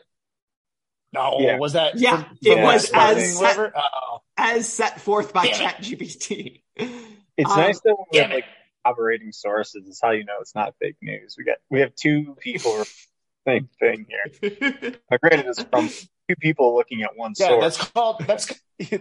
No, 1.14 1.38
Yeah. 1.40 1.58
was 1.58 1.74
that? 1.74 1.98
Yeah, 1.98 2.24
from- 2.24 2.38
it 2.42 2.54
from 2.56 2.64
was 2.64 2.92
as- 2.94 3.38
whatever? 3.40 3.72
Oh, 3.74 4.20
as 4.36 4.68
set 4.68 5.00
forth 5.00 5.32
by 5.34 5.48
Chat 5.48 5.78
GPT. 5.82 6.62
It's 6.76 7.50
Um, 7.52 7.58
nice 7.58 7.80
that 7.82 7.96
when 7.98 8.06
we 8.12 8.18
have 8.20 8.32
like 8.32 8.46
operating 8.88 9.32
sources, 9.32 9.88
is 9.88 10.00
how 10.02 10.12
you 10.12 10.26
know 10.26 10.38
it's 10.42 10.56
not 10.56 10.76
fake 10.80 10.98
news. 11.02 11.36
We 11.38 11.44
got 11.44 11.58
we 11.70 11.82
have 11.82 11.96
two 11.96 12.36
people 12.40 12.84
same 13.48 13.70
thing 13.80 14.06
here. 14.10 14.96
But 15.10 15.22
granted, 15.22 15.48
it's 15.48 15.64
from 15.64 15.90
two 16.28 16.36
people 16.40 16.76
looking 16.76 17.04
at 17.04 17.16
one 17.16 17.34
yeah, 17.38 17.48
source. 17.48 17.78
that's 17.78 17.92
called 17.92 18.24
that's 18.28 18.54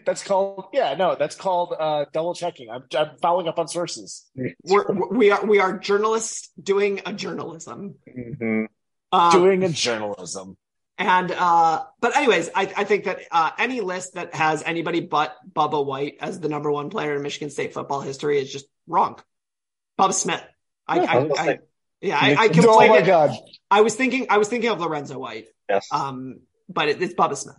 that's 0.05 0.24
called 0.24 0.66
yeah 0.72 0.95
no 0.95 1.16
that's 1.16 1.37
called 1.37 1.74
uh, 1.78 2.07
double 2.12 2.34
checking. 2.34 2.70
I'm, 2.70 2.84
I'm 2.97 3.16
following 3.20 3.49
up 3.49 3.59
on 3.59 3.68
sources. 3.68 4.26
We're, 4.64 4.87
we 5.11 5.30
are 5.30 5.45
we 5.45 5.61
are 5.61 5.78
journalists 5.78 6.51
doing 6.61 7.01
a 7.05 7.12
journalism. 7.12 7.97
Mhm. 8.09 8.66
Um, 9.12 9.32
Doing 9.32 9.62
a 9.62 9.68
journalism. 9.68 10.57
And 10.99 11.30
uh, 11.30 11.84
but 12.01 12.16
anyways, 12.16 12.51
I, 12.55 12.62
I 12.76 12.84
think 12.84 13.05
that 13.05 13.20
uh, 13.30 13.51
any 13.59 13.80
list 13.80 14.14
that 14.14 14.34
has 14.34 14.62
anybody 14.64 15.01
but 15.01 15.37
Bubba 15.51 15.84
White 15.84 16.16
as 16.20 16.41
the 16.41 16.49
number 16.49 16.72
one 16.72 16.91
player 16.91 17.14
in 17.14 17.22
Michigan 17.22 17.51
State 17.51 17.74
football 17.74 18.01
history 18.01 18.39
is 18.41 18.51
just 18.51 18.66
wrong. 18.87 19.18
Bubba 19.99 20.12
Smith. 20.12 20.42
I, 20.86 20.97
Yeah, 20.97 21.03
I, 21.03 21.16
I 21.16 21.51
I, 21.51 21.59
yeah, 22.01 22.18
I, 22.20 22.30
I 22.32 22.47
oh 22.47 22.49
conflated. 22.51 22.88
my 22.88 23.03
god! 23.03 23.36
I 23.70 23.80
was 23.80 23.94
thinking, 23.94 24.26
I 24.30 24.38
was 24.38 24.49
thinking 24.49 24.70
of 24.70 24.80
Lorenzo 24.80 25.18
White. 25.18 25.47
Yes. 25.68 25.88
Um, 25.90 26.40
but 26.68 26.88
it, 26.88 27.03
it's 27.03 27.14
Bubba 27.14 27.36
Smith. 27.36 27.57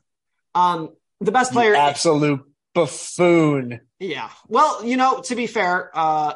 Um, 0.55 0.89
the 1.19 1.31
best 1.31 1.51
player. 1.51 1.75
absolute 1.75 2.41
buffoon. 2.73 3.81
Yeah. 3.99 4.29
Well, 4.47 4.85
you 4.85 4.97
know, 4.97 5.21
to 5.21 5.35
be 5.35 5.47
fair, 5.47 5.91
uh, 5.93 6.35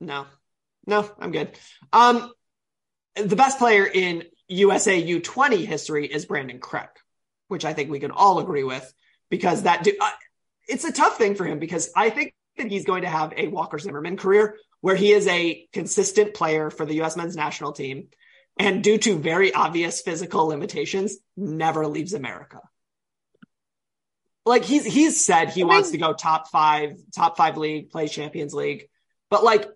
no, 0.00 0.26
no, 0.86 1.10
I'm 1.18 1.32
good. 1.32 1.58
Um, 1.92 2.30
the 3.16 3.36
best 3.36 3.58
player 3.58 3.86
in 3.86 4.24
USA 4.48 5.02
U20 5.02 5.64
history 5.64 6.06
is 6.06 6.26
Brandan 6.26 6.60
Craig, 6.60 6.88
which 7.48 7.64
I 7.64 7.72
think 7.72 7.90
we 7.90 7.98
can 7.98 8.10
all 8.10 8.38
agree 8.38 8.64
with 8.64 8.92
because 9.30 9.62
that 9.62 9.84
do, 9.84 9.92
uh, 10.00 10.10
it's 10.68 10.84
a 10.84 10.92
tough 10.92 11.16
thing 11.16 11.34
for 11.34 11.44
him 11.44 11.58
because 11.58 11.90
I 11.96 12.10
think 12.10 12.34
that 12.58 12.68
he's 12.70 12.84
going 12.84 13.02
to 13.02 13.08
have 13.08 13.32
a 13.36 13.48
Walker 13.48 13.78
Zimmerman 13.78 14.16
career 14.16 14.56
where 14.80 14.96
he 14.96 15.12
is 15.12 15.26
a 15.26 15.66
consistent 15.72 16.34
player 16.34 16.70
for 16.70 16.86
the 16.86 16.94
U.S. 16.96 17.16
men's 17.16 17.34
national 17.36 17.72
team 17.72 18.08
and 18.58 18.82
due 18.82 18.98
to 18.98 19.18
very 19.18 19.52
obvious 19.54 20.00
physical 20.00 20.46
limitations, 20.46 21.16
never 21.36 21.86
leaves 21.86 22.12
America. 22.14 22.60
Like 24.44 24.64
he's 24.64 24.84
he's 24.84 25.24
said 25.24 25.50
he 25.50 25.62
I 25.62 25.66
wants 25.66 25.88
mean- 25.92 26.00
to 26.00 26.06
go 26.06 26.12
top 26.14 26.48
five, 26.48 26.92
top 27.14 27.36
five 27.36 27.56
league, 27.56 27.90
play 27.90 28.08
Champions 28.08 28.54
League, 28.54 28.88
but 29.30 29.44
like 29.44 29.68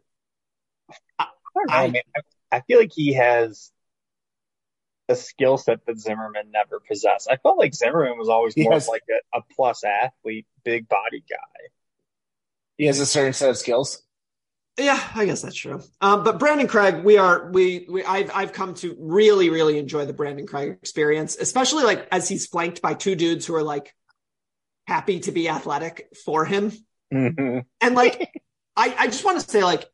I 1.18 1.26
don't 1.54 1.66
know, 1.68 1.74
I- 1.74 1.88
man. 1.88 2.02
I, 2.16 2.56
I 2.56 2.60
feel 2.62 2.78
like 2.78 2.92
he 2.94 3.14
has 3.14 3.70
a 5.08 5.14
skill 5.16 5.58
set 5.58 5.84
that 5.86 5.98
Zimmerman 5.98 6.50
never 6.52 6.80
possessed. 6.80 7.28
I 7.30 7.36
felt 7.36 7.58
like 7.58 7.74
Zimmerman 7.74 8.18
was 8.18 8.28
always 8.28 8.56
more 8.56 8.72
has- 8.72 8.84
of 8.84 8.88
like 8.90 9.02
a, 9.10 9.38
a 9.38 9.42
plus 9.54 9.84
athlete, 9.84 10.46
big 10.64 10.88
body 10.88 11.22
guy. 11.28 11.68
He 12.82 12.88
has 12.88 12.98
a 12.98 13.06
certain 13.06 13.32
set 13.32 13.48
of 13.48 13.56
skills. 13.56 14.02
Yeah, 14.76 15.00
I 15.14 15.24
guess 15.24 15.40
that's 15.42 15.54
true. 15.54 15.80
Um, 16.00 16.24
but 16.24 16.40
Brandan 16.40 16.66
Craig, 16.66 17.04
we 17.04 17.16
are 17.16 17.48
we 17.52 17.86
we 17.88 18.02
I've 18.02 18.28
I've 18.34 18.52
come 18.52 18.74
to 18.74 18.96
really 18.98 19.50
really 19.50 19.78
enjoy 19.78 20.04
the 20.04 20.12
Brandan 20.12 20.48
Craig 20.48 20.78
experience, 20.82 21.36
especially 21.36 21.84
like 21.84 22.08
as 22.10 22.28
he's 22.28 22.48
flanked 22.48 22.82
by 22.82 22.94
two 22.94 23.14
dudes 23.14 23.46
who 23.46 23.54
are 23.54 23.62
like 23.62 23.94
happy 24.88 25.20
to 25.20 25.30
be 25.30 25.48
athletic 25.48 26.08
for 26.24 26.44
him, 26.44 26.72
Mm-hmm. 27.14 27.60
and 27.80 27.94
like 27.94 28.42
I 28.74 28.92
I 28.98 29.06
just 29.06 29.24
want 29.24 29.38
to 29.38 29.48
say 29.48 29.62
like 29.62 29.88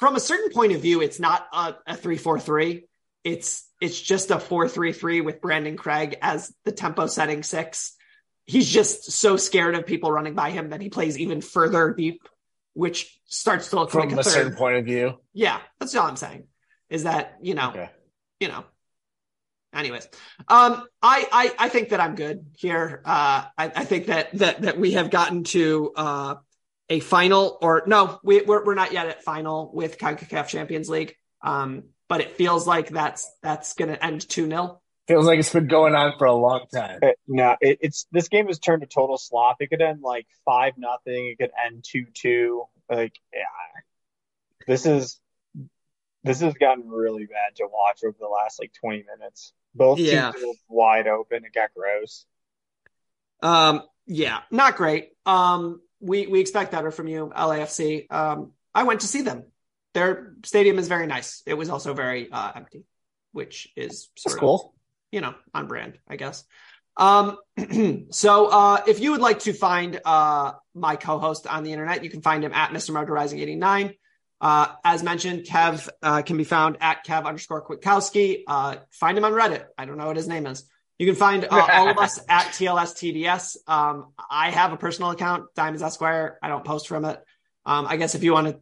from 0.00 0.16
a 0.16 0.20
certain 0.20 0.50
point 0.50 0.72
of 0.72 0.82
view, 0.82 1.00
it's 1.00 1.20
not 1.20 1.46
a, 1.52 1.76
a 1.86 1.96
three 1.96 2.16
four 2.16 2.40
three. 2.40 2.88
It's 3.22 3.64
it's 3.80 4.00
just 4.00 4.32
a 4.32 4.40
four 4.40 4.68
three 4.68 4.92
three 4.92 5.20
with 5.20 5.40
Brandan 5.40 5.76
Craig 5.76 6.18
as 6.20 6.52
the 6.64 6.72
tempo 6.72 7.06
setting 7.06 7.44
six. 7.44 7.94
He's 8.48 8.68
just 8.68 9.12
so 9.12 9.36
scared 9.36 9.74
of 9.74 9.84
people 9.86 10.10
running 10.10 10.34
by 10.34 10.50
him 10.50 10.70
that 10.70 10.80
he 10.80 10.88
plays 10.88 11.18
even 11.18 11.42
further 11.42 11.92
deep, 11.92 12.26
which 12.72 13.20
starts 13.26 13.68
to 13.70 13.76
look 13.76 13.90
From 13.90 14.08
like 14.08 14.16
a 14.16 14.20
a 14.20 14.24
certain 14.24 14.54
point 14.56 14.76
of 14.76 14.86
view. 14.86 15.20
Yeah, 15.34 15.60
that's 15.78 15.94
all 15.94 16.06
I'm 16.06 16.16
saying. 16.16 16.44
Is 16.88 17.04
that 17.04 17.36
you 17.42 17.54
know, 17.54 17.68
Okay. 17.70 17.90
you 18.40 18.48
know. 18.48 18.64
Anyways, 19.74 20.08
um, 20.48 20.82
I, 21.02 21.28
I 21.30 21.66
I 21.66 21.68
think 21.68 21.90
that 21.90 22.00
I'm 22.00 22.14
good 22.14 22.46
here. 22.56 23.02
Uh, 23.04 23.44
I, 23.58 23.64
I 23.76 23.84
think 23.84 24.06
that 24.06 24.32
that 24.38 24.62
that 24.62 24.78
we 24.78 24.92
have 24.92 25.10
gotten 25.10 25.44
to 25.44 25.92
uh 25.94 26.34
a 26.88 27.00
final, 27.00 27.58
or 27.60 27.82
no, 27.86 28.18
we 28.24 28.40
we're 28.40 28.64
we're 28.64 28.74
not 28.74 28.92
yet 28.92 29.08
at 29.08 29.22
final 29.22 29.70
with 29.74 29.98
Concacaf 29.98 30.48
Champions 30.48 30.88
League. 30.88 31.14
Um, 31.42 31.84
but 32.08 32.22
it 32.22 32.32
feels 32.32 32.66
like 32.66 32.88
that's 32.88 33.30
that's 33.42 33.74
going 33.74 33.90
to 33.90 34.02
end 34.02 34.26
two 34.26 34.48
0 34.48 34.80
Feels 35.08 35.24
like 35.26 35.38
it's 35.38 35.52
been 35.52 35.66
going 35.66 35.94
on 35.94 36.18
for 36.18 36.26
a 36.26 36.34
long 36.34 36.66
time. 36.72 36.98
Uh, 37.02 37.08
No, 37.26 37.56
it, 37.60 37.78
it's 37.80 38.06
this 38.12 38.28
game 38.28 38.46
has 38.46 38.58
turned 38.58 38.82
to 38.82 38.86
total 38.86 39.16
slop. 39.16 39.56
It 39.60 39.68
could 39.70 39.80
end 39.80 40.02
like 40.02 40.26
five 40.44 40.74
nothing. 40.76 41.28
It 41.28 41.38
could 41.38 41.50
end 41.66 41.82
two 41.82 42.04
two. 42.12 42.64
Like, 42.90 43.14
yeah, 43.32 43.40
this 44.66 44.84
is 44.84 45.18
this 46.24 46.40
has 46.40 46.52
gotten 46.54 46.88
really 46.88 47.24
bad 47.24 47.56
to 47.56 47.66
watch 47.72 48.00
over 48.04 48.16
the 48.20 48.28
last 48.28 48.60
like 48.60 48.72
twenty 48.78 49.02
minutes. 49.18 49.52
Both 49.74 49.98
Yeah. 49.98 50.32
teams 50.32 50.44
were 50.44 50.52
wide 50.68 51.06
open. 51.06 51.44
It 51.44 51.54
got 51.54 51.70
gross. 51.74 52.26
Um, 53.42 53.82
yeah, 54.06 54.40
not 54.50 54.76
great. 54.76 55.10
Um, 55.24 55.80
we 56.00 56.26
we 56.26 56.40
expect 56.40 56.70
better 56.72 56.90
from 56.90 57.08
you, 57.08 57.32
LAFC. 57.34 58.10
Um, 58.12 58.52
I 58.74 58.82
went 58.82 59.00
to 59.00 59.06
see 59.06 59.22
them. 59.22 59.44
Their 59.94 60.34
stadium 60.44 60.78
is 60.78 60.88
very 60.88 61.06
nice. 61.06 61.42
It 61.46 61.54
was 61.54 61.70
also 61.70 61.94
very 61.94 62.30
uh, 62.30 62.52
empty, 62.56 62.84
which 63.32 63.68
is 63.74 64.10
sort 64.16 64.32
That's 64.32 64.34
of 64.34 64.40
cool. 64.40 64.74
You 65.12 65.20
know 65.20 65.34
on 65.54 65.66
brand, 65.66 65.98
I 66.08 66.16
guess. 66.16 66.44
Um, 66.96 67.38
so 68.10 68.46
uh, 68.46 68.82
if 68.86 69.00
you 69.00 69.12
would 69.12 69.20
like 69.20 69.40
to 69.40 69.52
find 69.52 70.00
uh, 70.04 70.52
my 70.74 70.96
co-host 70.96 71.46
on 71.46 71.62
the 71.62 71.72
internet, 71.72 72.02
you 72.04 72.10
can 72.10 72.22
find 72.22 72.42
him 72.44 72.52
at 72.52 72.70
Mr. 72.70 72.92
Motorizing 72.92 73.38
89. 73.38 73.94
Uh, 74.40 74.68
as 74.84 75.02
mentioned, 75.02 75.44
Kev 75.44 75.88
uh, 76.02 76.22
can 76.22 76.36
be 76.36 76.44
found 76.44 76.76
at 76.80 77.04
Kev 77.06 77.24
underscore 77.24 77.66
Kwiatkowski. 77.66 78.42
Uh, 78.46 78.76
find 78.90 79.16
him 79.16 79.24
on 79.24 79.32
Reddit. 79.32 79.64
I 79.76 79.84
don't 79.84 79.96
know 79.96 80.06
what 80.06 80.16
his 80.16 80.28
name 80.28 80.46
is. 80.46 80.68
You 80.98 81.06
can 81.06 81.14
find 81.14 81.44
uh, 81.44 81.68
all 81.72 81.88
of 81.88 81.98
us 81.98 82.20
at 82.28 82.46
TLS 82.46 82.94
TDS. 82.94 83.56
Um, 83.68 84.12
I 84.28 84.50
have 84.50 84.72
a 84.72 84.76
personal 84.76 85.10
account, 85.10 85.46
Diamonds 85.54 85.82
Esquire. 85.82 86.38
I 86.42 86.48
don't 86.48 86.64
post 86.64 86.88
from 86.88 87.04
it. 87.04 87.20
Um, 87.64 87.86
I 87.86 87.96
guess 87.96 88.14
if 88.14 88.24
you 88.24 88.32
want 88.32 88.48
to 88.48 88.60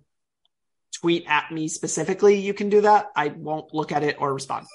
tweet 1.00 1.24
at 1.28 1.50
me 1.50 1.68
specifically, 1.68 2.40
you 2.40 2.52
can 2.52 2.68
do 2.68 2.82
that. 2.82 3.06
I 3.14 3.28
won't 3.28 3.72
look 3.74 3.92
at 3.92 4.02
it 4.02 4.16
or 4.18 4.32
respond. 4.32 4.66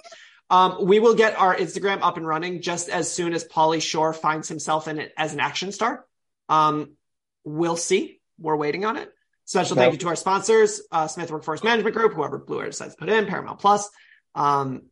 Um, 0.51 0.85
we 0.85 0.99
will 0.99 1.15
get 1.15 1.39
our 1.39 1.55
Instagram 1.55 1.99
up 2.01 2.17
and 2.17 2.27
running 2.27 2.61
just 2.61 2.89
as 2.89 3.09
soon 3.11 3.33
as 3.33 3.45
Pauly 3.45 3.81
Shore 3.81 4.11
finds 4.11 4.49
himself 4.49 4.89
in 4.89 4.99
it 4.99 5.13
as 5.15 5.33
an 5.33 5.39
action 5.39 5.71
star. 5.71 6.05
Um, 6.49 6.97
we'll 7.45 7.77
see. 7.77 8.19
We're 8.37 8.57
waiting 8.57 8.83
on 8.83 8.97
it. 8.97 9.09
Special 9.45 9.77
thank 9.77 9.93
you 9.93 9.99
to 9.99 10.09
our 10.09 10.15
sponsors, 10.17 10.81
uh, 10.91 11.07
Smith 11.07 11.31
Workforce 11.31 11.63
Management 11.63 11.95
Group, 11.95 12.13
whoever 12.13 12.37
Blue 12.37 12.59
Air 12.59 12.65
decides 12.65 12.95
to 12.95 12.99
put 12.99 13.09
in, 13.09 13.27
Paramount 13.27 13.59
Plus. 13.59 13.89
Um, 14.35 14.83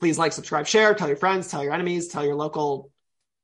please 0.00 0.18
like, 0.18 0.32
subscribe, 0.32 0.66
share, 0.66 0.94
tell 0.94 1.08
your 1.08 1.16
friends, 1.16 1.48
tell 1.48 1.62
your 1.62 1.72
enemies, 1.72 2.08
tell 2.08 2.24
your 2.24 2.34
local 2.34 2.90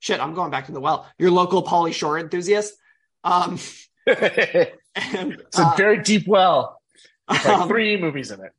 shit. 0.01 0.21
I'm 0.21 0.35
going 0.35 0.51
back 0.51 0.67
to 0.67 0.73
the 0.73 0.81
well. 0.81 1.09
Your 1.19 1.31
local 1.31 1.63
Pauly 1.63 1.95
Shore 1.95 2.19
enthusiast. 2.19 2.75
Um, 3.23 3.59
it's 4.07 5.59
a 5.59 5.75
very 5.77 6.03
deep 6.03 6.27
well. 6.27 6.81
Like 7.29 7.47
um, 7.49 7.69
three 7.69 7.97
movies 7.97 8.31
in 8.33 8.41
it. 8.41 8.53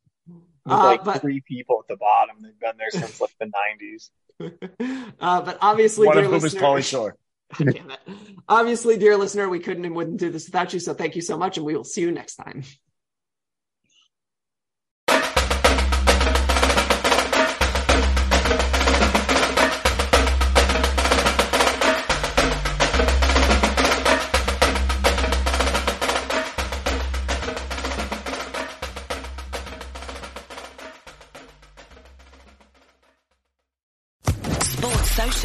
There's 0.66 0.80
Uh, 0.80 0.84
like 0.84 1.04
but- 1.04 1.20
three 1.20 1.40
people 1.40 1.78
at 1.82 1.88
the 1.88 1.96
bottom. 1.96 2.36
They've 2.42 2.58
been 2.58 2.76
there 2.76 2.90
since 2.90 3.20
like 3.20 3.30
the 3.40 3.50
nineties. 3.70 4.10
uh, 5.20 5.40
but 5.42 5.58
obviously, 5.62 6.06
One 6.08 6.18
of 6.18 6.22
dear 6.24 6.28
whom 6.30 6.36
is 6.36 6.42
listener- 6.42 6.60
Pauly 6.60 6.84
Shore. 6.84 7.16
Damn 7.58 7.90
it. 7.92 8.00
Obviously, 8.48 8.98
dear 8.98 9.16
listener, 9.16 9.48
we 9.48 9.60
couldn't 9.60 9.84
and 9.84 9.94
wouldn't 9.94 10.18
do 10.18 10.30
this 10.30 10.46
without 10.46 10.72
you. 10.74 10.80
So 10.80 10.94
thank 10.94 11.14
you 11.14 11.22
so 11.22 11.38
much, 11.38 11.56
and 11.56 11.64
we 11.64 11.76
will 11.76 11.84
see 11.84 12.00
you 12.00 12.10
next 12.10 12.34
time. 12.36 12.64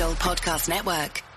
Podcast 0.09 0.67
Network. 0.67 1.30